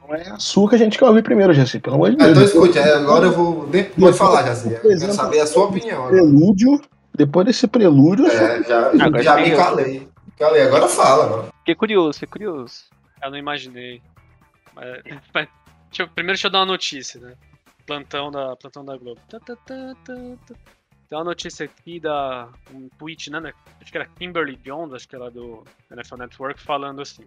Não 0.09 0.15
é 0.15 0.29
a 0.31 0.39
sua 0.39 0.69
que 0.71 0.75
a 0.75 0.79
gente 0.79 0.99
quer 0.99 1.05
ouvir 1.05 1.23
primeiro, 1.23 1.53
Jesse, 1.53 1.79
pelo 1.81 1.97
amor 1.97 2.11
de 2.11 2.17
Ah, 2.23 2.27
Deus. 2.29 2.51
Então 2.51 2.63
escute, 2.65 2.79
é, 2.79 2.95
agora 2.95 3.27
eu 3.27 3.33
vou. 3.33 3.67
de- 3.67 3.85
Pode 3.85 4.17
falar, 4.17 4.43
Jaci. 4.45 4.73
Eu 4.73 4.81
quero 4.81 5.13
saber 5.13 5.41
a 5.41 5.47
sua 5.47 5.65
opinião. 5.67 6.07
agora. 6.07 6.13
Prelúdio, 6.13 6.81
depois 7.15 7.47
desse 7.47 7.67
prelúdio, 7.67 8.27
É, 8.27 8.63
já, 8.63 8.97
já 9.23 9.35
tem 9.37 9.45
me 9.45 9.51
eu. 9.51 9.57
calei. 9.59 10.09
Calei, 10.39 10.63
agora 10.63 10.89
fala. 10.89 11.25
Agora. 11.25 11.53
Fiquei 11.61 11.75
curioso, 11.75 12.19
fiquei 12.19 12.29
curioso. 12.33 12.85
eu 13.23 13.31
não 13.31 13.39
imaginei. 13.39 14.03
Mas, 14.75 15.03
mas 15.33 15.49
deixa 15.89 16.03
eu- 16.03 16.09
primeiro 16.09 16.35
deixa 16.37 16.47
eu 16.49 16.51
dar 16.51 16.61
uma 16.61 16.67
notícia, 16.67 17.21
né? 17.21 17.35
Plantão 17.87 18.31
da, 18.31 18.57
plantão 18.57 18.85
da 18.85 18.97
Globo. 18.97 19.21
Tá, 19.29 19.39
tá, 19.41 19.55
tá, 19.57 19.95
tá, 20.05 20.15
tá. 20.47 20.55
Tem 21.09 21.19
uma 21.19 21.25
notícia 21.25 21.65
aqui 21.67 22.01
da. 22.01 22.49
Um 22.73 22.89
tweet, 22.99 23.31
né? 23.31 23.41
né, 23.41 23.53
Acho 23.81 23.93
que 23.93 23.99
era 23.99 24.07
Kimberly 24.07 24.57
Jones, 24.57 24.95
acho 24.95 25.09
que 25.09 25.15
era 25.15 25.31
do 25.31 25.63
NFL 25.91 26.17
Network, 26.17 26.61
falando 26.61 27.03
assim. 27.03 27.25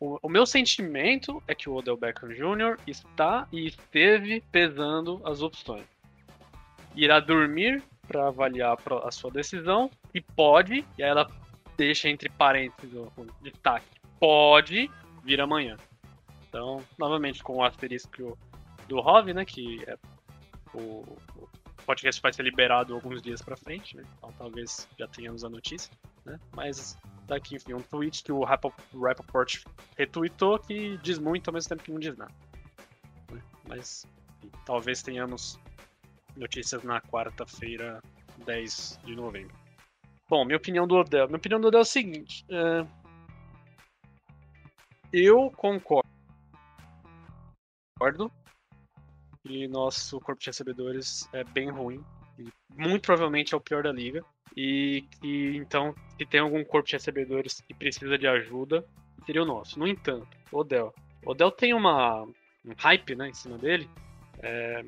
O, 0.00 0.18
o 0.22 0.28
meu 0.28 0.44
sentimento 0.44 1.42
é 1.46 1.54
que 1.54 1.68
o 1.70 1.74
Odell 1.74 1.96
Beckham 1.96 2.28
Jr. 2.30 2.78
está 2.86 3.46
e 3.52 3.66
esteve 3.66 4.42
pesando 4.52 5.20
as 5.24 5.40
opções. 5.42 5.84
Irá 6.94 7.20
dormir 7.20 7.82
para 8.06 8.28
avaliar 8.28 8.76
a 9.04 9.10
sua 9.10 9.30
decisão 9.30 9.90
e 10.14 10.20
pode, 10.20 10.84
e 10.96 11.02
aí 11.02 11.10
ela 11.10 11.30
deixa 11.76 12.08
entre 12.08 12.28
parênteses 12.28 12.94
o 12.94 13.26
destaque, 13.42 13.86
pode 14.18 14.90
vir 15.22 15.40
amanhã. 15.40 15.76
Então, 16.48 16.82
novamente, 16.98 17.42
com 17.42 17.56
o 17.56 17.64
asterisco 17.64 18.38
do 18.88 19.00
Rov, 19.00 19.32
né? 19.32 19.44
Que 19.44 19.84
é 19.86 19.96
o, 20.72 21.04
o 21.36 21.48
podcast 21.84 22.20
vai 22.20 22.32
ser 22.32 22.42
liberado 22.42 22.94
alguns 22.94 23.22
dias 23.22 23.40
pra 23.42 23.56
frente, 23.56 23.96
né? 23.96 24.04
Então 24.18 24.32
talvez 24.38 24.88
já 24.98 25.06
tenhamos 25.06 25.44
a 25.44 25.48
notícia, 25.48 25.90
né? 26.24 26.38
Mas 26.54 26.98
daqui, 27.26 27.56
enfim, 27.56 27.74
um 27.74 27.82
tweet 27.82 28.22
que 28.22 28.32
o 28.32 28.42
Rappaport 28.44 29.62
retweetou 29.96 30.58
que 30.58 30.98
diz 30.98 31.18
muito 31.18 31.48
ao 31.48 31.54
mesmo 31.54 31.68
tempo 31.68 31.82
que 31.82 31.92
não 31.92 32.00
diz 32.00 32.16
nada. 32.16 32.32
Né? 33.30 33.40
Mas 33.68 34.06
enfim, 34.38 34.50
talvez 34.64 35.02
tenhamos 35.02 35.58
notícias 36.36 36.82
na 36.82 37.00
quarta-feira, 37.00 38.02
10 38.44 39.00
de 39.04 39.14
novembro. 39.14 39.54
Bom, 40.28 40.44
minha 40.44 40.56
opinião 40.56 40.86
do 40.86 40.96
Odell. 40.96 41.26
Minha 41.26 41.38
opinião 41.38 41.60
do 41.60 41.68
Odell 41.68 41.80
é 41.80 41.82
o 41.82 41.84
seguinte. 41.84 42.44
Uh, 42.50 42.88
eu 45.12 45.50
concordo 45.52 46.04
que 49.42 49.68
nosso 49.68 50.20
corpo 50.20 50.40
de 50.40 50.46
recebedores 50.46 51.28
é 51.32 51.44
bem 51.44 51.70
ruim. 51.70 52.04
E 52.38 52.48
muito 52.76 53.02
provavelmente 53.02 53.54
é 53.54 53.56
o 53.56 53.60
pior 53.60 53.84
da 53.84 53.92
liga. 53.92 54.24
E 54.56 55.04
então, 55.22 55.94
se 56.16 56.26
tem 56.26 56.40
algum 56.40 56.64
corpo 56.64 56.88
de 56.88 56.94
recebedores 56.94 57.60
que 57.60 57.74
precisa 57.74 58.18
de 58.18 58.26
ajuda, 58.26 58.84
seria 59.24 59.42
o 59.42 59.46
nosso. 59.46 59.78
No 59.78 59.86
entanto, 59.86 60.28
Odell. 60.50 60.92
Odell 61.24 61.50
tem 61.50 61.72
uma, 61.72 62.22
um 62.22 62.74
hype 62.76 63.14
né, 63.14 63.28
em 63.28 63.34
cima 63.34 63.58
dele. 63.58 63.88
É, 64.40 64.84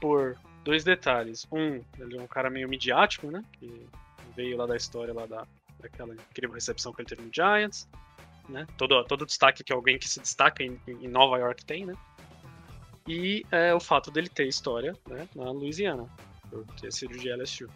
por 0.00 0.36
dois 0.64 0.84
detalhes. 0.84 1.46
Um, 1.52 1.82
ele 1.98 2.16
é 2.16 2.22
um 2.22 2.26
cara 2.26 2.50
meio 2.50 2.68
midiático, 2.68 3.30
né? 3.30 3.42
Que 3.52 3.86
veio 4.36 4.56
lá 4.56 4.66
da 4.66 4.76
história 4.76 5.12
lá 5.12 5.26
da, 5.26 5.46
daquela 5.80 6.14
incrível 6.14 6.54
recepção 6.54 6.92
que 6.92 7.02
ele 7.02 7.08
teve 7.08 7.22
no 7.22 7.30
Giants. 7.32 7.88
Né? 8.48 8.66
Todo, 8.78 9.04
todo 9.04 9.26
destaque 9.26 9.62
que 9.62 9.72
alguém 9.72 9.98
que 9.98 10.08
se 10.08 10.20
destaca 10.20 10.62
em, 10.62 10.80
em 10.86 11.08
Nova 11.08 11.36
York 11.38 11.64
tem, 11.64 11.84
né? 11.84 11.94
E 13.06 13.44
é, 13.50 13.74
o 13.74 13.80
fato 13.80 14.10
dele 14.10 14.28
ter 14.28 14.46
história 14.46 14.94
né, 15.06 15.26
na 15.34 15.50
Louisiana, 15.50 16.06
por 16.50 16.64
ter 16.80 16.92
sido 16.92 17.16
de 17.18 17.30
LSU. 17.30 17.66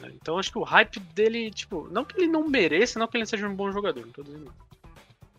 Né? 0.00 0.12
Então 0.14 0.38
acho 0.38 0.50
que 0.50 0.58
o 0.58 0.62
hype 0.62 1.00
dele, 1.00 1.50
tipo, 1.50 1.88
não 1.90 2.04
que 2.04 2.16
ele 2.16 2.28
não 2.28 2.48
mereça, 2.48 2.98
não 2.98 3.08
que 3.08 3.16
ele 3.16 3.26
seja 3.26 3.48
um 3.48 3.54
bom 3.54 3.70
jogador, 3.72 4.04
não 4.04 4.12
tô 4.12 4.22
dizendo 4.22 4.52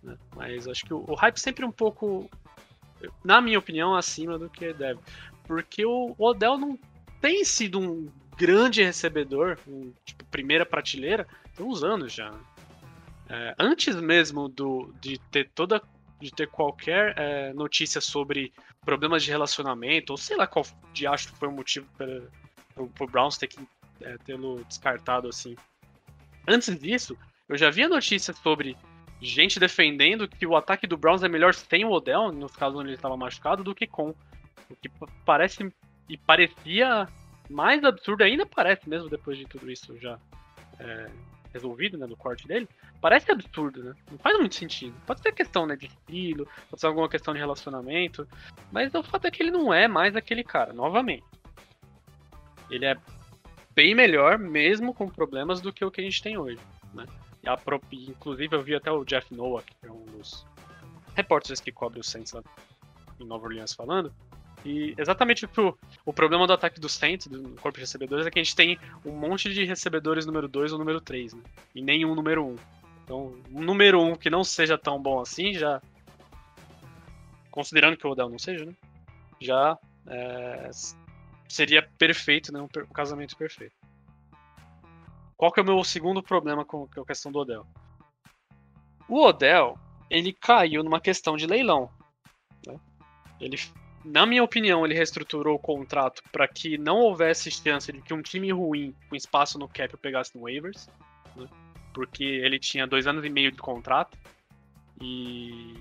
né? 0.04 0.18
Mas 0.36 0.68
acho 0.68 0.86
que 0.86 0.94
o, 0.94 1.04
o 1.08 1.16
hype 1.16 1.38
sempre 1.38 1.66
um 1.66 1.72
pouco, 1.72 2.30
na 3.24 3.42
minha 3.42 3.60
opinião, 3.60 3.96
acima 3.96 4.38
do 4.38 4.50
que 4.50 4.74
deve. 4.74 5.00
Porque 5.48 5.86
o 5.86 6.14
Odell 6.18 6.58
não 6.58 6.78
tem 7.22 7.44
sido 7.44 7.80
um 7.80 8.12
grande 8.38 8.84
recebedor, 8.84 9.58
um, 9.68 9.92
tipo, 10.06 10.24
primeira 10.26 10.66
prateleira, 10.66 11.28
tem 11.56 11.66
uns 11.66 11.84
anos 11.84 12.14
já. 12.14 12.32
É, 13.30 13.56
antes 13.58 13.96
mesmo 13.96 14.48
do, 14.48 14.94
de 15.02 15.18
ter 15.32 15.50
toda 15.50 15.82
de 16.20 16.32
ter 16.32 16.48
qualquer 16.48 17.14
é, 17.16 17.54
notícia 17.54 18.02
sobre 18.02 18.52
problemas 18.84 19.24
de 19.24 19.30
relacionamento, 19.30 20.14
ou 20.14 20.18
sei 20.18 20.36
lá 20.36 20.48
qual 20.48 20.66
de 20.92 21.06
acho 21.06 21.30
foi 21.36 21.48
o 21.48 21.52
motivo 21.52 21.88
para 21.96 22.08
o 22.76 23.08
Browns 23.08 23.38
ter 23.38 23.48
que 23.48 23.60
é, 24.02 24.18
tê-lo 24.26 24.64
descartado 24.66 25.28
assim. 25.28 25.56
Antes 26.48 26.76
disso, 26.80 27.18
eu 27.48 27.58
já 27.58 27.70
via 27.70 27.88
notícias 27.88 28.38
sobre 28.38 28.76
gente 29.22 29.60
defendendo 29.60 30.28
que 30.28 30.46
o 30.46 30.56
ataque 30.56 30.88
do 30.88 30.98
Browns 30.98 31.24
é 31.24 31.28
melhor 31.28 31.54
sem 31.54 31.86
o 31.86 31.92
Odell, 31.92 32.32
no 32.32 32.50
caso 32.50 32.78
onde 32.78 32.90
ele 32.90 32.96
estava 32.96 33.18
machucado, 33.18 33.64
do 33.64 33.76
que 33.76 33.88
com. 33.88 34.14
O 34.70 34.76
que 34.76 34.90
parece 35.26 35.72
e 36.10 36.18
parecia 36.18 37.08
mais 37.50 37.84
absurdo, 37.84 38.24
ainda 38.24 38.46
parece 38.46 38.88
mesmo 38.90 39.10
depois 39.10 39.38
de 39.38 39.46
tudo 39.46 39.70
isso 39.72 39.98
já 40.00 40.20
é, 40.80 41.10
resolvido, 41.54 41.98
né, 41.98 42.06
do 42.08 42.16
corte 42.16 42.48
dele, 42.48 42.68
parece 43.02 43.32
absurdo, 43.32 43.84
né? 43.84 43.94
Não 44.12 44.18
faz 44.18 44.38
muito 44.38 44.56
sentido. 44.56 44.96
Pode 45.06 45.22
ser 45.22 45.32
questão, 45.32 45.66
né, 45.66 45.76
de 45.76 45.88
estilo, 45.88 46.48
pode 46.70 46.80
ser 46.80 46.88
alguma 46.88 47.10
questão 47.10 47.34
de 47.34 47.40
relacionamento, 47.40 48.28
mas 48.72 48.94
o 48.94 49.04
fato 49.04 49.26
é 49.26 49.32
que 49.32 49.42
ele 49.42 49.52
não 49.52 49.74
é 49.74 49.88
mais 49.88 50.16
aquele 50.16 50.44
cara, 50.44 50.74
novamente. 50.74 51.26
Ele 52.70 52.86
é 52.86 52.96
bem 53.74 53.96
melhor, 53.96 54.38
mesmo 54.38 54.94
com 54.94 55.10
problemas, 55.10 55.62
do 55.62 55.72
que 55.72 55.86
o 55.86 55.92
que 55.92 56.02
a 56.02 56.04
gente 56.04 56.22
tem 56.22 56.38
hoje, 56.38 56.60
né? 56.94 57.06
E 57.44 57.50
a, 57.50 57.58
inclusive 57.94 58.56
eu 58.56 58.64
vi 58.64 58.76
até 58.76 58.92
o 58.92 59.06
Jeff 59.06 59.34
Noah, 59.34 59.64
que 59.64 59.86
é 59.86 59.92
um 59.92 60.06
dos 60.06 60.46
repórteres 61.16 61.60
que 61.60 61.72
cobre 61.72 62.00
o 62.00 62.04
Saints 62.04 62.34
lá 62.34 62.44
em 63.20 63.26
Nova 63.26 63.46
Orleans 63.46 63.74
falando, 63.74 64.14
e 64.66 64.96
exatamente 64.98 65.46
o, 65.46 65.78
o 66.06 66.14
problema 66.14 66.48
do 66.48 66.54
ataque 66.54 66.80
do 66.80 66.90
Saints, 66.90 67.28
do 67.28 67.56
corpo 67.62 67.78
de 67.78 67.82
recebedores, 67.82 68.26
é 68.26 68.32
que 68.32 68.40
a 68.40 68.44
gente 68.44 68.56
tem 68.56 68.80
um 69.06 69.12
monte 69.12 69.54
de 69.54 69.64
recebedores 69.64 70.26
número 70.26 70.48
2 70.48 70.74
ou 70.74 70.80
número 70.80 71.00
3, 71.00 71.34
né? 71.34 71.44
E 71.76 71.82
nenhum 71.82 72.16
número 72.16 72.46
1. 72.46 72.50
Um. 72.50 72.56
Então, 73.04 73.36
um 73.52 73.62
número 73.62 74.02
1 74.02 74.12
um 74.12 74.16
que 74.16 74.30
não 74.30 74.44
seja 74.44 74.78
tão 74.78 75.02
bom 75.02 75.22
assim, 75.22 75.54
já. 75.54 75.82
Considerando 77.52 77.98
que 77.98 78.06
o 78.06 78.12
Odell 78.12 78.30
não 78.30 78.40
seja, 78.40 78.66
né? 78.66 78.74
Já 79.40 79.78
é, 80.08 80.70
seria 81.48 81.88
perfeito, 81.98 82.52
né? 82.52 82.60
Um, 82.60 82.66
um, 82.66 82.94
casamento 82.94 83.38
perfeito. 83.38 83.76
Qual 85.36 85.52
que 85.52 85.60
é 85.60 85.64
o 85.64 85.66
meu 85.66 85.84
segundo 85.84 86.22
problema 86.22 86.66
com, 86.66 86.88
com 86.88 87.02
a 87.02 87.06
questão 87.06 87.32
do 87.32 87.40
Odell? 87.40 87.66
O 89.08 89.24
Odell, 89.24 89.78
ele 90.10 90.34
caiu 90.34 90.84
numa 90.84 91.00
questão 91.00 91.38
de 91.38 91.46
leilão. 91.46 91.90
Né? 92.66 92.78
Ele 93.40 93.58
na 94.08 94.26
minha 94.26 94.44
opinião, 94.44 94.86
ele 94.86 94.94
reestruturou 94.94 95.56
o 95.56 95.60
contrato 95.60 96.24
para 96.32 96.48
que 96.48 96.78
não 96.78 96.98
houvesse 96.98 97.52
chance 97.52 97.92
de 97.92 98.02
que 98.02 98.14
um 98.14 98.22
time 98.22 98.52
ruim 98.52 98.96
com 99.10 99.16
espaço 99.16 99.60
no 99.60 99.68
cap 99.68 99.96
pegasse 99.98 100.36
no 100.36 100.44
waivers, 100.44 100.90
né? 101.36 101.48
porque 101.94 102.24
ele 102.24 102.58
tinha 102.58 102.88
dois 102.88 103.06
anos 103.06 103.26
e 103.26 103.30
meio 103.30 103.52
de 103.52 103.58
contrato 103.58 104.18
e 105.02 105.76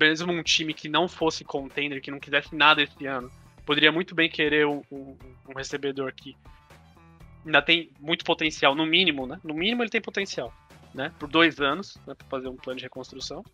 mesmo 0.00 0.32
um 0.32 0.42
time 0.42 0.72
que 0.72 0.88
não 0.88 1.06
fosse 1.06 1.44
contender, 1.44 2.00
que 2.00 2.10
não 2.10 2.18
quisesse 2.18 2.54
nada 2.56 2.82
esse 2.82 3.06
ano, 3.06 3.30
poderia 3.66 3.92
muito 3.92 4.14
bem 4.14 4.30
querer 4.30 4.66
um, 4.66 4.82
um, 4.90 5.16
um 5.48 5.54
recebedor 5.54 6.12
que 6.14 6.34
ainda 7.44 7.60
tem 7.60 7.90
muito 8.00 8.24
potencial, 8.24 8.74
no 8.74 8.86
mínimo, 8.86 9.26
né? 9.26 9.38
No 9.44 9.52
mínimo 9.52 9.82
ele 9.82 9.90
tem 9.90 10.00
potencial, 10.00 10.52
né? 10.94 11.12
Por 11.18 11.28
dois 11.28 11.60
anos, 11.60 11.96
né? 12.06 12.14
para 12.14 12.26
fazer 12.28 12.48
um 12.48 12.56
plano 12.56 12.78
de 12.78 12.84
reconstrução. 12.84 13.44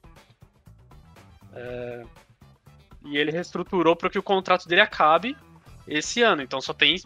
É... 1.53 2.05
E 3.05 3.17
ele 3.17 3.31
reestruturou 3.31 3.95
para 3.97 4.11
que 4.11 4.19
o 4.19 4.23
contrato 4.23 4.69
dele 4.69 4.81
acabe 4.81 5.37
esse 5.87 6.23
ano. 6.23 6.43
Então 6.43 6.61
só 6.61 6.73
tem 6.73 6.97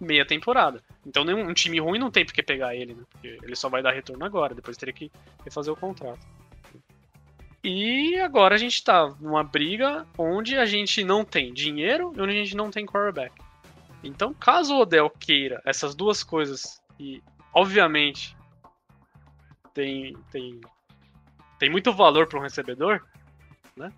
meia 0.00 0.26
temporada. 0.26 0.82
Então 1.04 1.24
nenhum 1.24 1.48
um 1.48 1.54
time 1.54 1.80
ruim 1.80 1.98
não 1.98 2.10
tem 2.10 2.24
por 2.24 2.34
que 2.34 2.42
pegar 2.42 2.74
ele, 2.74 2.94
né? 2.94 3.02
Porque 3.10 3.38
ele 3.42 3.56
só 3.56 3.68
vai 3.68 3.82
dar 3.82 3.92
retorno 3.92 4.24
agora, 4.24 4.54
depois 4.54 4.76
teria 4.76 4.94
que 4.94 5.10
refazer 5.44 5.72
o 5.72 5.76
contrato. 5.76 6.26
E 7.64 8.16
agora 8.20 8.54
a 8.54 8.58
gente 8.58 8.82
tá 8.84 9.12
numa 9.20 9.42
briga 9.42 10.06
onde 10.16 10.56
a 10.56 10.64
gente 10.64 11.02
não 11.02 11.24
tem 11.24 11.52
dinheiro 11.52 12.12
e 12.16 12.20
onde 12.20 12.32
a 12.32 12.36
gente 12.36 12.56
não 12.56 12.70
tem 12.70 12.86
quarterback. 12.86 13.34
Então, 14.04 14.32
caso 14.32 14.74
o 14.74 14.80
Odell 14.82 15.10
queira 15.10 15.60
essas 15.64 15.94
duas 15.94 16.22
coisas, 16.22 16.80
e 16.98 17.20
obviamente 17.52 18.36
tem, 19.74 20.16
tem, 20.30 20.60
tem 21.58 21.68
muito 21.68 21.92
valor 21.92 22.28
para 22.28 22.38
um 22.38 22.42
recebedor, 22.42 23.04
né? 23.76 23.92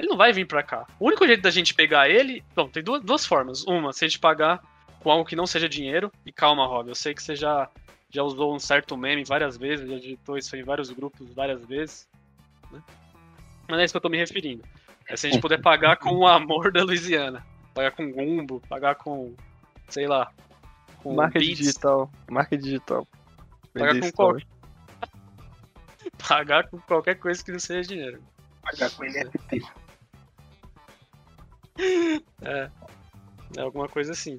Ele 0.00 0.08
não 0.08 0.16
vai 0.16 0.32
vir 0.32 0.46
pra 0.46 0.62
cá. 0.62 0.86
O 0.98 1.08
único 1.08 1.26
jeito 1.26 1.42
da 1.42 1.50
gente 1.50 1.74
pegar 1.74 2.08
ele. 2.08 2.42
Bom, 2.56 2.66
tem 2.70 2.82
duas, 2.82 3.02
duas 3.02 3.26
formas. 3.26 3.62
Uma, 3.64 3.92
se 3.92 4.02
a 4.02 4.08
gente 4.08 4.18
pagar 4.18 4.58
com 4.98 5.10
algo 5.10 5.26
que 5.26 5.36
não 5.36 5.46
seja 5.46 5.68
dinheiro. 5.68 6.10
E 6.24 6.32
calma, 6.32 6.66
Rob, 6.66 6.88
eu 6.88 6.94
sei 6.94 7.12
que 7.12 7.22
você 7.22 7.36
já, 7.36 7.68
já 8.08 8.22
usou 8.22 8.54
um 8.54 8.58
certo 8.58 8.96
meme 8.96 9.24
várias 9.24 9.58
vezes, 9.58 9.86
já 9.86 9.98
digitou 9.98 10.38
isso 10.38 10.56
em 10.56 10.62
vários 10.62 10.90
grupos 10.90 11.30
várias 11.34 11.62
vezes. 11.66 12.08
Né? 12.72 12.82
Mas 13.68 13.78
é 13.78 13.84
isso 13.84 13.92
que 13.92 13.98
eu 13.98 14.00
tô 14.00 14.08
me 14.08 14.16
referindo. 14.16 14.64
É 15.06 15.16
se 15.16 15.26
a 15.26 15.30
gente 15.30 15.42
puder 15.42 15.60
pagar 15.60 15.98
com 15.98 16.14
o 16.16 16.26
amor 16.26 16.72
da 16.72 16.82
Louisiana. 16.82 17.44
Pagar 17.74 17.90
com 17.90 18.10
Gumbo, 18.10 18.62
pagar 18.70 18.94
com. 18.94 19.34
sei 19.90 20.06
lá. 20.06 20.32
Com 21.02 21.14
marca 21.14 21.38
beats. 21.38 21.58
digital. 21.58 22.10
Marca 22.30 22.56
digital. 22.56 23.06
Pagar 23.74 24.00
com, 24.00 24.12
qual... 24.12 24.36
pagar 26.26 26.68
com 26.70 26.78
qualquer 26.78 27.16
coisa 27.16 27.44
que 27.44 27.52
não 27.52 27.58
seja 27.58 27.86
dinheiro. 27.86 28.22
Pagar 28.62 28.90
com 28.92 29.04
NFT. 29.04 29.62
É. 32.42 32.70
É 33.56 33.60
alguma 33.60 33.88
coisa 33.88 34.12
assim. 34.12 34.38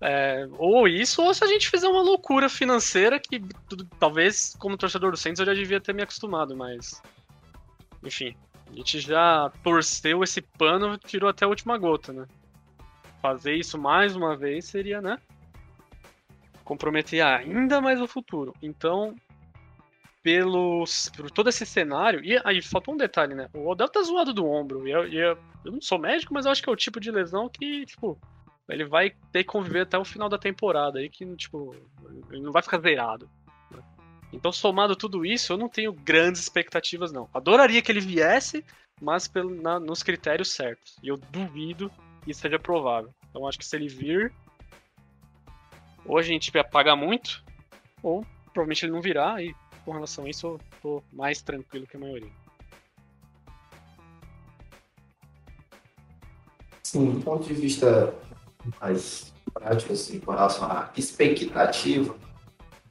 É, 0.00 0.46
ou 0.58 0.86
isso, 0.86 1.22
ou 1.22 1.32
se 1.32 1.42
a 1.42 1.46
gente 1.46 1.70
fizer 1.70 1.88
uma 1.88 2.02
loucura 2.02 2.48
financeira 2.48 3.18
que 3.18 3.42
talvez, 3.98 4.54
como 4.58 4.76
torcedor 4.76 5.10
do 5.10 5.16
Saints, 5.16 5.40
eu 5.40 5.46
já 5.46 5.54
devia 5.54 5.80
ter 5.80 5.94
me 5.94 6.02
acostumado, 6.02 6.56
mas. 6.56 7.02
Enfim, 8.04 8.36
a 8.70 8.74
gente 8.74 9.00
já 9.00 9.50
torceu 9.62 10.22
esse 10.22 10.42
pano, 10.42 10.98
tirou 10.98 11.30
até 11.30 11.44
a 11.44 11.48
última 11.48 11.78
gota, 11.78 12.12
né? 12.12 12.26
Fazer 13.22 13.54
isso 13.54 13.78
mais 13.78 14.14
uma 14.14 14.36
vez 14.36 14.66
seria, 14.66 15.00
né? 15.00 15.18
Comprometer 16.62 17.22
ainda 17.22 17.80
mais 17.80 18.00
o 18.00 18.06
futuro. 18.06 18.52
Então, 18.62 19.14
pelos, 20.26 21.08
por 21.10 21.30
todo 21.30 21.48
esse 21.50 21.64
cenário. 21.64 22.20
E 22.24 22.36
aí, 22.44 22.60
faltou 22.60 22.94
um 22.94 22.96
detalhe, 22.96 23.32
né? 23.32 23.48
O 23.54 23.68
Odell 23.68 23.88
tá 23.88 24.02
zoado 24.02 24.34
do 24.34 24.44
ombro. 24.44 24.88
E 24.88 24.90
eu, 24.90 25.06
eu, 25.06 25.38
eu, 25.64 25.70
não 25.70 25.80
sou 25.80 26.00
médico, 26.00 26.34
mas 26.34 26.44
eu 26.44 26.50
acho 26.50 26.60
que 26.60 26.68
é 26.68 26.72
o 26.72 26.76
tipo 26.76 26.98
de 26.98 27.12
lesão 27.12 27.48
que, 27.48 27.86
tipo, 27.86 28.18
ele 28.68 28.84
vai 28.84 29.10
ter 29.30 29.44
que 29.44 29.50
conviver 29.52 29.82
até 29.82 29.96
o 29.96 30.04
final 30.04 30.28
da 30.28 30.36
temporada 30.36 30.98
aí, 30.98 31.08
que, 31.08 31.24
tipo, 31.36 31.76
ele 32.28 32.42
não 32.42 32.50
vai 32.50 32.60
ficar 32.60 32.80
zerado. 32.80 33.30
Né? 33.70 33.80
Então, 34.32 34.50
somado 34.50 34.96
tudo 34.96 35.24
isso, 35.24 35.52
eu 35.52 35.56
não 35.56 35.68
tenho 35.68 35.92
grandes 35.92 36.40
expectativas, 36.40 37.12
não. 37.12 37.30
Adoraria 37.32 37.80
que 37.80 37.92
ele 37.92 38.00
viesse, 38.00 38.64
mas 39.00 39.28
pelo, 39.28 39.54
na, 39.54 39.78
nos 39.78 40.02
critérios 40.02 40.50
certos. 40.50 40.96
E 41.04 41.06
eu 41.06 41.16
duvido 41.16 41.88
que 42.24 42.32
isso 42.32 42.40
seja 42.40 42.58
provável. 42.58 43.14
Então, 43.30 43.46
acho 43.46 43.60
que 43.60 43.64
se 43.64 43.76
ele 43.76 43.86
vir, 43.86 44.32
ou 46.04 46.18
a 46.18 46.22
gente 46.22 46.50
vai 46.50 46.64
pagar 46.64 46.96
muito, 46.96 47.44
ou 48.02 48.26
provavelmente 48.52 48.84
ele 48.84 48.92
não 48.92 49.00
virá, 49.00 49.40
e 49.40 49.54
com 49.86 49.92
relação 49.92 50.24
a 50.24 50.28
isso 50.28 50.46
eu 50.48 50.60
tô 50.82 51.02
mais 51.12 51.40
tranquilo 51.40 51.86
que 51.86 51.96
a 51.96 52.00
maioria. 52.00 52.30
Sim, 56.82 57.12
do 57.12 57.20
ponto 57.20 57.46
de 57.46 57.54
vista 57.54 58.12
mais 58.80 59.32
prático, 59.54 59.92
assim, 59.92 60.18
com 60.18 60.32
relação 60.32 60.66
à 60.68 60.90
expectativa, 60.96 62.16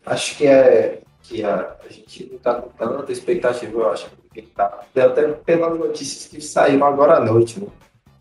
acho 0.06 0.38
que 0.38 0.48
é 0.48 1.02
que 1.22 1.43
a, 1.43 1.76
a 1.84 1.89
gente 1.89 2.28
não 2.28 2.38
está 2.38 2.62
com 2.62 2.70
tanta 2.70 3.12
expectativa, 3.12 3.74
eu 3.74 3.89
acho, 3.89 4.10
que 4.32 4.43
tá, 4.43 4.82
até 4.96 5.28
pelas 5.34 5.78
notícias 5.78 6.28
que 6.28 6.39
saíram 6.39 6.86
agora 6.86 7.18
à 7.18 7.20
noite, 7.20 7.60
né? 7.60 7.68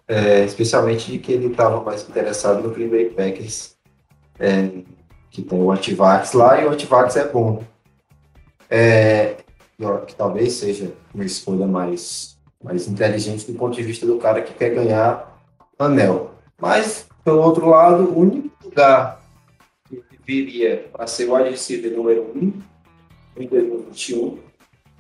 É, 0.07 0.45
especialmente 0.45 1.11
de 1.11 1.19
que 1.19 1.33
ele 1.33 1.47
estava 1.47 1.83
mais 1.83 2.07
interessado 2.09 2.63
no 2.63 2.71
Green 2.71 2.89
Bay 2.89 3.11
Packers, 3.11 3.77
é, 4.39 4.83
que 5.31 5.43
tem 5.43 5.61
o 5.61 5.71
Antivax 5.71 6.33
lá, 6.33 6.61
e 6.61 6.67
o 6.67 6.71
Antivax 6.71 7.17
é 7.17 7.29
bom. 7.29 7.61
Né? 7.61 7.67
É, 8.77 9.37
que 10.05 10.17
talvez 10.17 10.55
seja 10.55 10.93
uma 11.15 11.25
escolha 11.25 11.65
mais, 11.65 12.37
mais 12.61 12.89
inteligente 12.89 13.47
do 13.47 13.57
ponto 13.57 13.77
de 13.77 13.85
vista 13.85 14.05
do 14.05 14.19
cara 14.19 14.43
que 14.43 14.53
quer 14.53 14.71
ganhar 14.71 15.41
anel. 15.79 16.35
Mas, 16.61 17.07
pelo 17.25 17.41
outro 17.41 17.69
lado, 17.69 18.03
o 18.05 18.19
único 18.19 18.51
lugar 18.65 19.23
que 19.89 20.03
viria 20.27 20.89
para 20.93 21.07
ser 21.07 21.29
o 21.29 21.37
receiver 21.37 21.97
número 21.97 22.33
1 22.35 22.39
um, 22.39 22.63
em 23.37 23.47
2021 23.47 24.39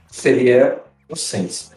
seria 0.06 0.80
o 1.08 1.16
Saints. 1.16 1.72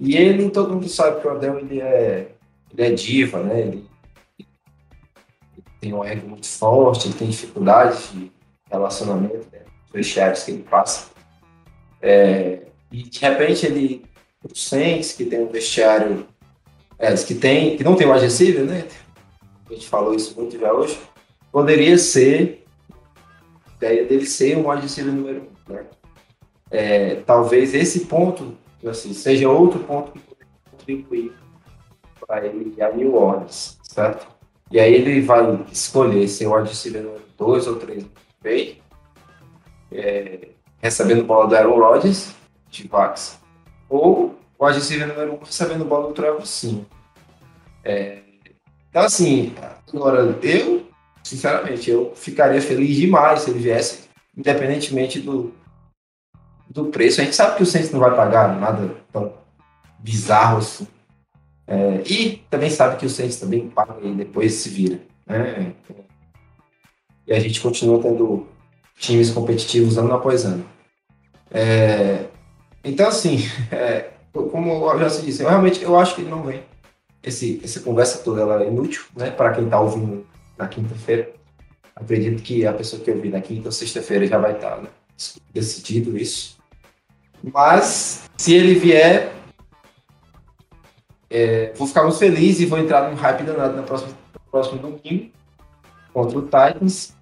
E 0.00 0.16
ele, 0.16 0.50
todo 0.50 0.72
mundo 0.72 0.88
sabe 0.88 1.20
que 1.20 1.28
o 1.28 1.30
Adel 1.30 1.60
ele 1.60 1.80
é, 1.80 2.32
ele 2.72 2.86
é 2.86 2.90
diva, 2.90 3.40
né? 3.40 3.60
Ele, 3.60 3.86
ele 4.36 4.48
tem 5.80 5.94
um 5.94 6.02
ego 6.02 6.28
muito 6.28 6.48
forte, 6.48 7.06
ele 7.06 7.14
tem 7.14 7.28
dificuldades 7.28 8.10
de 8.10 8.32
relacionamento, 8.68 9.46
né? 9.52 9.60
os 9.86 9.92
vestiários 9.92 10.42
que 10.42 10.52
ele 10.52 10.62
passa. 10.62 11.09
É, 12.02 12.62
e 12.90 13.02
de 13.02 13.18
repente 13.18 13.66
ele, 13.66 14.04
o 14.42 14.56
Saints, 14.56 15.12
que 15.12 15.24
tem 15.24 15.40
um 15.40 15.48
vestiário 15.48 16.26
é, 16.98 17.14
que, 17.14 17.34
tem, 17.34 17.76
que 17.76 17.84
não 17.84 17.96
tem 17.96 18.06
o 18.06 18.12
wide 18.12 18.52
né? 18.62 18.86
A 19.68 19.72
gente 19.72 19.88
falou 19.88 20.14
isso 20.14 20.38
muito 20.38 20.58
já 20.58 20.72
hoje. 20.72 20.98
Poderia 21.52 21.96
ser 21.96 22.64
a 23.66 23.76
ideia 23.76 24.06
dele 24.06 24.26
ser 24.26 24.56
um 24.56 24.68
wide 24.68 25.02
número 25.02 25.48
um, 25.68 25.72
né? 25.72 25.86
É, 26.70 27.14
talvez 27.16 27.74
esse 27.74 28.00
ponto 28.00 28.56
assim, 28.88 29.12
seja 29.12 29.48
outro 29.48 29.80
ponto 29.80 30.12
que 30.12 30.20
poderia 30.20 30.52
contribuir 30.70 31.32
para 32.26 32.46
ele 32.46 32.80
a 32.80 32.90
New 32.92 33.14
Orleans, 33.14 33.78
certo? 33.82 34.26
E 34.70 34.78
aí 34.78 34.94
ele 34.94 35.20
vai 35.20 35.64
escolher 35.72 36.28
ser 36.28 36.46
o 36.46 36.54
wide 36.54 36.90
número 36.90 37.22
2 37.36 37.66
ou 37.66 37.76
3 37.76 38.06
bem, 38.40 38.78
é, 39.90 40.48
recebendo 40.80 41.24
bola 41.24 41.46
do 41.46 41.56
Aaron 41.56 41.78
Rodgers, 41.78 42.34
de 42.70 42.88
Vax, 42.88 43.38
ou 43.88 44.38
o 44.58 44.66
wide 44.66 44.98
número 44.98 45.32
1 45.32 45.34
um, 45.34 45.38
recebendo 45.38 45.84
bola 45.84 46.08
do 46.08 46.14
Trevor 46.14 46.46
Sim. 46.46 46.84
É, 47.82 48.18
então, 48.90 49.02
assim, 49.02 49.54
agora, 49.92 50.36
eu, 50.42 50.86
sinceramente, 51.22 51.88
eu 51.88 52.12
ficaria 52.14 52.60
feliz 52.60 52.96
demais 52.96 53.42
se 53.42 53.50
ele 53.50 53.60
viesse, 53.60 54.08
independentemente 54.36 55.20
do, 55.20 55.54
do 56.68 56.86
preço. 56.86 57.20
A 57.20 57.24
gente 57.24 57.36
sabe 57.36 57.56
que 57.56 57.62
o 57.62 57.66
Saints 57.66 57.92
não 57.92 58.00
vai 58.00 58.14
pagar 58.14 58.58
nada 58.58 58.96
tão 59.12 59.32
bizarro 59.98 60.58
assim. 60.58 60.86
É, 61.66 62.02
e 62.04 62.44
também 62.50 62.68
sabe 62.68 62.96
que 62.96 63.06
o 63.06 63.10
Saints 63.10 63.38
também 63.38 63.68
paga 63.70 63.96
e 64.02 64.12
depois 64.12 64.54
se 64.54 64.68
vira. 64.68 65.00
Né? 65.24 65.72
E 67.26 67.32
a 67.32 67.38
gente 67.38 67.60
continua 67.60 68.02
tendo 68.02 68.48
times 69.00 69.30
competitivos 69.30 69.98
ano 69.98 70.12
após 70.12 70.44
ano. 70.44 70.64
É, 71.50 72.26
então, 72.84 73.08
assim, 73.08 73.38
é, 73.72 74.10
como 74.32 74.96
já 74.98 75.08
se 75.08 75.22
disse, 75.22 75.42
eu 75.42 75.48
realmente 75.48 75.82
eu 75.82 75.98
acho 75.98 76.14
que 76.14 76.20
ele 76.20 76.30
não 76.30 76.42
vem. 76.42 76.62
Esse, 77.22 77.60
essa 77.64 77.80
conversa 77.80 78.18
toda 78.18 78.42
ela 78.42 78.62
é 78.62 78.68
inútil, 78.68 79.02
né? 79.16 79.30
Para 79.30 79.52
quem 79.52 79.64
está 79.64 79.80
ouvindo 79.80 80.26
na 80.56 80.68
quinta-feira. 80.68 81.30
Acredito 81.94 82.42
que 82.42 82.64
a 82.66 82.72
pessoa 82.72 83.02
que 83.02 83.10
ouvir 83.10 83.30
na 83.30 83.40
quinta 83.40 83.68
ou 83.68 83.72
sexta-feira 83.72 84.26
já 84.26 84.38
vai 84.38 84.52
estar 84.52 84.76
tá, 84.76 84.82
né, 84.82 84.88
decidido 85.52 86.16
isso. 86.16 86.58
Mas, 87.42 88.24
se 88.38 88.54
ele 88.54 88.74
vier, 88.74 89.32
é, 91.28 91.72
vou 91.74 91.86
ficar 91.86 92.02
muito 92.02 92.18
feliz 92.18 92.58
e 92.60 92.66
vou 92.66 92.78
entrar 92.78 93.10
num 93.10 93.16
hype 93.16 93.42
danado 93.42 93.76
na 93.76 93.82
próxima, 93.82 94.12
no 94.32 94.40
próximo 94.50 94.78
domingo 94.78 95.30
contra 96.12 96.38
o 96.38 96.42
Titans. 96.42 97.14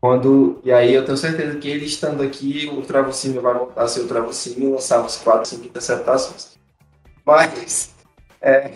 Quando, 0.00 0.60
e 0.62 0.70
aí 0.70 0.94
eu 0.94 1.04
tenho 1.04 1.16
certeza 1.16 1.58
que 1.58 1.68
ele 1.68 1.86
estando 1.86 2.22
aqui, 2.22 2.70
o 2.72 2.82
Travocínio 2.82 3.40
vai 3.40 3.54
voltar 3.54 3.82
a 3.82 3.88
ser 3.88 4.00
o 4.00 4.08
Travocínio 4.08 4.68
e 4.68 4.72
lançar 4.72 5.02
uns 5.02 5.16
4, 5.16 5.48
5 5.48 5.64
interceptações. 5.64 6.56
Mas 7.24 7.94
é, 8.40 8.72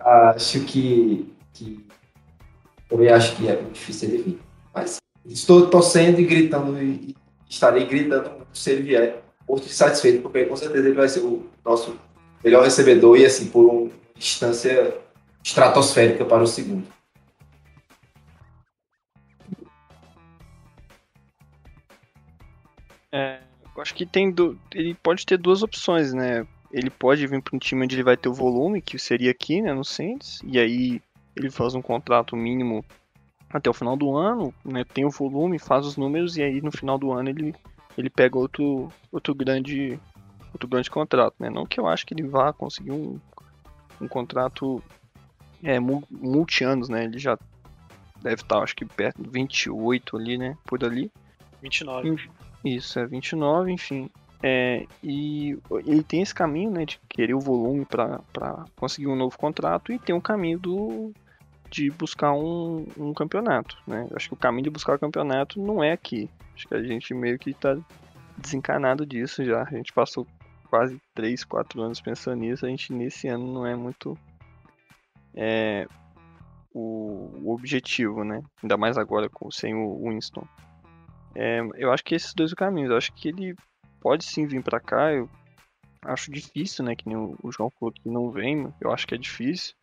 acho 0.00 0.60
que, 0.60 1.32
que 1.52 1.86
também 2.88 3.08
acho 3.08 3.36
que 3.36 3.48
é 3.48 3.56
difícil 3.72 4.08
ele 4.08 4.22
vir. 4.22 4.40
Mas 4.74 4.96
estou 5.24 5.68
torcendo 5.68 6.20
e 6.20 6.24
gritando 6.24 6.82
e 6.82 7.14
estarei 7.48 7.86
gritando 7.86 8.30
se 8.52 8.70
ele 8.70 8.82
vier. 8.82 9.22
Muito 9.48 9.68
satisfeito, 9.68 10.22
porque 10.22 10.44
com 10.44 10.56
certeza 10.56 10.88
ele 10.88 10.96
vai 10.96 11.08
ser 11.08 11.20
o 11.20 11.46
nosso 11.64 11.96
melhor 12.42 12.64
recebedor 12.64 13.16
e 13.16 13.24
assim, 13.24 13.46
por 13.46 13.64
uma 13.64 13.90
distância 14.16 14.96
estratosférica 15.44 16.24
para 16.24 16.42
o 16.42 16.46
segundo. 16.46 16.95
É, 23.12 23.40
eu 23.74 23.82
acho 23.82 23.94
que 23.94 24.06
tem 24.06 24.30
do, 24.30 24.58
ele 24.74 24.94
pode 24.94 25.24
ter 25.24 25.36
duas 25.36 25.62
opções, 25.62 26.12
né? 26.12 26.46
Ele 26.70 26.90
pode 26.90 27.26
vir 27.26 27.42
para 27.42 27.56
um 27.56 27.58
time 27.58 27.84
onde 27.84 27.94
ele 27.94 28.02
vai 28.02 28.16
ter 28.16 28.28
o 28.28 28.34
volume, 28.34 28.82
que 28.82 28.98
seria 28.98 29.30
aqui, 29.30 29.62
né, 29.62 29.72
no 29.72 29.84
Saints, 29.84 30.40
e 30.44 30.58
aí 30.58 31.00
ele 31.34 31.50
faz 31.50 31.74
um 31.74 31.82
contrato 31.82 32.36
mínimo 32.36 32.84
até 33.48 33.70
o 33.70 33.74
final 33.74 33.96
do 33.96 34.16
ano, 34.16 34.52
né, 34.64 34.84
tem 34.84 35.04
o 35.04 35.10
volume, 35.10 35.58
faz 35.58 35.86
os 35.86 35.96
números 35.96 36.36
e 36.36 36.42
aí 36.42 36.60
no 36.60 36.72
final 36.72 36.98
do 36.98 37.12
ano 37.12 37.28
ele, 37.28 37.54
ele 37.96 38.10
pega 38.10 38.36
outro, 38.36 38.92
outro 39.12 39.34
grande 39.34 39.98
outro 40.52 40.68
grande 40.68 40.90
contrato, 40.90 41.34
né? 41.38 41.50
Não 41.50 41.66
que 41.66 41.78
eu 41.78 41.86
acho 41.86 42.06
que 42.06 42.14
ele 42.14 42.26
vá 42.26 42.52
conseguir 42.52 42.90
um, 42.90 43.20
um 44.00 44.08
contrato 44.08 44.82
é, 45.62 45.78
multi-anos, 45.78 46.88
né? 46.88 47.04
Ele 47.04 47.18
já 47.18 47.38
deve 48.22 48.42
estar, 48.42 48.58
acho 48.58 48.74
que 48.74 48.84
perto 48.84 49.22
de 49.22 49.28
28 49.28 50.16
ali, 50.16 50.38
né? 50.38 50.56
Por 50.64 50.82
ali. 50.82 51.12
29. 51.62 52.28
Isso, 52.66 52.98
é 52.98 53.06
29, 53.06 53.70
enfim. 53.70 54.10
É, 54.42 54.86
e 55.02 55.56
ele 55.86 56.02
tem 56.02 56.20
esse 56.20 56.34
caminho 56.34 56.70
né, 56.70 56.84
de 56.84 57.00
querer 57.08 57.34
o 57.34 57.40
volume 57.40 57.86
para 57.86 58.64
conseguir 58.74 59.06
um 59.06 59.16
novo 59.16 59.38
contrato 59.38 59.92
e 59.92 59.98
tem 59.98 60.14
um 60.14 60.20
caminho 60.20 60.58
do, 60.58 61.12
de 61.70 61.90
buscar 61.90 62.32
um, 62.32 62.86
um 62.98 63.14
campeonato. 63.14 63.78
Né? 63.86 64.08
Acho 64.14 64.28
que 64.28 64.34
o 64.34 64.38
caminho 64.38 64.64
de 64.64 64.70
buscar 64.70 64.96
o 64.96 64.98
campeonato 64.98 65.60
não 65.60 65.82
é 65.82 65.92
aqui. 65.92 66.28
Acho 66.54 66.66
que 66.66 66.74
a 66.74 66.82
gente 66.82 67.14
meio 67.14 67.38
que 67.38 67.50
está 67.50 67.78
desencanado 68.36 69.06
disso 69.06 69.44
já. 69.44 69.62
A 69.62 69.70
gente 69.70 69.92
passou 69.92 70.26
quase 70.68 71.00
3, 71.14 71.44
4 71.44 71.80
anos 71.80 72.00
pensando 72.00 72.40
nisso. 72.40 72.66
A 72.66 72.68
gente 72.68 72.92
nesse 72.92 73.28
ano 73.28 73.46
não 73.52 73.66
é 73.66 73.76
muito 73.76 74.18
é, 75.34 75.86
o, 76.74 77.30
o, 77.44 77.54
objetivo, 77.54 78.24
né? 78.24 78.42
Ainda 78.62 78.76
mais 78.76 78.98
agora 78.98 79.28
com, 79.28 79.50
sem 79.50 79.74
o 79.74 80.08
Winston. 80.08 80.46
É, 81.38 81.60
eu 81.74 81.92
acho 81.92 82.02
que 82.02 82.14
esses 82.14 82.32
dois 82.32 82.54
caminhos. 82.54 82.90
Eu 82.90 82.96
acho 82.96 83.12
que 83.12 83.28
ele 83.28 83.54
pode 84.00 84.24
sim 84.24 84.46
vir 84.46 84.62
para 84.62 84.80
cá. 84.80 85.12
Eu 85.12 85.28
acho 86.02 86.30
difícil, 86.30 86.82
né? 86.82 86.96
Que 86.96 87.06
nem 87.06 87.16
o, 87.16 87.52
João 87.52 87.70
falou 87.78 87.92
que 87.92 88.08
não 88.08 88.30
vem. 88.30 88.72
Eu 88.80 88.90
acho 88.90 89.06
que 89.06 89.14
é 89.14 89.18
difícil. 89.18 89.74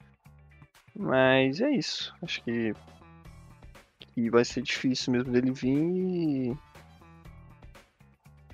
Mas 0.96 1.62
é 1.62 1.70
isso. 1.70 2.12
Acho 2.24 2.44
que, 2.44 2.74
que 4.00 4.30
vai 4.32 4.44
ser 4.44 4.64
difícil 4.64 5.14
mesmo 5.14 5.32
dele 5.32 5.52
vir 5.52 5.78
e, 5.78 6.58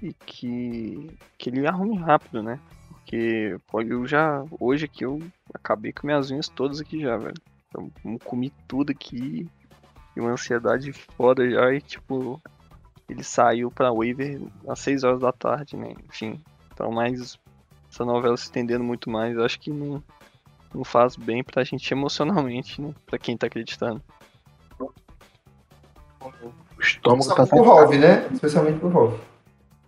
e 0.02 0.14
que, 0.14 1.18
que 1.38 1.50
ele 1.50 1.66
arrume 1.66 1.97
rápido, 1.97 2.43
né? 2.43 2.60
Porque 2.89 3.58
pode, 3.68 3.89
eu 3.89 4.06
já. 4.06 4.43
Hoje 4.60 4.86
aqui 4.86 5.06
eu 5.06 5.20
acabei 5.54 5.93
com 5.93 6.06
minhas 6.06 6.32
unhas 6.32 6.50
todas 6.50 6.82
aqui 6.82 7.00
já, 7.00 7.16
velho. 7.16 7.41
Eu 7.74 8.20
comi 8.26 8.52
tudo 8.68 8.91
aqui. 8.91 9.50
E 10.18 10.20
uma 10.20 10.32
ansiedade 10.32 10.91
foda 10.91 11.50
já. 11.50 11.74
E 11.74 11.80
tipo, 11.80 12.41
ele 13.10 13.24
saiu 13.24 13.72
pra 13.72 13.91
waiver 13.91 14.39
às 14.68 14.80
6 14.80 15.03
horas 15.03 15.20
da 15.20 15.32
tarde, 15.32 15.76
né? 15.76 15.93
Enfim. 16.07 16.39
Então, 16.74 16.91
mais 16.91 17.38
essa 17.91 18.05
novela 18.05 18.38
se 18.38 18.43
estendendo 18.43 18.84
muito 18.84 19.10
mais, 19.10 19.36
eu 19.36 19.43
acho 19.43 19.60
que 19.60 19.72
não, 19.72 20.01
não 20.74 20.84
faz 20.84 21.16
bem 21.16 21.43
pra 21.43 21.64
gente 21.64 21.91
emocionalmente, 21.91 22.82
né? 22.82 22.93
Pra 23.05 23.18
quem 23.18 23.36
tá 23.36 23.47
acreditando. 23.47 24.01
O 26.22 26.82
estômago 26.82 27.36
tá 27.36 27.45
pro 27.45 27.64
Rolf, 27.64 27.91
né? 27.95 28.28
Especialmente 28.32 28.80
pro 28.80 28.89
Rolf. 28.89 29.20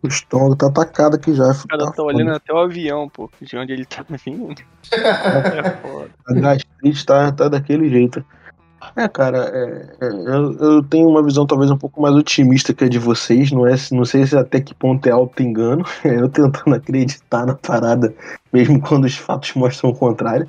O 0.04 0.08
estômago 0.08 0.56
tá 0.56 0.68
atacado 0.68 1.16
aqui 1.16 1.34
já. 1.34 1.52
O 1.52 1.68
cara 1.68 1.92
tá 1.92 2.04
olhando 2.04 2.32
até 2.32 2.52
o 2.52 2.58
avião, 2.58 3.08
pô, 3.08 3.30
de 3.40 3.56
onde 3.56 3.72
ele 3.72 3.86
tá 3.86 4.04
vindo. 4.26 4.62
É 4.92 5.70
foda. 5.78 6.10
A 6.28 6.34
gastrite 6.34 7.06
tá, 7.06 7.32
tá 7.32 7.48
daquele 7.48 7.88
jeito. 7.88 8.26
É, 8.96 9.08
cara, 9.08 9.50
é, 9.54 10.06
é, 10.06 10.08
eu, 10.08 10.54
eu 10.58 10.84
tenho 10.84 11.08
uma 11.08 11.24
visão 11.24 11.46
talvez 11.46 11.72
um 11.72 11.78
pouco 11.78 12.02
mais 12.02 12.14
otimista 12.14 12.74
que 12.74 12.84
a 12.84 12.90
de 12.90 13.00
vocês. 13.00 13.52
Não, 13.52 13.66
é, 13.66 13.76
não 13.92 14.04
sei 14.04 14.26
se 14.26 14.38
até 14.38 14.60
que 14.60 14.74
ponto 14.74 15.08
é 15.08 15.12
alto 15.12 15.42
engano. 15.42 15.86
Eu 16.04 16.28
tentando 16.28 16.76
acreditar 16.76 17.46
na 17.46 17.56
parada, 17.56 18.14
mesmo 18.52 18.82
quando 18.82 19.06
os 19.06 19.16
fatos 19.16 19.54
mostram 19.54 19.92
o 19.92 19.96
contrário. 19.96 20.48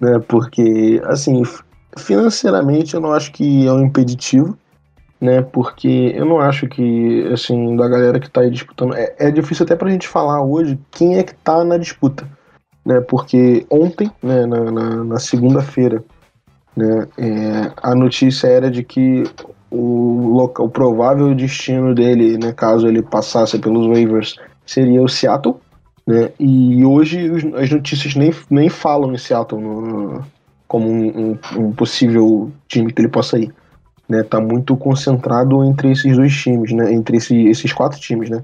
Né? 0.00 0.18
Porque, 0.28 1.00
assim, 1.04 1.42
financeiramente 1.96 2.94
eu 2.94 3.00
não 3.00 3.12
acho 3.12 3.32
que 3.32 3.66
é 3.66 3.72
um 3.72 3.84
impeditivo. 3.84 4.56
Né, 5.20 5.42
porque 5.42 6.14
eu 6.16 6.24
não 6.24 6.40
acho 6.40 6.66
que, 6.66 7.28
assim, 7.30 7.76
da 7.76 7.86
galera 7.86 8.18
que 8.18 8.30
tá 8.30 8.40
aí 8.40 8.50
disputando. 8.50 8.94
É, 8.94 9.14
é 9.18 9.30
difícil 9.30 9.64
até 9.64 9.76
pra 9.76 9.90
gente 9.90 10.08
falar 10.08 10.42
hoje 10.42 10.78
quem 10.90 11.18
é 11.18 11.22
que 11.22 11.34
tá 11.34 11.62
na 11.62 11.76
disputa. 11.76 12.26
Né, 12.86 13.02
porque 13.02 13.66
ontem, 13.68 14.10
né, 14.22 14.46
na, 14.46 14.70
na, 14.70 15.04
na 15.04 15.18
segunda-feira, 15.18 16.02
né? 16.80 17.06
É, 17.18 17.72
a 17.82 17.94
notícia 17.94 18.46
era 18.48 18.70
de 18.70 18.82
que 18.82 19.24
o, 19.70 20.28
local, 20.28 20.66
o 20.66 20.70
provável 20.70 21.34
destino 21.34 21.94
dele, 21.94 22.38
né, 22.38 22.52
caso 22.52 22.88
ele 22.88 23.02
passasse 23.02 23.58
pelos 23.58 23.86
waivers, 23.86 24.36
seria 24.64 25.02
o 25.02 25.08
Seattle. 25.08 25.56
Né? 26.06 26.32
E 26.40 26.84
hoje 26.84 27.30
os, 27.30 27.44
as 27.54 27.70
notícias 27.70 28.14
nem, 28.14 28.32
nem 28.48 28.68
falam 28.70 29.12
em 29.12 29.18
Seattle 29.18 29.60
no, 29.60 29.80
no, 29.80 30.24
como 30.66 30.88
um, 30.88 31.32
um, 31.32 31.38
um, 31.58 31.72
possível 31.72 32.50
time 32.66 32.90
que 32.92 33.02
ele 33.02 33.08
possa 33.08 33.38
ir. 33.38 33.52
Né? 34.08 34.22
Tá 34.22 34.40
muito 34.40 34.74
concentrado 34.76 35.62
entre 35.64 35.92
esses 35.92 36.16
dois 36.16 36.34
times, 36.34 36.72
né? 36.72 36.92
entre 36.92 37.18
esse, 37.18 37.46
esses 37.46 37.72
quatro 37.72 38.00
times. 38.00 38.30
Né? 38.30 38.42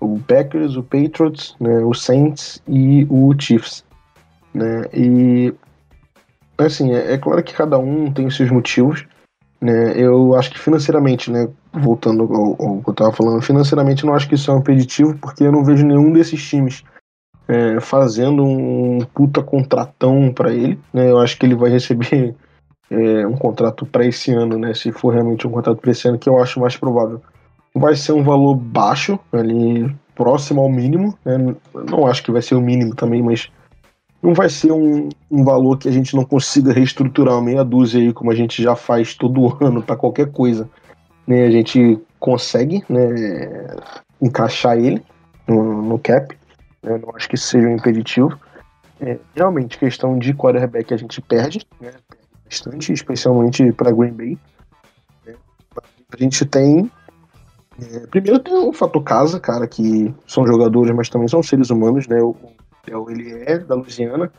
O 0.00 0.20
Packers, 0.20 0.76
o 0.76 0.82
Patriots, 0.82 1.56
né? 1.60 1.80
o 1.84 1.92
Saints 1.92 2.62
e 2.68 3.04
o 3.10 3.34
Chiefs. 3.36 3.84
Né? 4.54 4.84
E 4.94 5.52
assim, 6.58 6.92
é, 6.92 7.14
é, 7.14 7.18
claro 7.18 7.42
que 7.42 7.54
cada 7.54 7.78
um 7.78 8.12
tem 8.12 8.26
os 8.26 8.36
seus 8.36 8.50
motivos, 8.50 9.06
né? 9.60 9.92
Eu 9.96 10.34
acho 10.34 10.50
que 10.50 10.58
financeiramente, 10.58 11.30
né, 11.30 11.48
voltando 11.72 12.24
ao, 12.24 12.62
ao 12.62 12.82
que 12.82 12.90
eu 12.90 12.94
tava 12.94 13.12
falando, 13.12 13.42
financeiramente 13.42 14.04
eu 14.04 14.08
não 14.08 14.14
acho 14.14 14.28
que 14.28 14.34
isso 14.34 14.50
é 14.50 14.54
um 14.54 14.58
impeditivo, 14.58 15.16
porque 15.18 15.44
eu 15.44 15.52
não 15.52 15.64
vejo 15.64 15.86
nenhum 15.86 16.12
desses 16.12 16.46
times 16.46 16.84
é, 17.48 17.80
fazendo 17.80 18.44
um 18.44 19.00
puta 19.14 19.42
contratão 19.42 20.32
para 20.32 20.52
ele, 20.52 20.78
né? 20.92 21.10
Eu 21.10 21.18
acho 21.18 21.38
que 21.38 21.46
ele 21.46 21.54
vai 21.54 21.70
receber 21.70 22.34
é, 22.90 23.26
um 23.26 23.36
contrato 23.36 23.86
para 23.86 24.04
esse 24.04 24.32
ano, 24.32 24.58
né? 24.58 24.74
Se 24.74 24.92
for 24.92 25.14
realmente 25.14 25.46
um 25.46 25.50
contrato 25.50 25.78
para 25.78 25.90
esse 25.90 26.08
ano, 26.08 26.18
que 26.18 26.28
eu 26.28 26.40
acho 26.42 26.60
mais 26.60 26.76
provável. 26.76 27.22
Vai 27.74 27.96
ser 27.96 28.12
um 28.12 28.22
valor 28.22 28.54
baixo, 28.54 29.18
ali 29.32 29.94
próximo 30.14 30.60
ao 30.60 30.70
mínimo, 30.70 31.16
né? 31.24 31.54
Não 31.90 32.06
acho 32.06 32.22
que 32.22 32.30
vai 32.30 32.40
ser 32.40 32.54
o 32.54 32.60
mínimo 32.60 32.94
também, 32.94 33.22
mas 33.22 33.50
não 34.24 34.32
vai 34.32 34.48
ser 34.48 34.72
um, 34.72 35.10
um, 35.30 35.44
valor 35.44 35.76
que 35.76 35.86
a 35.86 35.92
gente 35.92 36.16
não 36.16 36.24
consiga 36.24 36.72
reestruturar 36.72 37.42
meia 37.42 37.62
dúzia 37.62 38.00
aí, 38.00 38.10
como 38.10 38.30
a 38.30 38.34
gente 38.34 38.62
já 38.62 38.74
faz 38.74 39.12
todo 39.12 39.54
ano 39.62 39.82
para 39.82 39.96
qualquer 39.96 40.32
coisa. 40.32 40.66
Né? 41.26 41.44
A 41.44 41.50
gente 41.50 42.00
consegue 42.18 42.82
né, 42.88 43.76
encaixar 44.22 44.78
ele 44.78 45.04
no, 45.46 45.82
no 45.82 45.98
cap. 45.98 46.34
Né? 46.82 46.98
Não 46.98 47.14
acho 47.14 47.28
que 47.28 47.34
isso 47.34 47.48
seja 47.48 47.68
um 47.68 47.76
impeditivo. 47.76 48.38
É, 48.98 49.18
realmente, 49.34 49.76
questão 49.76 50.18
de 50.18 50.32
quarterback 50.32 50.94
a 50.94 50.96
gente 50.96 51.20
perde, 51.20 51.66
né? 51.78 51.90
bastante, 52.46 52.94
especialmente 52.94 53.72
para 53.72 53.92
Green 53.92 54.14
Bay. 54.14 54.38
Né? 55.26 55.34
A 56.10 56.16
gente 56.16 56.46
tem. 56.46 56.90
É, 57.78 58.06
primeiro 58.06 58.38
tem 58.38 58.54
o 58.54 58.72
fator 58.72 59.02
casa, 59.02 59.38
cara, 59.38 59.66
que 59.66 60.14
são 60.26 60.46
jogadores, 60.46 60.94
mas 60.94 61.10
também 61.10 61.28
são 61.28 61.42
seres 61.42 61.68
humanos, 61.68 62.08
né? 62.08 62.22
O, 62.22 62.34
então, 62.84 63.10
ele 63.10 63.42
é 63.46 63.58
da 63.58 63.74
Louisiana, 63.74 64.30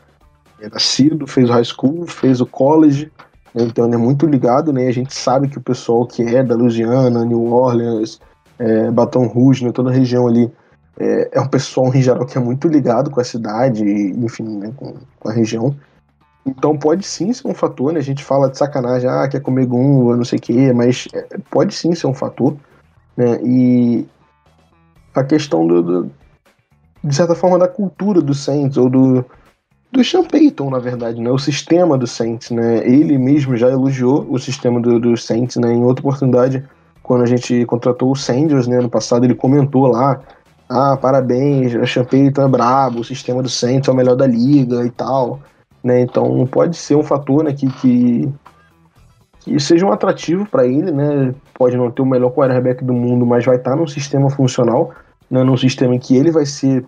é 0.60 0.68
nascido, 0.68 1.26
fez 1.26 1.50
o 1.50 1.52
high 1.52 1.64
school, 1.64 2.06
fez 2.06 2.40
o 2.40 2.46
college, 2.46 3.12
né? 3.54 3.64
então 3.64 3.86
ele 3.86 3.94
é 3.94 3.98
muito 3.98 4.26
ligado, 4.26 4.72
né? 4.72 4.86
A 4.86 4.92
gente 4.92 5.12
sabe 5.12 5.48
que 5.48 5.58
o 5.58 5.62
pessoal 5.62 6.06
que 6.06 6.22
é 6.22 6.42
da 6.42 6.54
Louisiana, 6.54 7.24
New 7.24 7.52
Orleans, 7.52 8.20
é, 8.58 8.90
Baton 8.90 9.26
Rouge, 9.26 9.64
né? 9.64 9.72
toda 9.72 9.90
a 9.90 9.92
região 9.92 10.26
ali, 10.26 10.50
é, 10.98 11.30
é 11.32 11.40
um 11.40 11.48
pessoal 11.48 11.94
em 11.94 12.00
geral 12.00 12.24
que 12.24 12.38
é 12.38 12.40
muito 12.40 12.68
ligado 12.68 13.10
com 13.10 13.20
a 13.20 13.24
cidade, 13.24 13.84
enfim, 13.84 14.44
né? 14.44 14.72
com, 14.76 14.94
com 15.18 15.28
a 15.28 15.32
região. 15.32 15.76
Então 16.46 16.78
pode 16.78 17.04
sim 17.04 17.32
ser 17.32 17.48
um 17.48 17.54
fator, 17.54 17.92
né? 17.92 17.98
A 17.98 18.02
gente 18.02 18.22
fala 18.22 18.48
de 18.48 18.56
sacanagem, 18.56 19.10
ah, 19.10 19.28
quer 19.28 19.40
comer 19.40 19.66
gumbo, 19.66 20.16
não 20.16 20.24
sei 20.24 20.38
o 20.38 20.42
quê, 20.42 20.72
mas 20.72 21.08
é, 21.12 21.38
pode 21.50 21.74
sim 21.74 21.92
ser 21.94 22.06
um 22.06 22.14
fator, 22.14 22.56
né? 23.16 23.40
E 23.42 24.06
a 25.12 25.24
questão 25.24 25.66
do, 25.66 25.82
do, 25.82 26.10
de 27.06 27.14
certa 27.14 27.34
forma, 27.34 27.58
da 27.58 27.68
cultura 27.68 28.20
do 28.20 28.34
Saints, 28.34 28.76
ou 28.76 28.90
do, 28.90 29.24
do 29.92 30.04
Sean 30.04 30.24
Payton, 30.24 30.70
na 30.70 30.78
verdade, 30.78 31.20
né? 31.20 31.30
O 31.30 31.38
sistema 31.38 31.96
do 31.96 32.06
Saints, 32.06 32.50
né? 32.50 32.78
Ele 32.78 33.16
mesmo 33.16 33.56
já 33.56 33.70
elogiou 33.70 34.26
o 34.28 34.38
sistema 34.38 34.80
do, 34.80 34.98
do 34.98 35.16
Saints, 35.16 35.56
né? 35.56 35.72
Em 35.72 35.84
outra 35.84 36.02
oportunidade, 36.02 36.64
quando 37.02 37.22
a 37.22 37.26
gente 37.26 37.64
contratou 37.66 38.10
o 38.10 38.16
Sanders, 38.16 38.66
né? 38.66 38.80
No 38.80 38.90
passado, 38.90 39.24
ele 39.24 39.34
comentou 39.34 39.86
lá, 39.86 40.20
ah, 40.68 40.96
parabéns, 40.96 41.74
o 41.74 41.86
Sean 41.86 42.04
Payton 42.04 42.42
é 42.42 42.48
brabo, 42.48 43.00
o 43.00 43.04
sistema 43.04 43.40
do 43.40 43.48
Saints 43.48 43.88
é 43.88 43.92
o 43.92 43.94
melhor 43.94 44.16
da 44.16 44.26
liga 44.26 44.84
e 44.84 44.90
tal, 44.90 45.40
né? 45.84 46.00
Então, 46.00 46.44
pode 46.46 46.76
ser 46.76 46.96
um 46.96 47.04
fator, 47.04 47.44
né? 47.44 47.52
Que, 47.52 47.68
que, 47.74 48.28
que 49.40 49.60
seja 49.60 49.86
um 49.86 49.92
atrativo 49.92 50.44
para 50.44 50.66
ele, 50.66 50.90
né? 50.90 51.32
Pode 51.54 51.76
não 51.76 51.88
ter 51.88 52.02
o 52.02 52.06
melhor 52.06 52.32
quarterback 52.32 52.84
do 52.84 52.92
mundo, 52.92 53.24
mas 53.24 53.44
vai 53.44 53.56
estar 53.56 53.76
num 53.76 53.86
sistema 53.86 54.28
funcional, 54.28 54.90
né? 55.30 55.44
Num 55.44 55.56
sistema 55.56 55.94
em 55.94 56.00
que 56.00 56.16
ele 56.16 56.32
vai 56.32 56.44
ser 56.44 56.84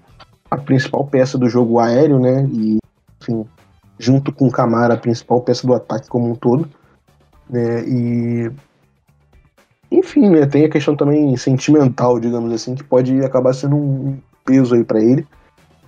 a 0.50 0.56
principal 0.56 1.04
peça 1.06 1.36
do 1.36 1.48
jogo 1.48 1.78
aéreo, 1.78 2.18
né? 2.18 2.46
E, 2.52 2.78
enfim, 3.20 3.44
junto 3.98 4.32
com 4.32 4.46
o 4.46 4.50
Camara, 4.50 4.94
a 4.94 4.98
principal 4.98 5.40
peça 5.40 5.66
do 5.66 5.74
ataque 5.74 6.08
como 6.08 6.30
um 6.30 6.34
todo. 6.34 6.68
Né? 7.48 7.84
E. 7.86 8.50
Enfim, 9.90 10.28
né? 10.28 10.46
Tem 10.46 10.64
a 10.64 10.70
questão 10.70 10.94
também 10.94 11.36
sentimental, 11.36 12.20
digamos 12.20 12.52
assim, 12.52 12.74
que 12.74 12.84
pode 12.84 13.24
acabar 13.24 13.52
sendo 13.54 13.76
um 13.76 14.18
peso 14.44 14.74
aí 14.74 14.84
para 14.84 15.00
ele. 15.00 15.26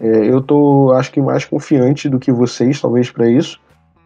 É, 0.00 0.30
eu 0.30 0.40
tô, 0.40 0.92
acho 0.92 1.12
que 1.12 1.20
mais 1.20 1.44
confiante 1.44 2.08
do 2.08 2.18
que 2.18 2.32
vocês, 2.32 2.80
talvez, 2.80 3.10
para 3.10 3.28
isso. 3.28 3.60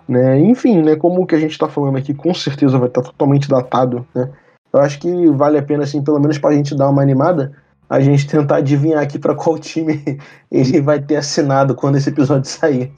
Né? 0.08 0.40
Enfim, 0.40 0.82
né? 0.82 0.96
Como 0.96 1.22
o 1.22 1.26
que 1.26 1.34
a 1.34 1.38
gente 1.38 1.52
está 1.52 1.68
falando 1.68 1.96
aqui 1.96 2.12
com 2.12 2.34
certeza 2.34 2.78
vai 2.78 2.88
estar 2.88 3.02
tá 3.02 3.10
totalmente 3.10 3.48
datado, 3.48 4.06
né? 4.14 4.30
Eu 4.72 4.80
acho 4.80 4.98
que 4.98 5.30
vale 5.30 5.56
a 5.56 5.62
pena, 5.62 5.84
assim, 5.84 6.02
pelo 6.02 6.18
menos 6.18 6.36
para 6.36 6.50
a 6.50 6.52
gente 6.52 6.76
dar 6.76 6.90
uma 6.90 7.00
animada, 7.00 7.52
a 7.94 8.00
gente 8.00 8.26
tentar 8.26 8.56
adivinhar 8.56 9.02
aqui 9.02 9.18
para 9.18 9.34
qual 9.34 9.58
time 9.58 10.18
ele 10.50 10.80
vai 10.80 11.00
ter 11.00 11.16
assinado 11.16 11.74
quando 11.74 11.96
esse 11.96 12.08
episódio 12.08 12.48
sair. 12.48 12.92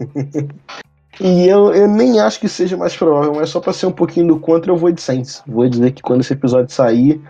e 1.20 1.46
eu, 1.46 1.72
eu 1.72 1.88
nem 1.88 2.20
acho 2.20 2.40
que 2.40 2.48
seja 2.48 2.76
mais 2.76 2.96
provável, 2.96 3.34
mas 3.34 3.50
só 3.50 3.60
para 3.60 3.72
ser 3.72 3.86
um 3.86 3.92
pouquinho 3.92 4.28
do 4.28 4.40
contra, 4.40 4.72
eu 4.72 4.76
vou 4.76 4.90
de 4.90 5.00
Saints. 5.00 5.42
Vou 5.46 5.68
dizer 5.68 5.92
que 5.92 6.02
quando 6.02 6.20
esse 6.20 6.32
episódio 6.32 6.72
sair, 6.72 7.20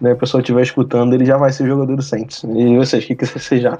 né, 0.00 0.12
o 0.12 0.16
pessoal 0.16 0.40
estiver 0.40 0.62
escutando, 0.62 1.14
ele 1.14 1.24
já 1.24 1.36
vai 1.36 1.52
ser 1.52 1.66
jogador 1.66 1.96
do 1.96 2.02
Saints. 2.02 2.44
E 2.44 2.76
vocês, 2.76 3.04
o 3.04 3.06
que, 3.06 3.16
que 3.16 3.26
vocês 3.26 3.62
já? 3.62 3.78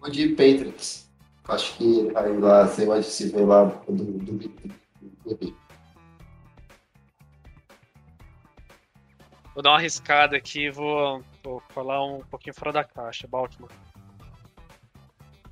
Vou 0.00 0.10
de 0.10 0.28
Patriots. 0.30 1.02
Acho 1.48 1.76
que 1.76 2.10
aí 2.14 2.38
lá, 2.38 2.66
você 2.66 2.86
vai 2.86 3.02
se 3.02 3.28
ver 3.28 3.44
lá 3.44 3.64
do, 3.88 3.92
do, 3.92 4.38
do, 4.38 4.48
do 5.26 5.61
Vou 9.54 9.62
dar 9.62 9.70
uma 9.70 9.78
arriscada 9.78 10.36
aqui 10.36 10.70
vou, 10.70 11.22
vou 11.44 11.62
falar 11.70 12.04
um 12.04 12.20
pouquinho 12.30 12.54
fora 12.54 12.72
da 12.72 12.84
caixa. 12.84 13.28
Baltimore. 13.28 13.70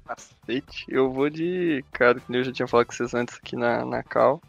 Cacete, 0.07 0.87
eu 0.89 1.13
vou 1.13 1.31
de. 1.31 1.85
Cara, 1.93 2.19
que 2.19 2.35
eu 2.35 2.45
já 2.45 2.53
tinha 2.53 2.67
falado 2.67 2.87
com 2.87 2.93
vocês 2.93 3.15
antes 3.15 3.37
aqui 3.37 3.57
na, 3.57 3.85
na 3.85 4.03
Cal. 4.03 4.41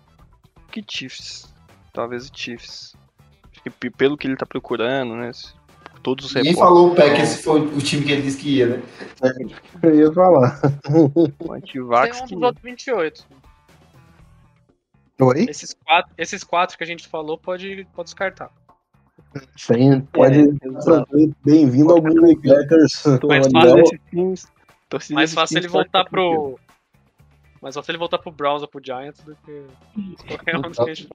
Que 0.72 0.84
Chiefs. 0.88 1.54
Talvez 1.94 2.30
o 2.30 2.32
Chiefs. 2.34 2.96
Acho 3.52 3.62
que 3.62 3.90
pelo 3.92 4.18
que 4.18 4.28
ele 4.28 4.38
tá 4.38 4.46
procurando, 4.46 5.16
né? 5.16 5.32
Todos 6.02 6.26
os 6.26 6.34
Ninguém 6.34 6.56
falou 6.56 6.94
o 6.94 6.96
Pack, 6.96 7.22
esse 7.22 7.44
foi 7.44 7.62
o 7.62 7.78
time 7.78 8.04
que 8.04 8.12
ele 8.12 8.24
disse 8.24 8.42
que 8.42 8.58
ia, 8.58 8.78
né? 8.78 8.84
Eu 9.84 9.96
ia 9.96 10.12
falar. 10.12 10.60
O 11.40 11.54
Antivax. 11.54 12.22
Tem 12.22 12.38
um 12.38 12.40
dos 12.40 12.48
outros 12.48 12.64
28. 12.64 13.28
Oi? 15.22 15.46
Esses 15.48 15.76
quatro, 15.76 16.12
esses 16.18 16.44
quatro 16.44 16.76
que 16.76 16.84
a 16.84 16.88
gente 16.88 17.08
falou 17.08 17.38
pode, 17.38 17.88
pode 17.94 18.06
descartar. 18.06 18.52
Sim, 19.56 20.02
pode. 20.14 20.40
É, 20.40 20.46
Bem-vindo 21.46 21.92
ao 21.92 22.02
Green 22.02 22.22
Bay 22.22 22.36
Packers. 22.36 23.04
Mais 23.28 23.48
fácil, 23.48 25.16
mais 25.16 25.34
fácil 25.34 25.58
ele 25.58 25.68
voltar 25.68 26.06
pro. 26.06 26.60
Mais 27.62 27.76
fácil 27.76 27.92
ele 27.92 27.98
voltar 28.00 28.18
pro 28.18 28.32
Browns 28.32 28.62
ou 28.62 28.68
pro 28.68 28.84
Giants 28.84 29.22
do 29.24 29.36
que 29.46 29.66
qualquer 30.28 30.58
um 30.58 30.62
dos 30.62 30.78
que 30.78 30.90
a 30.90 30.94
gente 30.94 31.10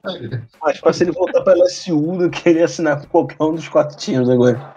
Mais 0.63 0.79
fácil 0.79 1.05
ele 1.05 1.13
voltar 1.13 1.43
pra 1.43 1.55
LSU 1.55 2.19
do 2.19 2.31
que 2.31 2.49
ele 2.49 2.63
assinar 2.63 3.01
com 3.01 3.07
qualquer 3.09 3.43
um 3.43 3.55
dos 3.55 3.69
quatro 3.69 3.97
times 3.97 4.29
agora. 4.29 4.77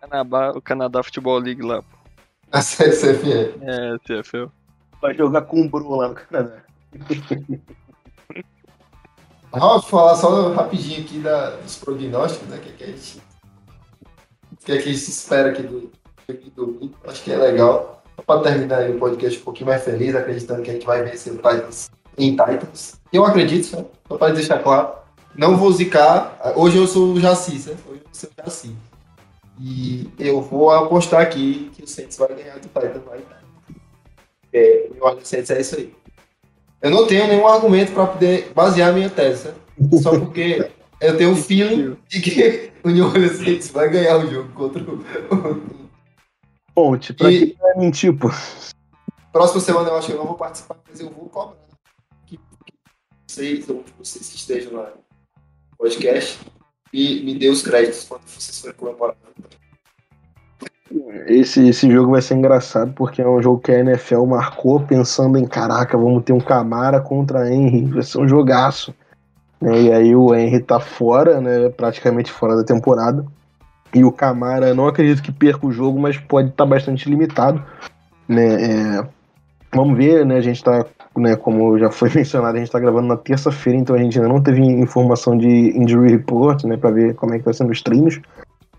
Canadá, 0.00 0.52
o 0.52 0.62
Canadá 0.62 1.02
Futebol 1.02 1.38
League 1.38 1.62
lá. 1.62 1.82
A 2.52 2.60
CFL. 2.62 3.58
É, 3.62 3.98
CFL. 4.06 4.46
Vai 5.02 5.14
jogar 5.14 5.42
com 5.42 5.60
o 5.60 5.68
Bru 5.68 5.96
lá 5.96 6.08
no 6.08 6.14
Canadá. 6.14 6.62
Vou 9.52 9.82
falar 9.82 10.14
só 10.16 10.52
rapidinho 10.52 11.00
aqui 11.00 11.18
da, 11.18 11.50
dos 11.50 11.76
prognósticos, 11.76 12.48
né? 12.48 12.58
Que, 12.58 12.72
que 12.72 12.84
a 12.84 12.86
gente 12.86 13.20
que, 14.64 14.72
é 14.72 14.78
que 14.78 14.94
se 14.94 15.10
espera 15.10 15.50
aqui 15.50 15.62
do, 15.62 15.90
do 16.28 16.50
domingo. 16.54 16.94
Acho 17.06 17.22
que 17.22 17.32
é 17.32 17.36
legal. 17.36 18.02
Para 18.26 18.42
terminar 18.42 18.88
o 18.90 18.98
podcast 18.98 19.40
um 19.40 19.42
pouquinho 19.42 19.70
mais 19.70 19.82
feliz, 19.82 20.14
acreditando 20.14 20.62
que 20.62 20.70
a 20.70 20.74
gente 20.74 20.86
vai 20.86 21.02
vencer 21.02 21.32
o 21.32 21.36
Titans 21.36 21.90
em 22.18 22.30
Titans. 22.30 23.00
Eu 23.12 23.24
acredito, 23.24 23.76
né? 23.76 23.84
só 24.06 24.16
para 24.16 24.34
deixar 24.34 24.62
claro. 24.62 24.92
Não 25.34 25.56
vou 25.56 25.72
zicar. 25.72 26.38
Hoje 26.54 26.76
eu 26.76 26.86
sou 26.86 27.14
o 27.14 27.20
Jaci, 27.20 27.58
certo? 27.58 27.82
Hoje 27.90 28.02
eu 28.04 28.08
sou 28.12 28.30
o 28.30 28.44
Jaci. 28.44 28.76
E 29.58 30.10
eu 30.18 30.40
vou 30.40 30.70
apostar 30.70 31.22
aqui 31.22 31.70
que 31.74 31.82
o 31.82 31.88
Saints 31.88 32.16
vai 32.18 32.28
ganhar 32.34 32.58
do 32.58 32.68
Titans 32.68 33.04
lá 33.06 33.16
É, 34.52 34.88
o 34.90 34.94
New 34.94 35.04
Orleans 35.04 35.28
Saints 35.28 35.50
é 35.50 35.60
isso 35.60 35.76
aí. 35.76 35.94
Eu 36.82 36.90
não 36.90 37.06
tenho 37.06 37.26
nenhum 37.26 37.46
argumento 37.46 37.92
para 37.92 38.06
poder 38.06 38.52
basear 38.54 38.92
minha 38.92 39.10
tese? 39.10 39.52
Só 40.02 40.18
porque 40.18 40.70
eu 41.00 41.16
tenho 41.16 41.30
um 41.30 41.36
feeling 41.36 41.96
de 42.08 42.20
que 42.20 42.72
o 42.82 42.90
New 42.90 43.06
Orleans 43.06 43.36
Saints 43.36 43.70
vai 43.70 43.88
ganhar 43.90 44.16
o 44.18 44.30
jogo 44.30 44.52
contra 44.52 44.82
o. 44.82 45.70
Ponte, 46.74 47.12
pra 47.12 47.30
e... 47.30 47.48
que 47.48 47.58
vai 47.58 47.74
mentir, 47.76 48.16
pô? 48.16 48.30
Próxima 49.32 49.60
semana 49.60 49.88
eu 49.88 49.96
acho 49.96 50.06
que 50.06 50.12
eu 50.14 50.18
não 50.18 50.26
vou 50.26 50.36
participar, 50.36 50.78
mas 50.88 51.00
eu 51.00 51.10
vou 51.10 51.28
cobrar 51.28 51.56
que, 52.26 52.36
que 52.36 52.74
vocês, 53.28 53.68
ou 53.68 53.82
que 53.82 53.92
vocês 53.98 54.34
estejam 54.34 54.72
lá 54.74 54.90
no 54.90 55.02
podcast 55.76 56.38
e 56.92 57.22
me 57.22 57.38
dê 57.38 57.48
os 57.48 57.62
créditos 57.62 58.04
quando 58.04 58.22
vocês 58.26 58.58
forem 58.60 58.76
comemorar. 58.76 59.16
Esse, 61.26 61.68
esse 61.68 61.90
jogo 61.90 62.12
vai 62.12 62.22
ser 62.22 62.34
engraçado 62.34 62.92
porque 62.94 63.22
é 63.22 63.28
um 63.28 63.40
jogo 63.40 63.60
que 63.60 63.70
a 63.70 63.78
NFL 63.78 64.24
marcou 64.24 64.80
pensando 64.80 65.38
em 65.38 65.46
caraca, 65.46 65.96
vamos 65.96 66.24
ter 66.24 66.32
um 66.32 66.40
Camara 66.40 67.00
contra 67.00 67.48
Henry, 67.52 67.84
vai 67.84 68.02
ser 68.02 68.18
um 68.18 68.28
jogaço. 68.28 68.92
Né? 69.60 69.82
E 69.82 69.92
aí 69.92 70.16
o 70.16 70.34
Henry 70.34 70.60
tá 70.60 70.80
fora, 70.80 71.40
né? 71.40 71.68
Praticamente 71.68 72.32
fora 72.32 72.56
da 72.56 72.64
temporada. 72.64 73.24
E 73.94 74.04
o 74.04 74.10
Camara, 74.10 74.74
não 74.74 74.86
acredito 74.86 75.22
que 75.22 75.32
perca 75.32 75.66
o 75.66 75.72
jogo, 75.72 75.98
mas 75.98 76.16
pode 76.16 76.48
estar 76.48 76.64
tá 76.64 76.70
bastante 76.70 77.08
limitado. 77.08 77.62
Né? 78.28 78.98
É, 78.98 79.08
vamos 79.74 79.96
ver, 79.96 80.24
né? 80.24 80.36
A 80.36 80.40
gente 80.40 80.62
tá, 80.62 80.84
né, 81.16 81.36
como 81.36 81.78
já 81.78 81.90
foi 81.90 82.10
mencionado, 82.14 82.56
a 82.56 82.60
gente 82.60 82.70
tá 82.70 82.80
gravando 82.80 83.08
na 83.08 83.16
terça-feira, 83.16 83.78
então 83.78 83.94
a 83.94 83.98
gente 83.98 84.18
ainda 84.18 84.32
não 84.32 84.42
teve 84.42 84.60
informação 84.60 85.36
de 85.36 85.48
injury 85.76 86.10
report, 86.12 86.64
né? 86.64 86.76
Pra 86.76 86.90
ver 86.90 87.14
como 87.14 87.34
é 87.34 87.38
que 87.38 87.44
tá 87.44 87.52
sendo 87.52 87.70
os 87.70 87.82
treinos. 87.82 88.20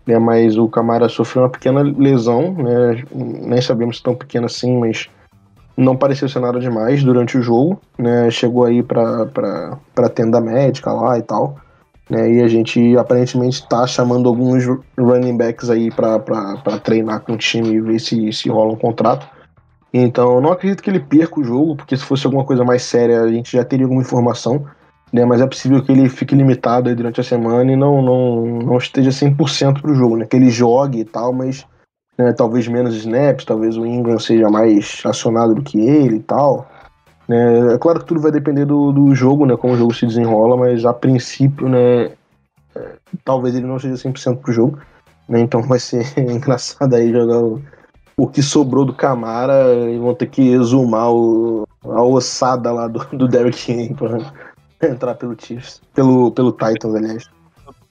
Né, 0.06 0.18
mas 0.18 0.58
o 0.58 0.68
Camara 0.68 1.08
sofreu 1.08 1.44
uma 1.44 1.50
pequena 1.50 1.82
lesão, 1.82 2.54
né? 2.54 3.04
Nem 3.14 3.62
sabemos 3.62 3.98
se 3.98 4.04
tão 4.04 4.16
pequena 4.16 4.48
assim, 4.48 4.80
mas 4.80 5.10
não 5.78 5.96
pareceu 5.96 6.28
ser 6.28 6.40
nada 6.40 6.60
demais 6.60 7.04
durante 7.04 7.38
o 7.38 7.42
jogo, 7.42 7.80
né? 7.98 8.30
Chegou 8.32 8.66
aí 8.66 8.82
pra, 8.82 9.26
pra 9.26 10.10
tenda 10.10 10.42
médica 10.42 10.92
lá 10.92 11.18
e 11.18 11.22
tal. 11.22 11.58
Né, 12.10 12.30
e 12.30 12.42
a 12.42 12.48
gente 12.50 12.98
aparentemente 12.98 13.62
está 13.62 13.88
chamando 13.88 14.28
alguns 14.28 14.66
running 15.00 15.38
backs 15.38 15.70
aí 15.70 15.90
para 15.90 16.20
treinar 16.84 17.22
com 17.22 17.34
o 17.34 17.38
time 17.38 17.70
e 17.70 17.80
ver 17.80 18.00
se, 18.00 18.34
se 18.34 18.50
rola 18.50 18.74
um 18.74 18.76
contrato. 18.76 19.26
Então 19.94 20.36
eu 20.36 20.42
não 20.42 20.52
acredito 20.52 20.84
que 20.84 20.90
ele 20.90 21.00
perca 21.00 21.40
o 21.40 21.44
jogo, 21.44 21.78
porque 21.78 21.96
se 21.96 22.04
fosse 22.04 22.26
alguma 22.26 22.44
coisa 22.44 22.66
mais 22.66 22.82
séria 22.82 23.22
a 23.22 23.28
gente 23.30 23.56
já 23.56 23.64
teria 23.64 23.86
alguma 23.86 24.02
informação. 24.02 24.66
Né, 25.12 25.26
mas 25.26 25.42
é 25.42 25.48
possível 25.48 25.84
que 25.84 25.92
ele 25.92 26.08
fique 26.08 26.34
limitado 26.34 26.96
durante 26.96 27.20
a 27.20 27.24
semana 27.24 27.70
e 27.70 27.76
não, 27.76 28.02
não, 28.02 28.46
não 28.46 28.78
esteja 28.78 29.10
100% 29.10 29.82
para 29.82 29.92
o 29.92 29.96
jogo. 29.96 30.16
Né, 30.18 30.26
que 30.26 30.36
ele 30.36 30.50
jogue 30.50 31.02
e 31.02 31.06
tal, 31.06 31.34
mas 31.34 31.66
né, 32.18 32.34
talvez 32.34 32.68
menos 32.68 32.96
snaps, 32.96 33.46
talvez 33.46 33.78
o 33.78 33.86
Ingram 33.86 34.20
seja 34.20 34.50
mais 34.50 35.02
acionado 35.06 35.56
do 35.56 35.64
que 35.64 35.80
ele 35.80 36.18
e 36.18 36.24
tal. 36.24 36.70
Né? 37.28 37.74
É 37.74 37.78
claro 37.78 38.00
que 38.00 38.06
tudo 38.06 38.22
vai 38.22 38.32
depender 38.32 38.66
do, 38.66 38.92
do 38.92 39.14
jogo, 39.16 39.46
né, 39.46 39.56
como 39.58 39.74
o 39.74 39.78
jogo 39.78 39.94
se 39.94 40.06
desenrola, 40.06 40.58
mas 40.58 40.86
a 40.86 40.94
princípio, 40.94 41.68
né, 41.68 42.12
é, 42.76 42.96
talvez 43.24 43.56
ele 43.56 43.68
não 43.68 43.80
seja 43.80 43.96
100% 43.96 44.38
pro 44.38 44.54
jogo. 44.54 44.80
Né, 45.28 45.40
então 45.40 45.62
vai 45.62 45.80
ser 45.80 46.06
engraçado 46.20 46.94
aí 46.94 47.12
jogar 47.12 47.40
o, 47.40 47.62
o 48.18 48.28
que 48.28 48.42
sobrou 48.42 48.86
do 48.86 48.94
Camara 48.94 49.90
e 49.90 49.98
vão 49.98 50.14
ter 50.14 50.28
que 50.28 50.42
exumar 50.52 51.12
o, 51.12 51.66
a 51.84 52.04
ossada 52.04 52.72
lá 52.72 52.88
do, 52.88 53.06
do 53.16 53.28
Derrick 53.28 53.72
Henry 53.72 53.96
entrar 54.90 55.16
pelo 55.16 55.36
Chiefs, 55.40 55.82
pelo, 55.94 56.32
pelo 56.32 56.52
Titans, 56.52 56.96
aliás. 56.96 57.30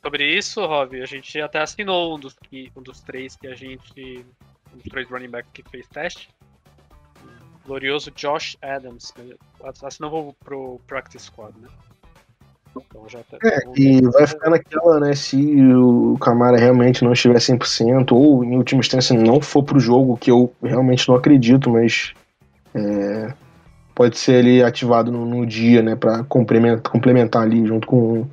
Sobre 0.03 0.37
isso, 0.37 0.65
Rob, 0.65 1.01
a 1.01 1.07
gente 1.07 1.41
até 1.41 1.61
assinou 1.61 2.17
um 2.17 2.19
dos, 2.19 2.35
um 2.75 2.83
dos 2.83 3.01
três 3.01 3.37
que 3.37 3.47
a 3.47 3.55
gente. 3.55 4.25
Um 4.73 4.79
dos 4.79 4.87
três 4.87 5.09
running 5.09 5.29
backs 5.29 5.51
que 5.53 5.63
fez 5.71 5.87
teste. 5.89 6.31
O 7.65 7.69
glorioso 7.69 8.11
Josh 8.13 8.57
Adams. 8.63 9.13
Assinou 9.83 10.35
pro 10.43 10.81
Practice 10.87 11.27
Squad, 11.27 11.59
né? 11.61 11.69
Então 12.77 13.09
já 13.09 13.19
tá, 13.25 13.37
é, 13.45 13.59
e 13.77 14.01
vai 14.01 14.27
ficar 14.27 14.49
naquela, 14.49 15.01
né? 15.01 15.15
Se 15.15 15.37
o 15.75 16.17
Camara 16.19 16.57
realmente 16.57 17.03
não 17.05 17.13
estiver 17.13 17.37
100%, 17.37 18.13
ou 18.13 18.45
em 18.45 18.57
última 18.57 18.81
instância 18.81 19.19
não 19.19 19.41
for 19.41 19.65
pro 19.65 19.81
jogo, 19.81 20.17
que 20.17 20.31
eu 20.31 20.53
realmente 20.63 21.09
não 21.09 21.17
acredito, 21.17 21.69
mas. 21.69 22.15
É, 22.75 23.35
pode 24.01 24.17
ser 24.17 24.37
ali 24.37 24.63
ativado 24.63 25.13
no, 25.13 25.27
no 25.27 25.45
dia, 25.45 25.83
né? 25.83 25.95
Pra 25.95 26.25
complementar, 26.25 26.91
complementar 26.91 27.43
ali 27.43 27.67
junto 27.67 27.87
com 27.87 28.27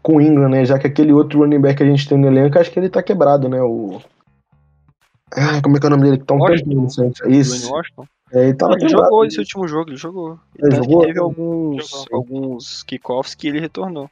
com 0.00 0.14
o 0.14 0.20
Ingram, 0.20 0.48
né? 0.48 0.64
Já 0.64 0.78
que 0.78 0.86
aquele 0.86 1.12
outro 1.12 1.40
running 1.40 1.60
back 1.60 1.78
que 1.78 1.82
a 1.82 1.86
gente 1.86 2.08
tem 2.08 2.16
no 2.16 2.28
elenco, 2.28 2.56
acho 2.56 2.70
que 2.70 2.78
ele 2.78 2.88
tá 2.88 3.02
quebrado, 3.02 3.48
né? 3.48 3.60
O. 3.60 4.00
Ah, 5.32 5.60
como 5.60 5.76
é 5.76 5.80
que 5.80 5.86
é 5.86 5.88
o 5.88 5.90
nome 5.90 6.04
dele? 6.04 6.22
Tá 6.22 6.34
um 6.34 6.46
tempo 6.46 6.86
Isso. 7.26 7.68
É, 8.32 8.44
ele, 8.44 8.54
tava 8.54 8.74
ele 8.74 8.88
jogou 8.88 9.24
esse 9.24 9.40
último 9.40 9.66
jogo, 9.66 9.90
ele 9.90 9.96
jogou. 9.96 10.38
Ele 10.56 10.76
jogou? 10.76 11.04
teve 11.04 11.18
alguns, 11.18 12.06
alguns 12.12 12.84
kickoffs 12.84 13.34
que 13.34 13.48
ele 13.48 13.58
retornou. 13.58 14.08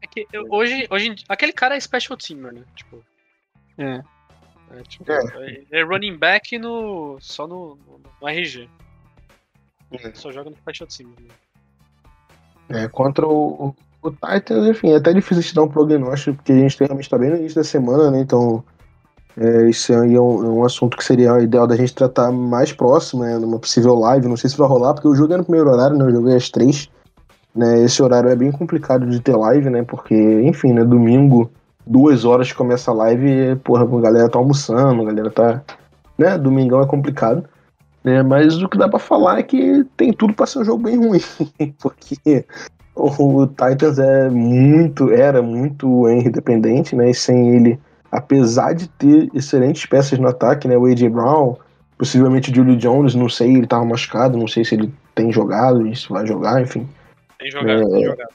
É 0.00 0.06
que 0.06 0.28
hoje, 0.48 0.86
hoje 0.88 1.16
aquele 1.28 1.52
cara 1.52 1.74
é 1.74 1.80
special 1.80 2.16
teamer, 2.16 2.54
né? 2.54 2.62
Tipo. 2.76 3.02
É. 3.78 4.00
É, 4.78 4.82
tipo, 4.84 5.10
é. 5.10 5.64
é 5.72 5.82
running 5.82 6.16
back 6.16 6.56
no, 6.56 7.18
só 7.20 7.48
no, 7.48 7.76
no, 7.84 8.00
no 8.22 8.28
RG. 8.28 8.68
É. 9.92 10.12
Só 10.14 10.32
joga 10.32 10.50
no 10.50 10.56
special 10.56 10.88
team. 10.88 11.10
Né? 11.10 12.84
É, 12.84 12.88
contra 12.88 13.26
o, 13.26 13.74
o 14.02 14.10
Titans, 14.10 14.66
enfim, 14.68 14.90
é 14.90 14.96
até 14.96 15.12
difícil 15.12 15.42
te 15.42 15.54
dar 15.54 15.62
um 15.62 15.68
prognóstico, 15.68 16.36
porque 16.36 16.52
a 16.52 16.56
gente 16.56 16.78
realmente 16.78 17.04
está 17.04 17.18
bem 17.18 17.30
no 17.30 17.36
início 17.36 17.56
da 17.56 17.64
semana, 17.64 18.10
né? 18.10 18.20
Então, 18.20 18.64
é, 19.36 19.68
isso 19.68 19.92
aí 19.92 20.14
é 20.14 20.20
um, 20.20 20.44
é 20.44 20.48
um, 20.48 20.64
assunto 20.64 20.96
que 20.96 21.04
seria 21.04 21.38
ideal 21.40 21.66
da 21.66 21.76
gente 21.76 21.94
tratar 21.94 22.32
mais 22.32 22.72
próximo, 22.72 23.22
né? 23.22 23.38
Numa 23.38 23.58
possível 23.58 23.94
live. 23.94 24.28
Não 24.28 24.36
sei 24.36 24.48
se 24.48 24.56
vai 24.56 24.66
rolar, 24.66 24.94
porque 24.94 25.08
o 25.08 25.14
jogo 25.14 25.34
é 25.34 25.36
no 25.36 25.44
primeiro 25.44 25.70
horário, 25.70 25.96
né? 25.96 26.04
O 26.04 26.10
jogo 26.10 26.28
é 26.30 26.36
às 26.36 26.48
três. 26.48 26.88
Né? 27.54 27.84
Esse 27.84 28.02
horário 28.02 28.28
é 28.30 28.36
bem 28.36 28.50
complicado 28.50 29.06
de 29.06 29.20
ter 29.20 29.36
live, 29.36 29.70
né? 29.70 29.82
Porque, 29.82 30.14
enfim, 30.14 30.72
né? 30.72 30.84
Domingo, 30.84 31.50
duas 31.86 32.24
horas 32.24 32.52
começa 32.52 32.90
a 32.90 32.94
live 32.94 33.56
porra, 33.56 33.84
a 33.84 34.00
galera 34.00 34.28
tá 34.28 34.38
almoçando, 34.38 35.02
a 35.02 35.04
galera 35.04 35.30
tá. 35.30 35.62
Né? 36.18 36.36
Domingão 36.38 36.82
é 36.82 36.86
complicado. 36.86 37.46
Né? 38.06 38.22
Mas 38.22 38.62
o 38.62 38.68
que 38.68 38.78
dá 38.78 38.88
para 38.88 39.00
falar 39.00 39.40
é 39.40 39.42
que 39.42 39.84
tem 39.96 40.12
tudo 40.12 40.32
para 40.32 40.46
ser 40.46 40.60
um 40.60 40.64
jogo 40.64 40.84
bem 40.84 40.96
ruim. 40.96 41.20
porque 41.82 42.46
o 42.94 43.46
Titans 43.48 43.98
é 43.98 44.30
muito, 44.30 45.10
era 45.10 45.42
muito 45.42 46.08
Henry 46.08 46.30
dependente, 46.30 46.94
né? 46.94 47.10
E 47.10 47.14
sem 47.14 47.56
ele, 47.56 47.80
apesar 48.12 48.74
de 48.74 48.88
ter 48.90 49.28
excelentes 49.34 49.84
peças 49.86 50.20
no 50.20 50.28
ataque, 50.28 50.68
né? 50.68 50.78
O 50.78 50.86
AJ 50.86 51.08
Brown, 51.08 51.56
possivelmente 51.98 52.52
o 52.52 52.54
Julio 52.54 52.76
Jones, 52.76 53.16
não 53.16 53.28
sei, 53.28 53.56
ele 53.56 53.66
tava 53.66 53.84
machucado, 53.84 54.38
não 54.38 54.46
sei 54.46 54.64
se 54.64 54.76
ele 54.76 54.94
tem 55.12 55.32
jogado, 55.32 55.92
se 55.96 56.08
vai 56.08 56.24
jogar, 56.24 56.62
enfim. 56.62 56.88
Tem 57.40 57.50
jogado, 57.50 57.82
é, 57.82 57.90
tem 57.90 58.04
jogado. 58.04 58.28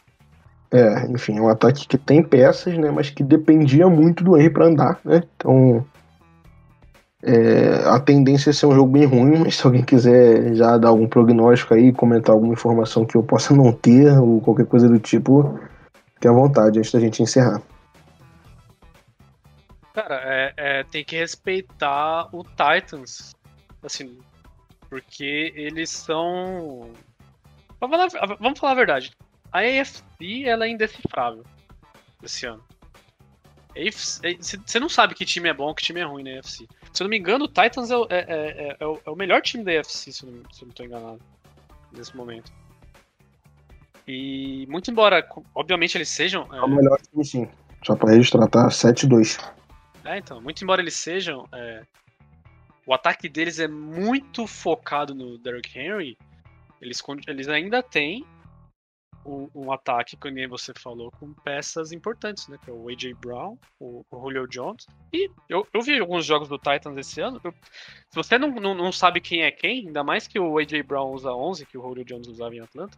É, 0.74 1.11
enfim, 1.11 1.38
é 1.38 1.41
um 1.41 1.49
ataque 1.49 1.88
que 1.88 1.97
tem 1.97 2.22
peças, 2.22 2.78
né? 2.78 2.91
Mas 2.91 3.09
que 3.09 3.24
dependia 3.24 3.88
muito 3.88 4.22
do 4.22 4.38
Henry 4.38 4.49
para 4.49 4.65
andar, 4.65 4.99
né? 5.05 5.24
Então 5.38 5.86
é, 7.24 7.88
a 7.88 7.99
tendência 7.99 8.49
é 8.49 8.53
ser 8.53 8.65
um 8.65 8.74
jogo 8.74 8.91
bem 8.91 9.05
ruim, 9.05 9.38
mas 9.38 9.55
se 9.55 9.65
alguém 9.65 9.84
quiser 9.84 10.55
já 10.55 10.78
dar 10.78 10.89
algum 10.89 11.07
prognóstico 11.07 11.74
aí, 11.74 11.93
comentar 11.93 12.34
alguma 12.34 12.53
informação 12.53 13.05
que 13.05 13.15
eu 13.15 13.22
possa 13.22 13.53
não 13.53 13.72
ter, 13.72 14.17
ou 14.19 14.41
qualquer 14.41 14.65
coisa 14.65 14.89
do 14.89 14.99
tipo, 14.99 15.59
fique 16.15 16.28
à 16.28 16.32
vontade 16.32 16.80
antes 16.80 16.91
da 16.91 16.99
gente 16.99 17.22
encerrar. 17.22 17.61
Cara, 19.93 20.22
é, 20.24 20.53
é, 20.57 20.84
tem 20.84 21.03
que 21.03 21.15
respeitar 21.15 22.28
o 22.34 22.43
Titans, 22.43 23.36
assim, 23.84 24.17
porque 24.89 25.53
eles 25.55 25.89
são. 25.89 26.91
Vamos 27.80 28.13
falar, 28.13 28.38
vamos 28.39 28.59
falar 28.59 28.72
a 28.72 28.76
verdade. 28.76 29.11
A 29.51 29.59
AFC 29.59 30.45
ela 30.45 30.65
é 30.65 30.69
indecifrável 30.69 31.43
esse 32.24 32.45
ano. 32.45 32.63
Você 33.76 34.80
não 34.80 34.89
sabe 34.89 35.13
que 35.13 35.26
time 35.26 35.49
é 35.49 35.53
bom 35.53 35.74
que 35.74 35.84
time 35.84 35.99
é 35.99 36.03
ruim 36.03 36.24
na 36.24 36.39
AFC. 36.39 36.67
Se 36.94 37.04
eu 37.04 37.06
não 37.06 37.10
me 37.10 37.18
engano, 37.18 37.46
o 37.46 37.48
Titans 37.48 37.89
é, 37.89 37.96
é, 38.10 38.26
é, 38.28 38.78
é, 38.80 38.86
o, 38.86 39.00
é 39.06 39.10
o, 39.10 39.16
melhor 39.16 39.42
time 39.42 39.64
da 39.64 39.80
AFC, 39.80 40.12
se 40.12 40.26
eu, 40.26 40.32
não, 40.32 40.44
se 40.52 40.64
eu 40.64 40.68
não 40.68 40.74
tô 40.74 40.84
enganado, 40.84 41.22
nesse 41.92 42.16
momento. 42.16 42.52
E 44.08 44.66
muito 44.68 44.92
embora, 44.92 45.28
obviamente, 45.56 45.98
eles 45.98 46.10
sejam. 46.10 46.48
É, 46.54 46.62
o 46.62 46.68
melhor 46.68 47.00
time, 47.02 47.24
sim. 47.24 47.50
Só 47.86 47.96
pra 47.96 48.12
registrar, 48.12 48.48
tá? 48.48 48.68
7-2. 48.68 49.39
É, 50.04 50.18
então. 50.18 50.42
Muito 50.42 50.64
embora 50.64 50.82
eles 50.82 50.96
sejam. 50.96 51.48
É, 51.54 51.84
o 52.86 52.94
ataque 52.94 53.30
deles 53.30 53.60
é 53.60 53.68
muito 53.68 54.46
focado 54.46 55.16
no 55.16 55.38
Derrick 55.38 55.78
Henry. 55.78 56.18
Eles, 56.82 57.02
eles 57.28 57.48
ainda 57.48 57.82
têm 57.82 58.26
um, 59.26 59.49
um 59.53 59.72
ataque, 59.72 60.17
que 60.17 60.32
nem 60.32 60.47
você 60.47 60.74
falou, 60.74 61.11
com 61.11 61.34
peças 61.34 61.91
importantes, 61.91 62.47
né? 62.47 62.57
Que 62.63 62.69
é 62.69 62.74
o 62.74 62.89
A.J. 62.89 63.13
Brown, 63.15 63.57
o, 63.80 64.05
o 64.09 64.19
Julio 64.22 64.47
Jones. 64.47 64.86
E 65.13 65.30
eu, 65.49 65.67
eu 65.74 65.82
vi 65.82 65.99
alguns 65.99 66.26
jogos 66.26 66.47
do 66.49 66.57
Titans 66.57 66.97
esse 66.97 67.22
ano. 67.22 67.39
eu- 67.43 67.53
se 68.09 68.15
você 68.15 68.38
não, 68.38 68.49
não, 68.51 68.74
não 68.74 68.91
sabe 68.91 69.22
quem 69.22 69.43
é 69.43 69.51
quem, 69.51 69.88
ainda 69.88 70.03
mais 70.03 70.28
que 70.28 70.39
o 70.39 70.57
A.J. 70.57 70.84
Brown 70.84 71.11
usa 71.13 71.32
11, 71.34 71.65
que 71.65 71.78
o 71.78 71.82
Julio 71.82 72.03
Jones 72.05 72.28
usava 72.28 72.55
em 72.55 72.59
Atlanta, 72.61 72.97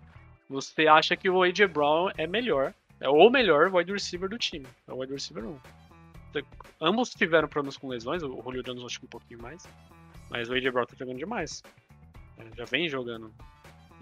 você 0.49 0.87
acha 0.87 1.15
que 1.15 1.29
o 1.29 1.43
A.J. 1.43 1.67
Brown 1.67 2.09
é 2.17 2.25
melhor. 2.27 2.73
É 2.99 3.09
o 3.09 3.29
melhor 3.29 3.73
wide 3.73 3.91
receiver 3.91 4.29
do 4.29 4.37
time. 4.37 4.65
É 4.87 4.93
o 4.93 4.97
wide 4.99 5.13
receiver 5.13 5.43
1. 5.45 5.59
Ambos 6.81 7.11
tiveram 7.11 7.47
problemas 7.47 7.77
com 7.77 7.87
lesões, 7.87 8.23
o 8.23 8.41
Julio 8.41 8.63
Jones 8.63 8.83
acho 8.83 8.99
que 8.99 9.05
um 9.05 9.09
pouquinho 9.09 9.41
mais. 9.41 9.63
Mas 10.29 10.49
o 10.49 10.53
A.J. 10.53 10.71
Brown 10.71 10.85
tá 10.85 10.95
jogando 10.97 11.17
demais. 11.17 11.61
É, 12.37 12.45
já 12.57 12.65
vem 12.65 12.89
jogando. 12.89 13.31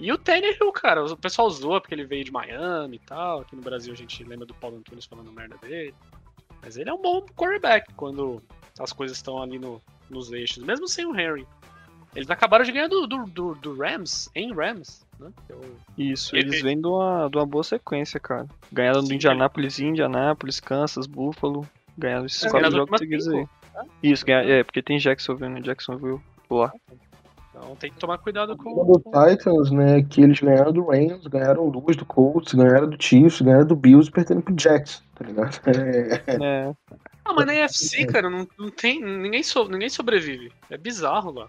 E 0.02 0.12
o 0.12 0.18
Tannehill, 0.18 0.72
cara, 0.72 1.06
o 1.06 1.16
pessoal 1.16 1.50
zoa 1.50 1.80
porque 1.80 1.94
ele 1.94 2.06
veio 2.06 2.24
de 2.26 2.32
Miami 2.32 2.96
e 2.96 3.00
tal. 3.00 3.42
Aqui 3.42 3.56
no 3.56 3.62
Brasil 3.62 3.94
a 3.94 3.96
gente 3.96 4.24
lembra 4.24 4.46
do 4.48 4.54
Paulo 4.56 4.78
Antunes 4.78 5.06
falando 5.06 5.32
merda 5.32 5.56
dele. 5.58 5.94
Mas 6.62 6.76
ele 6.76 6.90
é 6.90 6.94
um 6.94 7.02
bom 7.02 7.22
quarterback 7.36 7.94
quando 7.94 8.42
as 8.80 8.92
coisas 8.92 9.16
estão 9.18 9.42
ali 9.42 9.60
no, 9.60 9.82
nos 10.10 10.32
eixos, 10.32 10.64
mesmo 10.64 10.88
sem 10.88 11.06
o 11.06 11.18
Henry. 11.18 11.48
Eles 12.16 12.30
acabaram 12.30 12.66
de 12.66 12.72
ganhar 12.72 12.88
do, 12.88 13.08
do, 13.08 13.24
do- 13.26 13.56
do 13.56 13.76
Rams, 13.78 14.30
em 14.36 14.52
Rams, 14.54 15.06
né? 15.20 15.32
O- 15.52 15.76
Isso, 15.98 16.36
Ele- 16.36 16.50
eles 16.50 16.62
vêm 16.62 16.80
de 16.82 16.88
uma, 16.88 17.30
de 17.30 17.38
uma 17.38 17.46
boa 17.46 17.64
sequência, 17.64 18.20
cara. 18.20 18.48
Ganharam 18.72 19.02
do 19.02 19.08
Sim, 19.08 19.16
Indianápolis, 19.16 19.80
Indianápolis, 19.80 20.60
Kansas, 20.60 21.06
Buffalo. 21.08 21.66
Ganharam 21.98 22.26
esses 22.26 22.44
É, 22.44 22.50
quatro 22.50 22.72
jogos 22.72 23.00
seguidos 23.00 23.28
aí. 23.28 23.36
últimas 23.42 23.88
Isso, 24.04 24.26
ganha, 24.26 24.42
é, 24.42 24.64
porque 24.64 24.82
tem 24.82 24.98
Jacksonville, 24.98 25.54
né? 25.54 25.62
Jacksonville 25.62 26.20
lá. 26.50 26.74
Então 27.62 27.76
tem 27.76 27.92
que 27.92 27.98
tomar 28.00 28.18
cuidado 28.18 28.54
O 28.54 28.58
com. 28.58 28.86
do 28.86 29.00
Titans, 29.00 29.70
né, 29.70 30.02
que 30.02 30.22
eles 30.22 30.40
ganharam 30.40 30.74
do 30.74 30.84
Rams, 30.88 31.28
ganharam 31.28 31.70
duas 31.70 31.96
do 31.96 32.06
Colts, 32.06 32.54
ganharam 32.54 32.90
do 32.90 33.02
Chiefs, 33.02 33.40
ganharam 33.42 33.68
do 33.68 33.76
Bills 33.76 34.10
e 34.10 34.12
perdendo 34.12 34.42
pro 34.42 34.56
Jets, 34.60 35.04
tá 35.16 35.24
ligado? 35.26 35.60
É, 36.28 36.34
É, 36.44 36.74
Ah, 37.24 37.34
mas 37.34 37.46
na 37.46 37.54
NFC, 37.54 38.08
cara, 38.08 38.30
não, 38.30 38.48
não 38.58 38.72
tem. 38.72 39.00
Ninguém, 39.00 39.44
so- 39.44 39.70
ninguém 39.70 39.90
sobrevive. 39.90 40.52
É 40.72 40.78
bizarro 40.78 41.32
lá. 41.32 41.48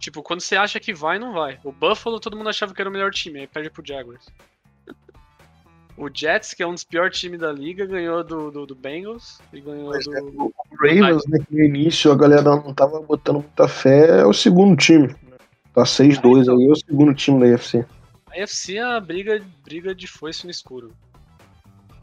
Tipo, 0.00 0.22
quando 0.22 0.40
você 0.40 0.56
acha 0.56 0.80
que 0.80 0.92
vai, 0.92 1.18
não 1.18 1.32
vai. 1.32 1.58
O 1.62 1.70
Buffalo, 1.70 2.18
todo 2.20 2.36
mundo 2.36 2.48
achava 2.48 2.74
que 2.74 2.80
era 2.80 2.90
o 2.90 2.92
melhor 2.92 3.12
time, 3.12 3.40
aí 3.40 3.46
perde 3.46 3.70
pro 3.70 3.84
Jaguars. 3.86 4.26
O 5.96 6.08
Jets, 6.12 6.54
que 6.54 6.62
é 6.62 6.66
um 6.66 6.74
dos 6.74 6.84
piores 6.84 7.18
times 7.18 7.40
da 7.40 7.50
liga, 7.50 7.84
ganhou 7.84 8.22
do, 8.22 8.50
do, 8.52 8.66
do 8.66 8.74
Bengals 8.74 9.40
e 9.52 9.60
ganhou 9.60 9.88
Mas 9.90 10.06
é, 10.06 10.20
do. 10.20 10.44
o 10.46 10.52
Ravens, 10.80 11.26
né, 11.26 11.38
que 11.48 11.54
no 11.56 11.64
início 11.64 12.12
a 12.12 12.16
galera 12.16 12.42
não 12.42 12.72
tava 12.72 13.00
botando 13.00 13.36
muita 13.40 13.66
fé, 13.66 14.20
é 14.20 14.24
o 14.24 14.32
segundo 14.32 14.76
time. 14.76 15.12
Tá 15.74 15.82
6-2 15.82 16.48
aí, 16.48 16.66
é 16.66 16.70
o 16.70 16.76
segundo 16.76 17.14
time 17.14 17.40
da 17.40 17.46
UFC. 17.46 17.86
A 18.30 18.36
NFC 18.36 18.76
é 18.76 18.82
a 18.82 19.00
briga, 19.00 19.42
briga 19.64 19.94
de 19.94 20.06
foice 20.06 20.44
no 20.44 20.50
escuro. 20.50 20.92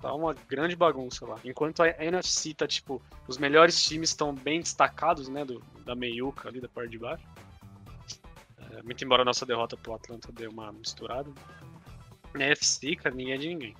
Tá 0.01 0.13
uma 0.13 0.36
grande 0.47 0.76
bagunça 0.76 1.26
lá. 1.26 1.39
Enquanto 1.43 1.82
a 1.82 1.89
NFC 2.03 2.53
tá, 2.53 2.68
tipo, 2.68 3.01
os 3.28 3.38
melhores 3.38 3.84
times 3.84 4.09
estão 4.09 4.34
bem 4.34 4.59
destacados, 4.59 5.28
né, 5.28 5.43
do, 5.43 5.61
da 5.84 5.95
meiuca 5.95 6.47
ali, 6.47 6.61
da 6.61 6.70
parte 6.70 6.91
de 6.91 6.99
baixo. 6.99 7.24
É, 8.72 8.84
muito 8.84 9.03
embora 9.03 9.22
a 9.22 9.26
nossa 9.26 9.45
derrota 9.45 9.78
pro 9.78 9.93
Atlanta 9.93 10.32
dê 10.32 10.47
uma 10.47 10.72
misturada. 10.72 11.30
Na 12.34 12.45
NFC, 12.45 12.95
cara, 12.95 13.16
ninguém 13.16 13.34
é 13.34 13.38
de 13.38 13.47
ninguém. 13.47 13.76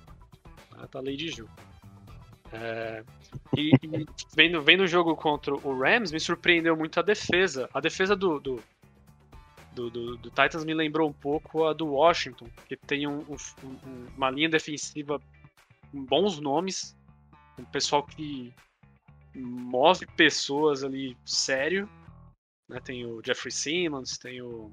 Tá, 0.70 0.86
tá 0.86 1.00
lei 1.00 1.16
de 1.16 1.28
jogo. 1.28 1.50
É, 2.52 3.04
e 3.56 3.72
e 3.82 4.06
vendo, 4.34 4.62
vendo 4.62 4.82
o 4.82 4.86
jogo 4.86 5.16
contra 5.16 5.54
o 5.54 5.78
Rams, 5.78 6.12
me 6.12 6.20
surpreendeu 6.20 6.76
muito 6.76 6.98
a 6.98 7.02
defesa. 7.02 7.68
A 7.74 7.80
defesa 7.80 8.14
do, 8.14 8.40
do, 8.40 8.62
do, 9.76 9.90
do- 9.90 10.16
do 10.16 10.30
Titans 10.30 10.64
me 10.64 10.72
lembrou 10.74 11.08
um 11.08 11.12
pouco 11.12 11.66
a 11.66 11.72
do 11.74 11.86
Washington, 11.86 12.48
que 12.66 12.76
tem 12.76 13.06
um- 13.06 13.20
um- 13.20 13.36
um- 13.86 14.06
uma 14.16 14.30
linha 14.30 14.48
defensiva 14.48 15.20
com 15.92 16.02
bons 16.04 16.40
nomes, 16.40 16.96
um 17.58 17.64
pessoal 17.66 18.02
que 18.02 18.52
move 19.34 20.06
pessoas 20.16 20.82
ali 20.82 21.14
sério. 21.26 21.86
Né? 22.68 22.80
Tem 22.80 23.04
o 23.06 23.20
Jeffrey 23.24 23.52
Simmons, 23.52 24.16
tem 24.18 24.40
o, 24.40 24.72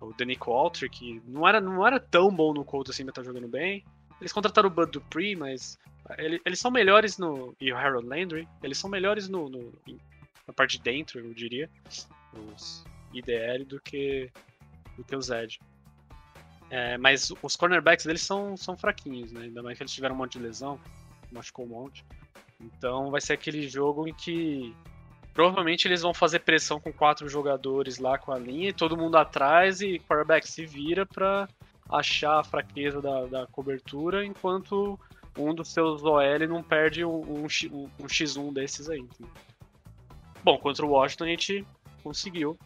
o 0.00 0.12
Danico 0.14 0.50
Walter, 0.52 0.90
que 0.90 1.22
não 1.24 1.46
era, 1.48 1.60
não 1.60 1.86
era 1.86 2.00
tão 2.00 2.28
bom 2.34 2.52
no 2.52 2.64
Colts 2.64 2.90
assim, 2.90 3.04
mas 3.04 3.14
tá 3.14 3.22
jogando 3.22 3.48
bem. 3.48 3.84
Eles 4.20 4.32
contrataram 4.32 4.68
o 4.68 4.72
Bud 4.72 4.90
Dupree, 4.90 5.36
mas 5.36 5.78
ele- 6.18 6.40
eles 6.44 6.58
são 6.58 6.70
melhores 6.70 7.18
no. 7.18 7.54
E 7.60 7.72
o 7.72 7.76
Harold 7.76 8.06
Landry, 8.08 8.48
eles 8.62 8.78
são 8.78 8.90
melhores 8.90 9.28
no, 9.28 9.48
no- 9.48 9.72
na 10.46 10.52
parte 10.54 10.76
de 10.78 10.82
dentro, 10.84 11.20
eu 11.20 11.32
diria. 11.34 11.70
Os 12.32 12.84
IDL 13.18 13.64
do 13.64 13.80
que, 13.80 14.30
do 14.96 15.04
que 15.04 15.14
o 15.16 15.20
Zed. 15.22 15.58
É, 16.70 16.98
mas 16.98 17.32
os 17.42 17.54
cornerbacks 17.56 18.04
deles 18.06 18.22
são, 18.22 18.56
são 18.56 18.76
fraquinhos, 18.76 19.30
né? 19.32 19.42
Ainda 19.42 19.62
mais 19.62 19.76
que 19.78 19.82
eles 19.84 19.92
tiveram 19.92 20.14
um 20.14 20.18
monte 20.18 20.38
de 20.38 20.44
lesão, 20.44 20.80
machucou 21.30 21.64
um 21.64 21.68
monte. 21.68 22.04
Então 22.60 23.10
vai 23.10 23.20
ser 23.20 23.34
aquele 23.34 23.68
jogo 23.68 24.08
em 24.08 24.14
que 24.14 24.74
provavelmente 25.32 25.86
eles 25.86 26.02
vão 26.02 26.14
fazer 26.14 26.40
pressão 26.40 26.80
com 26.80 26.92
quatro 26.92 27.28
jogadores 27.28 27.98
lá 27.98 28.16
com 28.18 28.32
a 28.32 28.38
linha 28.38 28.70
e 28.70 28.72
todo 28.72 28.96
mundo 28.96 29.16
atrás 29.16 29.80
e 29.80 29.96
o 29.96 30.00
quarterback 30.00 30.48
se 30.48 30.64
vira 30.66 31.04
pra 31.06 31.46
achar 31.90 32.40
a 32.40 32.44
fraqueza 32.44 33.00
da, 33.02 33.26
da 33.26 33.46
cobertura 33.46 34.24
enquanto 34.24 34.98
um 35.38 35.54
dos 35.54 35.68
seus 35.68 36.02
OL 36.02 36.48
não 36.48 36.62
perde 36.62 37.04
um, 37.04 37.20
um, 37.20 37.44
um- 37.70 37.90
um 38.00 38.06
X1 38.06 38.52
desses 38.52 38.88
aí. 38.88 39.06
Bom, 40.42 40.58
contra 40.58 40.84
o 40.86 40.90
Washington 40.90 41.24
a 41.24 41.28
gente 41.28 41.66
conseguiu. 42.02 42.58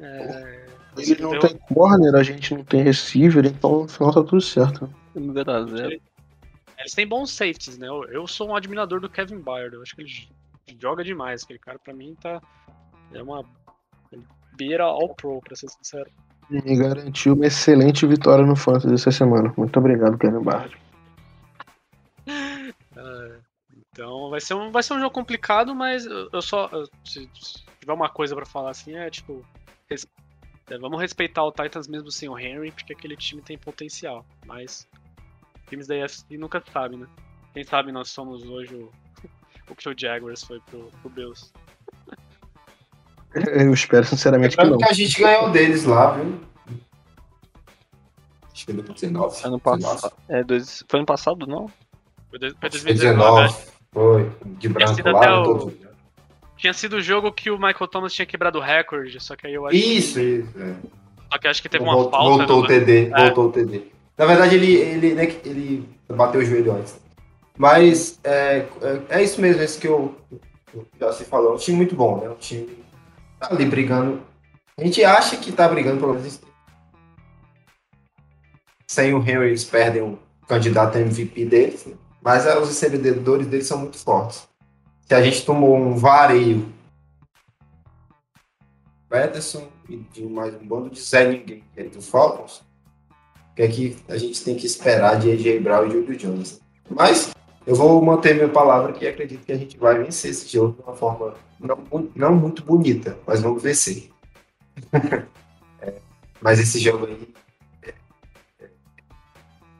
É, 0.00 0.66
Ele 0.96 1.20
não 1.22 1.30
deu- 1.30 1.40
tem 1.40 1.56
corner, 1.74 2.14
a 2.14 2.22
gente 2.22 2.54
não 2.54 2.62
tem 2.64 2.82
receiver, 2.82 3.44
então 3.46 3.82
no 3.82 3.88
final 3.88 4.12
tá 4.12 4.22
tudo 4.22 4.40
certo. 4.40 4.92
Verá 5.14 5.64
zero. 5.66 6.00
Eles 6.78 6.92
têm 6.94 7.06
bons 7.06 7.30
safeties, 7.32 7.76
né? 7.78 7.88
Eu, 7.88 8.04
eu 8.04 8.26
sou 8.26 8.48
um 8.50 8.56
admirador 8.56 9.00
do 9.00 9.08
Kevin 9.10 9.40
Byard. 9.40 9.74
Eu 9.74 9.82
acho 9.82 9.96
que 9.96 10.02
ele 10.02 10.78
joga 10.80 11.02
demais. 11.02 11.42
Aquele 11.42 11.58
cara, 11.58 11.78
pra 11.78 11.92
mim, 11.92 12.14
tá. 12.20 12.40
É 13.12 13.20
uma. 13.22 13.44
ele 14.12 14.22
beira 14.56 14.84
all 14.84 15.12
pro, 15.14 15.40
pra 15.40 15.56
ser 15.56 15.68
sincero. 15.68 16.08
Me 16.48 16.76
garantiu 16.76 17.34
uma 17.34 17.46
excelente 17.46 18.06
vitória 18.06 18.46
no 18.46 18.54
Fantasy 18.54 18.94
essa 18.94 19.10
semana. 19.10 19.52
Muito 19.56 19.76
obrigado, 19.78 20.16
Kevin 20.16 20.40
Bard. 20.42 20.78
É, 22.26 22.26
então 23.92 24.30
vai 24.30 24.40
ser, 24.40 24.54
um, 24.54 24.70
vai 24.70 24.82
ser 24.82 24.94
um 24.94 25.00
jogo 25.00 25.12
complicado, 25.14 25.74
mas 25.74 26.06
eu, 26.06 26.28
eu 26.32 26.42
só. 26.42 26.68
eu- 26.72 26.86
se, 27.04 27.28
se 27.34 27.64
tiver 27.80 27.92
uma 27.92 28.08
coisa 28.08 28.34
pra 28.36 28.46
falar 28.46 28.70
assim, 28.70 28.94
é 28.94 29.10
tipo. 29.10 29.44
Res- 29.90 30.06
é, 30.70 30.78
vamos 30.78 31.00
respeitar 31.00 31.42
o 31.44 31.52
Titans 31.52 31.88
mesmo 31.88 32.10
sem 32.10 32.28
o 32.28 32.38
Henry, 32.38 32.70
porque 32.72 32.92
aquele 32.92 33.16
time 33.16 33.40
tem 33.42 33.56
potencial. 33.56 34.24
Mas 34.46 34.86
times 35.68 35.86
da 35.86 35.94
AFC 36.04 36.36
nunca 36.36 36.62
sabe, 36.72 36.96
né? 36.96 37.06
Quem 37.54 37.64
sabe 37.64 37.90
nós 37.92 38.10
somos 38.10 38.44
hoje 38.44 38.74
o, 38.74 38.90
o 39.70 39.74
que 39.74 39.88
o 39.88 39.94
Jaguars 39.98 40.44
foi 40.44 40.60
pro, 40.60 40.90
pro 41.02 41.10
Bills. 41.10 41.52
Eu 43.34 43.72
espero 43.74 44.04
sinceramente 44.06 44.56
que 44.56 44.64
não. 44.64 44.78
que 44.78 44.84
a 44.84 44.92
gente 44.92 45.20
ganhou 45.20 45.50
deles 45.50 45.84
lá, 45.84 46.12
viu? 46.12 46.40
Acho 48.52 48.66
que 48.66 48.72
foi 48.72 48.82
2019. 48.82 49.44
Ano 49.44 49.58
19. 49.58 49.82
passado. 49.92 50.14
É, 50.28 50.42
dois, 50.42 50.84
foi 50.88 50.98
ano 51.00 51.06
passado, 51.06 51.46
não? 51.46 51.68
Foi 52.30 52.38
dois- 52.38 52.52
foi 52.54 52.60
Foi 52.60 52.70
2019, 52.70 53.42
19. 53.48 53.66
Foi. 53.92 54.32
De 54.58 54.68
branco 54.68 55.02
lá, 55.02 55.18
até 55.18 55.26
né, 55.28 55.32
o- 55.36 55.42
todo- 55.44 55.87
Tinha 56.58 56.72
sido 56.72 56.96
o 56.96 57.00
jogo 57.00 57.30
que 57.32 57.50
o 57.50 57.56
Michael 57.56 57.88
Thomas 57.88 58.12
tinha 58.12 58.26
quebrado 58.26 58.58
o 58.58 58.62
recorde, 58.62 59.18
só 59.20 59.34
que 59.36 59.46
aí 59.46 59.54
eu 59.54 59.66
acho 59.66 59.76
Isso, 59.76 60.20
isso. 60.20 60.48
É. 60.58 60.74
só 61.32 61.38
que 61.38 61.46
eu 61.46 61.50
acho 61.50 61.62
que 61.62 61.68
teve 61.68 61.84
uma 61.84 61.94
Vol- 61.94 62.10
falta. 62.10 62.28
Voltou 62.46 62.62
o? 62.64 62.66
TD, 62.66 63.10
É. 63.14 63.24
voltou 63.26 63.46
o 63.46 63.52
TD. 63.52 63.82
Na 64.16 64.26
verdade, 64.26 64.56
ele, 64.56 64.72
ele, 64.74 65.14
né, 65.14 65.26
que 65.26 65.48
ele 65.48 65.88
bateu 66.08 66.40
o 66.40 66.44
joelho 66.44 66.72
antes. 66.72 67.00
Mas 67.56 68.18
é, 68.24 68.66
é, 68.82 69.18
é 69.18 69.22
isso 69.22 69.40
mesmo, 69.40 69.62
esse 69.62 69.78
que 69.78 69.86
eu, 69.86 70.16
eu 70.74 70.86
já 71.00 71.12
se 71.12 71.24
falou. 71.24 71.52
É 71.52 71.54
um 71.54 71.58
time 71.58 71.76
muito 71.76 71.94
bom, 71.94 72.20
né? 72.20 72.28
Um 72.28 72.34
time 72.34 72.66
que 72.66 72.84
tá 73.38 73.48
ali 73.52 73.64
brigando. 73.64 74.20
A 74.76 74.84
gente 74.84 75.02
acha 75.04 75.36
que 75.36 75.52
tá 75.52 75.68
brigando 75.68 76.00
pelo 76.00 76.14
menos. 76.14 76.40
Sem 78.86 79.12
o 79.14 79.18
Henry, 79.18 79.48
eles 79.48 79.64
perdem 79.64 80.02
o 80.02 80.18
candidato 80.48 80.96
a 80.96 81.00
MVP 81.00 81.44
deles, 81.44 81.84
né? 81.86 81.94
mas 82.22 82.46
é, 82.46 82.58
os 82.58 82.68
recebedores 82.68 83.46
deles 83.46 83.66
são 83.66 83.78
muito 83.78 83.98
fortes. 83.98 84.48
Se 85.08 85.14
a 85.14 85.22
gente 85.22 85.42
tomou 85.46 85.74
um 85.74 85.96
vareio 85.96 86.70
Peterson 89.08 89.66
e 89.88 89.96
de 89.96 90.22
mais 90.24 90.54
um 90.54 90.66
bando 90.66 90.90
de 90.90 91.00
Zé 91.00 91.26
Ninguém 91.26 91.64
que 91.72 91.80
é 91.80 91.84
do 91.84 92.02
Falcons, 92.02 92.62
que 93.56 93.62
é 93.62 93.68
que 93.68 93.96
a 94.06 94.18
gente 94.18 94.44
tem 94.44 94.54
que 94.54 94.66
esperar 94.66 95.18
de 95.18 95.32
AJ 95.32 95.62
Brown 95.62 95.86
e 95.86 95.92
Julio 95.92 96.14
Jones. 96.14 96.60
Mas 96.90 97.32
eu 97.66 97.74
vou 97.74 98.02
manter 98.04 98.34
minha 98.34 98.50
palavra 98.50 98.92
que 98.92 99.08
acredito 99.08 99.46
que 99.46 99.52
a 99.52 99.56
gente 99.56 99.78
vai 99.78 99.96
vencer 99.96 100.30
esse 100.30 100.46
jogo 100.46 100.74
de 100.74 100.82
uma 100.82 100.94
forma 100.94 101.32
não, 101.58 102.10
não 102.14 102.36
muito 102.36 102.62
bonita, 102.62 103.18
mas 103.26 103.40
vamos 103.40 103.62
vencer. 103.62 104.10
É, 105.80 105.94
mas 106.40 106.58
esse 106.58 106.80
jogo 106.80 107.06
aí, 107.06 107.28
é, 107.84 107.94
é, 108.60 108.68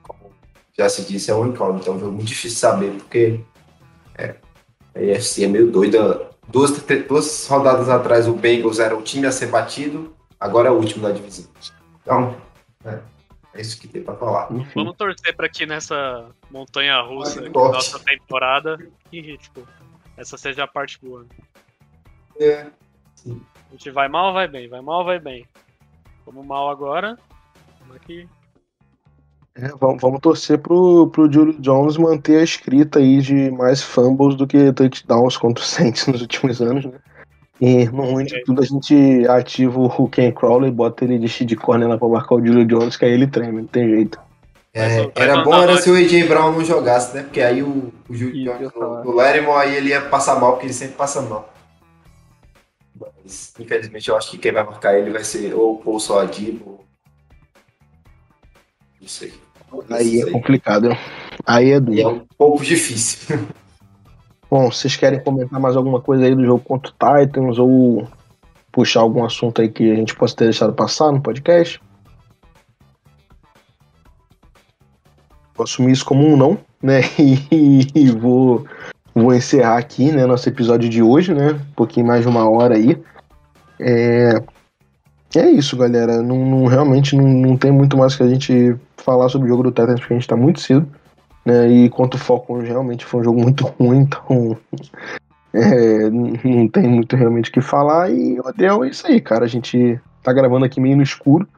como 0.01 0.31
já 0.73 0.89
se 0.89 1.03
disse, 1.03 1.29
é 1.29 1.35
um 1.35 1.49
incógnito, 1.49 1.91
é 1.91 1.93
um 1.93 1.99
jogo 1.99 2.13
muito 2.13 2.29
difícil 2.29 2.57
saber, 2.57 2.93
porque 2.93 3.41
a 4.99 5.03
EFC 5.03 5.45
é 5.45 5.49
meio 5.49 5.71
doida. 5.71 6.29
Duas, 6.49 6.71
duas 7.07 7.47
rodadas 7.47 7.89
atrás 7.89 8.27
o 8.27 8.33
Bengals 8.33 8.79
era 8.79 8.97
o 8.97 9.03
time 9.03 9.27
a 9.27 9.33
ser 9.33 9.49
batido, 9.49 10.15
agora 10.41 10.69
é 10.69 10.71
o 10.71 10.77
último 10.77 11.03
da 11.07 11.13
divisão. 11.13 11.47
Então, 12.03 12.37
é, 12.85 12.99
É 13.55 13.61
isso 13.61 13.79
que 13.81 13.87
tem 13.87 14.03
pra 14.03 14.17
falar. 14.17 14.51
Enfim. 14.51 14.73
Vamos 14.75 14.97
torcer 14.97 15.37
pra 15.37 15.49
que 15.49 15.67
nessa 15.67 16.31
montanha 16.51 17.01
russa 17.01 17.49
corte. 17.51 17.75
nossa 17.75 17.99
temporada, 17.99 18.79
que, 19.11 19.37
tipo, 19.39 19.67
essa 20.17 20.37
seja 20.37 20.65
a 20.65 20.67
parte 20.67 20.99
boa. 21.03 21.27
É. 22.41 22.67
A 23.27 23.73
gente 23.73 23.91
vai 23.91 24.09
mal, 24.09 24.33
vai 24.33 24.49
bem, 24.49 24.69
vai 24.69 24.81
mal, 24.81 25.05
vai 25.05 25.19
bem. 25.19 25.47
Vamos 26.25 26.47
mal 26.47 26.71
agora. 26.71 27.19
Vamos 27.81 27.97
aqui. 27.97 28.29
É, 29.61 29.69
vamos, 29.81 30.01
vamos 30.01 30.21
torcer 30.21 30.57
pro, 30.59 31.09
pro 31.09 31.31
Julio 31.31 31.61
Jones 31.61 31.97
manter 31.97 32.39
a 32.39 32.45
escrita 32.45 33.01
aí 33.01 33.21
de 33.21 33.51
mais 33.51 33.83
fumbles 33.83 34.37
do 34.37 34.47
que 34.47 34.73
touchdowns 34.73 35.37
contra 35.37 35.65
o 35.65 35.67
Saints 35.67 36.07
nos 36.07 36.21
últimos 36.21 36.63
anos, 36.63 36.85
né? 36.85 36.93
E 37.61 37.87
no 37.87 38.05
ruim 38.05 38.25
de 38.25 38.41
tudo 38.45 38.63
a 38.63 38.65
gente 38.65 39.27
ativa 39.29 39.81
o 39.81 40.09
Ken 40.09 40.31
Crowley, 40.31 40.71
bota 40.71 41.05
ele 41.05 41.19
de 41.19 41.29
shit 41.29 41.57
corner 41.57 41.89
lá 41.89 41.99
pra 41.99 42.07
marcar 42.07 42.37
o 42.37 42.47
Julio 42.47 42.65
Jones, 42.65 42.97
que 42.97 43.05
aí 43.05 43.11
ele 43.11 43.27
treme, 43.27 43.63
não 43.63 43.67
tem 43.67 43.89
jeito. 43.89 44.21
É, 44.73 45.11
era 45.17 45.43
bom 45.43 45.55
era 45.55 45.77
se 45.77 45.91
o 45.91 45.97
AJ 45.97 46.29
Brown 46.29 46.53
não 46.53 46.65
jogasse, 46.65 47.17
né? 47.17 47.25
Porque 47.25 47.41
aí 47.41 47.61
o, 47.61 47.93
o 48.09 48.15
Julio 48.15 48.45
Jones 48.45 48.73
no, 48.77 49.05
no 49.05 49.11
Lattimore, 49.11 49.67
aí 49.67 49.77
ele 49.77 49.89
ia 49.89 50.03
passar 50.03 50.39
mal, 50.39 50.53
porque 50.53 50.67
ele 50.67 50.73
sempre 50.73 50.95
passa 50.95 51.21
mal. 51.21 51.53
Mas, 52.95 53.53
infelizmente, 53.59 54.09
eu 54.09 54.17
acho 54.17 54.31
que 54.31 54.39
quem 54.39 54.53
vai 54.53 54.63
marcar 54.63 54.97
ele 54.97 55.11
vai 55.11 55.25
ser 55.25 55.53
ou 55.53 55.75
o 55.75 55.79
Paul 55.79 56.21
Adibo. 56.21 56.79
Não 59.01 59.09
sei. 59.09 59.33
Aí 59.91 60.21
é 60.21 60.31
complicado. 60.31 60.97
Aí 61.47 61.71
é 61.71 61.75
é 61.75 61.81
duro. 61.81 62.09
um 62.09 62.27
pouco 62.37 62.65
difícil. 62.65 63.39
Bom, 64.51 64.71
vocês 64.71 64.97
querem 64.97 65.23
comentar 65.23 65.61
mais 65.61 65.77
alguma 65.77 66.01
coisa 66.01 66.25
aí 66.25 66.35
do 66.35 66.45
jogo 66.45 66.63
contra 66.65 66.91
o 66.91 67.27
Titans 67.27 67.59
ou 67.59 68.09
puxar 68.73 69.01
algum 69.01 69.25
assunto 69.25 69.61
aí 69.61 69.69
que 69.69 69.91
a 69.91 69.95
gente 69.95 70.15
possa 70.15 70.37
ter 70.37 70.45
deixado 70.45 70.73
passar 70.73 71.13
no 71.13 71.21
podcast? 71.21 71.81
Vou 75.55 75.65
assumir 75.65 75.93
isso 75.93 76.05
como 76.05 76.27
um 76.27 76.37
não, 76.37 76.59
né? 76.83 77.01
E, 77.51 78.11
vou, 78.11 78.67
vou 79.15 79.35
encerrar 79.35 79.77
aqui, 79.77 80.13
né, 80.13 80.25
nosso 80.25 80.49
episódio 80.49 80.89
de 80.89 81.03
hoje, 81.03 81.35
né? 81.35 81.53
Um 81.53 81.75
pouquinho 81.75 82.07
mais 82.07 82.23
de 82.23 82.29
uma 82.29 82.49
hora 82.49 82.77
aí. 82.77 82.97
É, 83.79 84.31
é 85.35 85.51
isso, 85.51 85.77
galera. 85.77 86.23
Não, 86.23 86.45
não- 86.45 86.67
realmente 86.67 87.17
não, 87.17 87.27
não 87.27 87.57
tem 87.57 87.71
muito 87.71 87.97
mais 87.97 88.17
que 88.17 88.23
a 88.23 88.29
gente 88.29 88.77
falar 88.97 89.29
sobre 89.29 89.47
o 89.47 89.51
jogo 89.51 89.65
do 89.65 89.71
Titans, 89.71 90.01
porque 90.01 90.15
a 90.15 90.17
gente 90.19 90.29
tá 90.29 90.37
muito 90.37 90.61
cedo. 90.61 90.89
Né, 91.45 91.67
e 91.71 91.89
quanto 91.89 92.15
o 92.15 92.19
Falcons 92.19 92.65
realmente 92.65 93.07
foi 93.07 93.21
um 93.21 93.25
jogo 93.25 93.41
muito 93.41 93.65
ruim, 93.81 94.01
então 94.01 94.55
é, 95.55 96.11
não 96.11 96.69
tem 96.69 96.87
muito 96.87 97.17
realmente 97.17 97.49
o 97.51 97.53
que 97.53 97.61
falar. 97.61 98.11
E 98.11 98.39
o 98.39 98.47
Adel 98.47 98.85
é 98.85 98.89
isso 98.91 99.07
aí, 99.07 99.21
cara. 99.21 99.45
A 99.45 99.49
gente 99.49 99.99
tá 100.23 100.33
gravando 100.33 100.65
aqui 100.65 100.81
meio 100.81 100.97
no 100.97 101.03
escuro, 101.03 101.49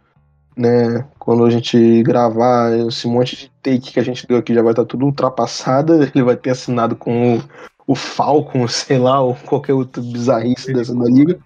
né? 0.56 1.04
Quando 1.18 1.44
a 1.44 1.50
gente 1.50 2.02
gravar 2.02 2.72
esse 2.86 3.06
monte 3.08 3.36
de 3.36 3.52
take 3.62 3.92
que 3.92 4.00
a 4.00 4.04
gente 4.04 4.26
deu 4.26 4.38
aqui 4.38 4.54
já 4.54 4.62
vai 4.62 4.72
estar 4.72 4.84
tudo 4.84 5.06
ultrapassado. 5.06 6.02
Ele 6.14 6.22
vai 6.22 6.36
ter 6.36 6.50
assinado 6.50 6.94
com 6.94 7.38
o, 7.38 7.42
o 7.86 7.94
Falcon, 7.94 8.66
sei 8.68 8.98
lá, 8.98 9.20
ou 9.20 9.34
qualquer 9.34 9.72
outro 9.74 10.02
bizarrice 10.02 10.72
dessa 10.72 10.94
da 10.94 11.06
liga. 11.06 11.38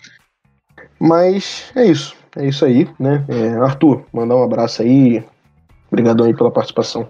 Mas 1.06 1.70
é 1.76 1.84
isso, 1.84 2.16
é 2.34 2.46
isso 2.46 2.64
aí, 2.64 2.88
né? 2.98 3.22
É, 3.28 3.48
Arthur, 3.58 4.06
mandar 4.10 4.36
um 4.36 4.42
abraço 4.42 4.80
aí. 4.80 5.22
Obrigadão 5.88 6.24
aí 6.26 6.34
pela 6.34 6.50
participação. 6.50 7.06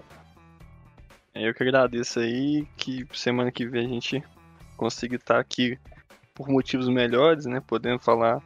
Eu 1.33 1.53
que 1.53 1.63
agradeço 1.63 2.19
aí, 2.19 2.67
que 2.75 3.07
semana 3.13 3.51
que 3.51 3.65
vem 3.65 3.85
a 3.85 3.89
gente 3.89 4.21
consiga 4.75 5.15
estar 5.15 5.39
aqui 5.39 5.79
por 6.33 6.49
motivos 6.49 6.89
melhores, 6.89 7.45
né? 7.45 7.61
Podendo 7.65 7.99
falar 7.99 8.41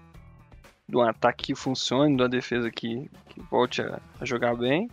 de 0.87 0.95
um 0.95 1.01
ataque 1.01 1.47
que 1.47 1.55
funcione, 1.55 2.15
de 2.15 2.21
uma 2.21 2.29
defesa 2.29 2.69
que, 2.69 3.09
que 3.29 3.41
volte 3.49 3.81
a, 3.81 3.99
a 4.21 4.25
jogar 4.25 4.55
bem. 4.55 4.87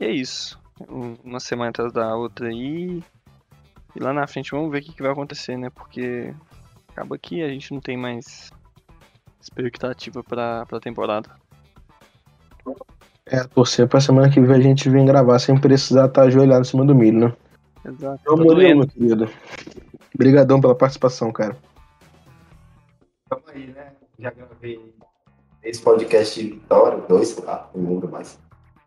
E 0.00 0.04
é 0.04 0.10
isso. 0.10 0.60
Um- 0.88 1.16
Uma 1.22 1.38
semana 1.40 1.70
atrás 1.70 1.92
da 1.92 2.14
outra 2.16 2.48
aí. 2.48 3.02
E 3.94 4.00
lá 4.00 4.12
na 4.12 4.26
frente 4.26 4.50
vamos 4.50 4.70
ver 4.70 4.78
o 4.78 4.82
que, 4.82 4.92
que 4.92 5.02
vai 5.02 5.12
acontecer, 5.12 5.56
né? 5.56 5.70
Porque 5.70 6.34
acaba 6.88 7.16
que 7.16 7.40
a 7.42 7.48
gente 7.48 7.72
não 7.72 7.80
tem 7.80 7.96
mais 7.96 8.50
expectativa 9.46 10.22
pra, 10.24 10.66
pra 10.66 10.80
temporada. 10.80 11.30
É, 13.26 13.42
torcer 13.44 13.88
pra 13.88 14.00
semana 14.00 14.30
que 14.30 14.40
vem 14.40 14.56
a 14.56 14.60
gente 14.60 14.88
vir 14.90 15.04
gravar 15.04 15.38
sem 15.38 15.58
precisar 15.58 16.06
estar 16.06 16.22
ajoelhado 16.22 16.62
em 16.62 16.64
cima 16.64 16.84
do 16.84 16.94
milho, 16.94 17.28
né? 17.28 17.32
Exato. 17.84 18.20
Ô, 18.26 18.36
Tá 18.36 18.36
Murilo, 18.36 18.54
doendo. 18.54 18.76
meu 18.78 18.86
querido. 18.88 19.30
Obrigadão 20.14 20.60
pela 20.60 20.74
participação, 20.74 21.32
cara. 21.32 21.56
Tamo 23.28 23.42
aí, 23.48 23.66
né? 23.68 23.92
Já 24.18 24.30
gravei 24.30 24.94
esse 25.62 25.80
podcast 25.82 26.40
de 26.40 26.50
Vitória, 26.52 26.98
dois, 27.08 27.36
lá, 27.38 27.68
não 27.74 27.90
lembro 27.94 28.08
mais. 28.10 28.38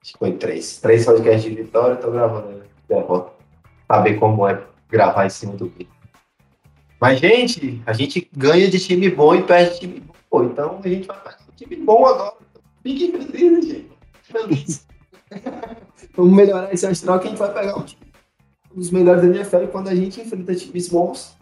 Acho 0.02 0.14
que 0.14 0.20
foi 0.20 0.32
três. 0.34 0.80
Três 0.80 1.06
podcasts 1.06 1.44
de 1.44 1.62
Vitória, 1.62 1.98
tô 1.98 2.12
gravando 2.12 2.48
né? 2.50 2.64
derrota. 2.88 3.34
Saber 3.88 4.16
como 4.16 4.48
é 4.48 4.62
gravar 4.90 5.26
em 5.26 5.30
cima 5.30 5.54
do 5.54 5.68
vídeo. 5.68 5.90
Mas, 7.02 7.20
gente, 7.20 7.82
a 7.86 7.94
gente 7.94 8.30
ganha 8.36 8.70
de 8.70 8.80
time 8.80 9.10
bom 9.10 9.36
e 9.36 9.44
perde 9.44 9.74
de 9.74 9.80
time 9.80 10.09
bom. 10.30 10.44
Então 10.44 10.80
a 10.84 10.88
gente 10.88 11.08
vai 11.08 11.18
pegar 11.18 11.40
um 11.48 11.56
time 11.56 11.76
bom 11.78 12.06
agora. 12.06 12.34
Fiquem 12.84 13.12
felizes, 13.12 13.68
gente. 13.68 13.92
Feliz. 14.24 14.88
Vamos 16.16 16.34
melhorar 16.34 16.74
esse 16.74 16.86
astral 16.86 17.20
que 17.20 17.28
a 17.28 17.30
gente 17.30 17.40
vai 17.40 17.54
pegar 17.54 17.78
um 17.78 17.84
time 17.84 18.10
dos 18.74 18.92
melhores 18.92 19.22
da 19.22 19.28
NFL 19.28 19.68
quando 19.72 19.90
a 19.90 19.96
gente 19.96 20.22
enfrenta 20.22 20.56
times 20.56 20.90
bons, 20.90 21.36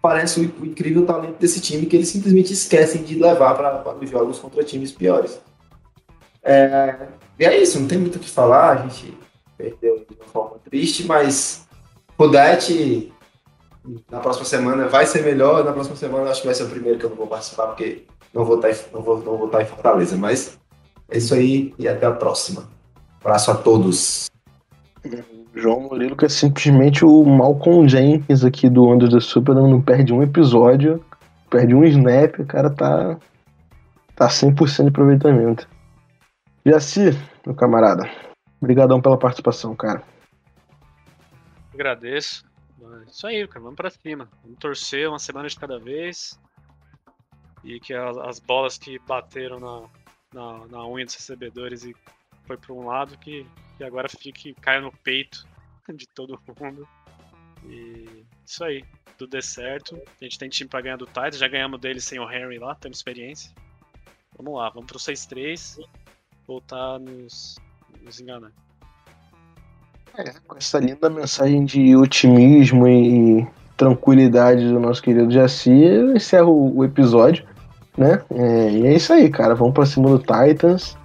parece 0.00 0.40
o, 0.40 0.66
incrível 0.66 1.06
talento 1.06 1.38
desse 1.38 1.60
time 1.60 1.86
que 1.86 1.96
eles 1.96 2.08
simplesmente 2.08 2.52
esquecem 2.52 3.02
de 3.02 3.18
levar 3.18 3.54
para 3.54 3.96
os 3.98 4.10
jogos 4.10 4.38
contra 4.38 4.62
times 4.62 4.92
piores. 4.92 5.40
É, 6.42 7.08
e 7.38 7.44
é 7.44 7.60
isso, 7.60 7.80
não 7.80 7.88
tem 7.88 7.98
muito 7.98 8.16
o 8.16 8.20
que 8.20 8.30
falar, 8.30 8.72
a 8.72 8.76
gente 8.82 9.16
perdeu 9.56 10.06
de 10.08 10.16
uma 10.16 10.26
forma 10.26 10.58
triste, 10.64 11.04
mas 11.04 11.66
Rudete 12.18 13.12
na 14.10 14.20
próxima 14.20 14.44
semana 14.44 14.86
vai 14.88 15.06
ser 15.06 15.22
melhor, 15.22 15.64
na 15.64 15.72
próxima 15.72 15.96
semana 15.96 16.30
acho 16.30 16.40
que 16.40 16.46
vai 16.46 16.54
ser 16.54 16.64
o 16.64 16.70
primeiro 16.70 16.98
que 16.98 17.04
eu 17.04 17.10
não 17.10 17.16
vou 17.16 17.26
participar, 17.26 17.68
porque 17.68 18.04
não 18.36 18.44
vou 18.44 18.56
estar, 18.56 18.70
em- 18.70 18.92
não 18.92 19.02
vou, 19.02 19.16
não 19.18 19.38
vou 19.38 19.46
estar 19.46 19.62
em 19.62 19.66
Fortaleza, 19.66 20.16
mas 20.16 20.58
é 21.08 21.16
isso 21.16 21.34
aí 21.34 21.74
e 21.78 21.88
até 21.88 22.04
a 22.04 22.12
próxima. 22.12 22.68
Abraço 23.20 23.50
a 23.50 23.54
todos. 23.56 24.30
João 25.54 25.80
Murilo, 25.80 26.14
que 26.14 26.26
é 26.26 26.28
simplesmente 26.28 27.02
o 27.02 27.24
Malcolm 27.24 27.88
Jenkins 27.88 28.44
aqui 28.44 28.68
do 28.68 28.88
Under 28.92 29.08
the 29.10 29.20
Super, 29.20 29.54
não 29.54 29.80
perde 29.80 30.12
um 30.12 30.22
episódio, 30.22 31.02
perde 31.48 31.74
um 31.74 31.82
snap, 31.84 32.38
o 32.38 32.44
cara 32.46 32.68
tá, 32.68 33.18
tá 34.14 34.28
100% 34.28 34.82
de 34.82 34.88
aproveitamento. 34.88 35.66
Jaci, 36.64 37.18
meu 37.46 37.54
camarada, 37.54 38.10
obrigadão 38.60 39.00
pela 39.00 39.16
participação, 39.16 39.74
cara. 39.74 40.02
Agradeço. 41.72 42.44
Mas 42.78 43.08
Isso 43.14 43.26
aí, 43.26 43.48
cara, 43.48 43.60
vamos 43.60 43.76
pra 43.76 43.88
cima. 43.88 44.28
Vamos 44.42 44.58
torcer 44.58 45.08
uma 45.08 45.18
semana 45.18 45.48
de 45.48 45.56
cada 45.56 45.78
vez. 45.78 46.38
E 47.66 47.80
que 47.80 47.92
as, 47.92 48.16
as 48.16 48.38
bolas 48.38 48.78
que 48.78 48.98
bateram 49.00 49.58
na, 49.58 49.88
na, 50.32 50.66
na 50.68 50.86
unha 50.86 51.04
dos 51.04 51.16
recebedores 51.16 51.84
e 51.84 51.94
foi 52.46 52.56
pra 52.56 52.72
um 52.72 52.86
lado, 52.86 53.18
que, 53.18 53.44
que 53.76 53.82
agora 53.82 54.08
fique, 54.08 54.54
caia 54.54 54.80
no 54.80 54.92
peito 54.92 55.46
de 55.92 56.06
todo 56.06 56.40
mundo. 56.60 56.88
E 57.68 58.24
isso 58.46 58.62
aí, 58.62 58.84
tudo 59.18 59.30
dê 59.30 59.42
certo. 59.42 60.00
A 60.20 60.24
gente 60.24 60.38
tem 60.38 60.48
time 60.48 60.70
pra 60.70 60.80
ganhar 60.80 60.96
do 60.96 61.06
Titans, 61.06 61.38
já 61.38 61.48
ganhamos 61.48 61.80
dele 61.80 62.00
sem 62.00 62.20
o 62.20 62.30
Henry 62.30 62.58
lá, 62.58 62.74
temos 62.76 62.98
experiência. 62.98 63.52
Vamos 64.38 64.54
lá, 64.58 64.70
vamos 64.70 64.86
pro 64.86 64.98
6-3, 64.98 65.82
voltar 66.46 67.00
nos, 67.00 67.56
nos 68.02 68.20
enganar. 68.20 68.52
Com 70.46 70.56
essa 70.56 70.78
linda 70.78 71.10
mensagem 71.10 71.64
de 71.64 71.96
otimismo 71.96 72.86
e 72.88 73.46
tranquilidade 73.76 74.66
do 74.66 74.80
nosso 74.80 75.02
querido 75.02 75.30
Jaci, 75.30 75.70
eu 75.70 76.16
encerro 76.16 76.74
o 76.74 76.84
episódio, 76.84 77.46
né? 77.96 78.20
É, 78.30 78.70
e 78.70 78.86
é 78.86 78.94
isso 78.94 79.12
aí, 79.12 79.28
cara. 79.28 79.54
Vamos 79.54 79.74
pra 79.74 79.86
cima 79.86 80.08
do 80.08 80.18
Titans, 80.18 80.96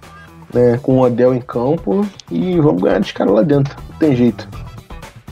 né? 0.52 0.78
Com 0.82 0.98
o 0.98 1.02
Odell 1.02 1.34
em 1.34 1.40
campo 1.40 2.06
e 2.30 2.60
vamos 2.60 2.82
ganhar 2.82 3.00
de 3.00 3.12
cara 3.12 3.30
lá 3.30 3.42
dentro. 3.42 3.76
Não 3.90 3.98
tem 3.98 4.14
jeito. 4.14 4.48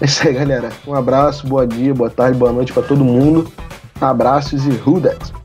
É 0.00 0.06
isso 0.06 0.26
aí, 0.26 0.34
galera. 0.34 0.70
Um 0.86 0.94
abraço, 0.94 1.46
boa 1.46 1.66
dia, 1.66 1.94
boa 1.94 2.10
tarde, 2.10 2.38
boa 2.38 2.52
noite 2.52 2.72
pra 2.72 2.82
todo 2.82 3.04
mundo. 3.04 3.50
Abraços 4.00 4.64
e 4.66 4.70
who 4.70 5.00
that? 5.00 5.39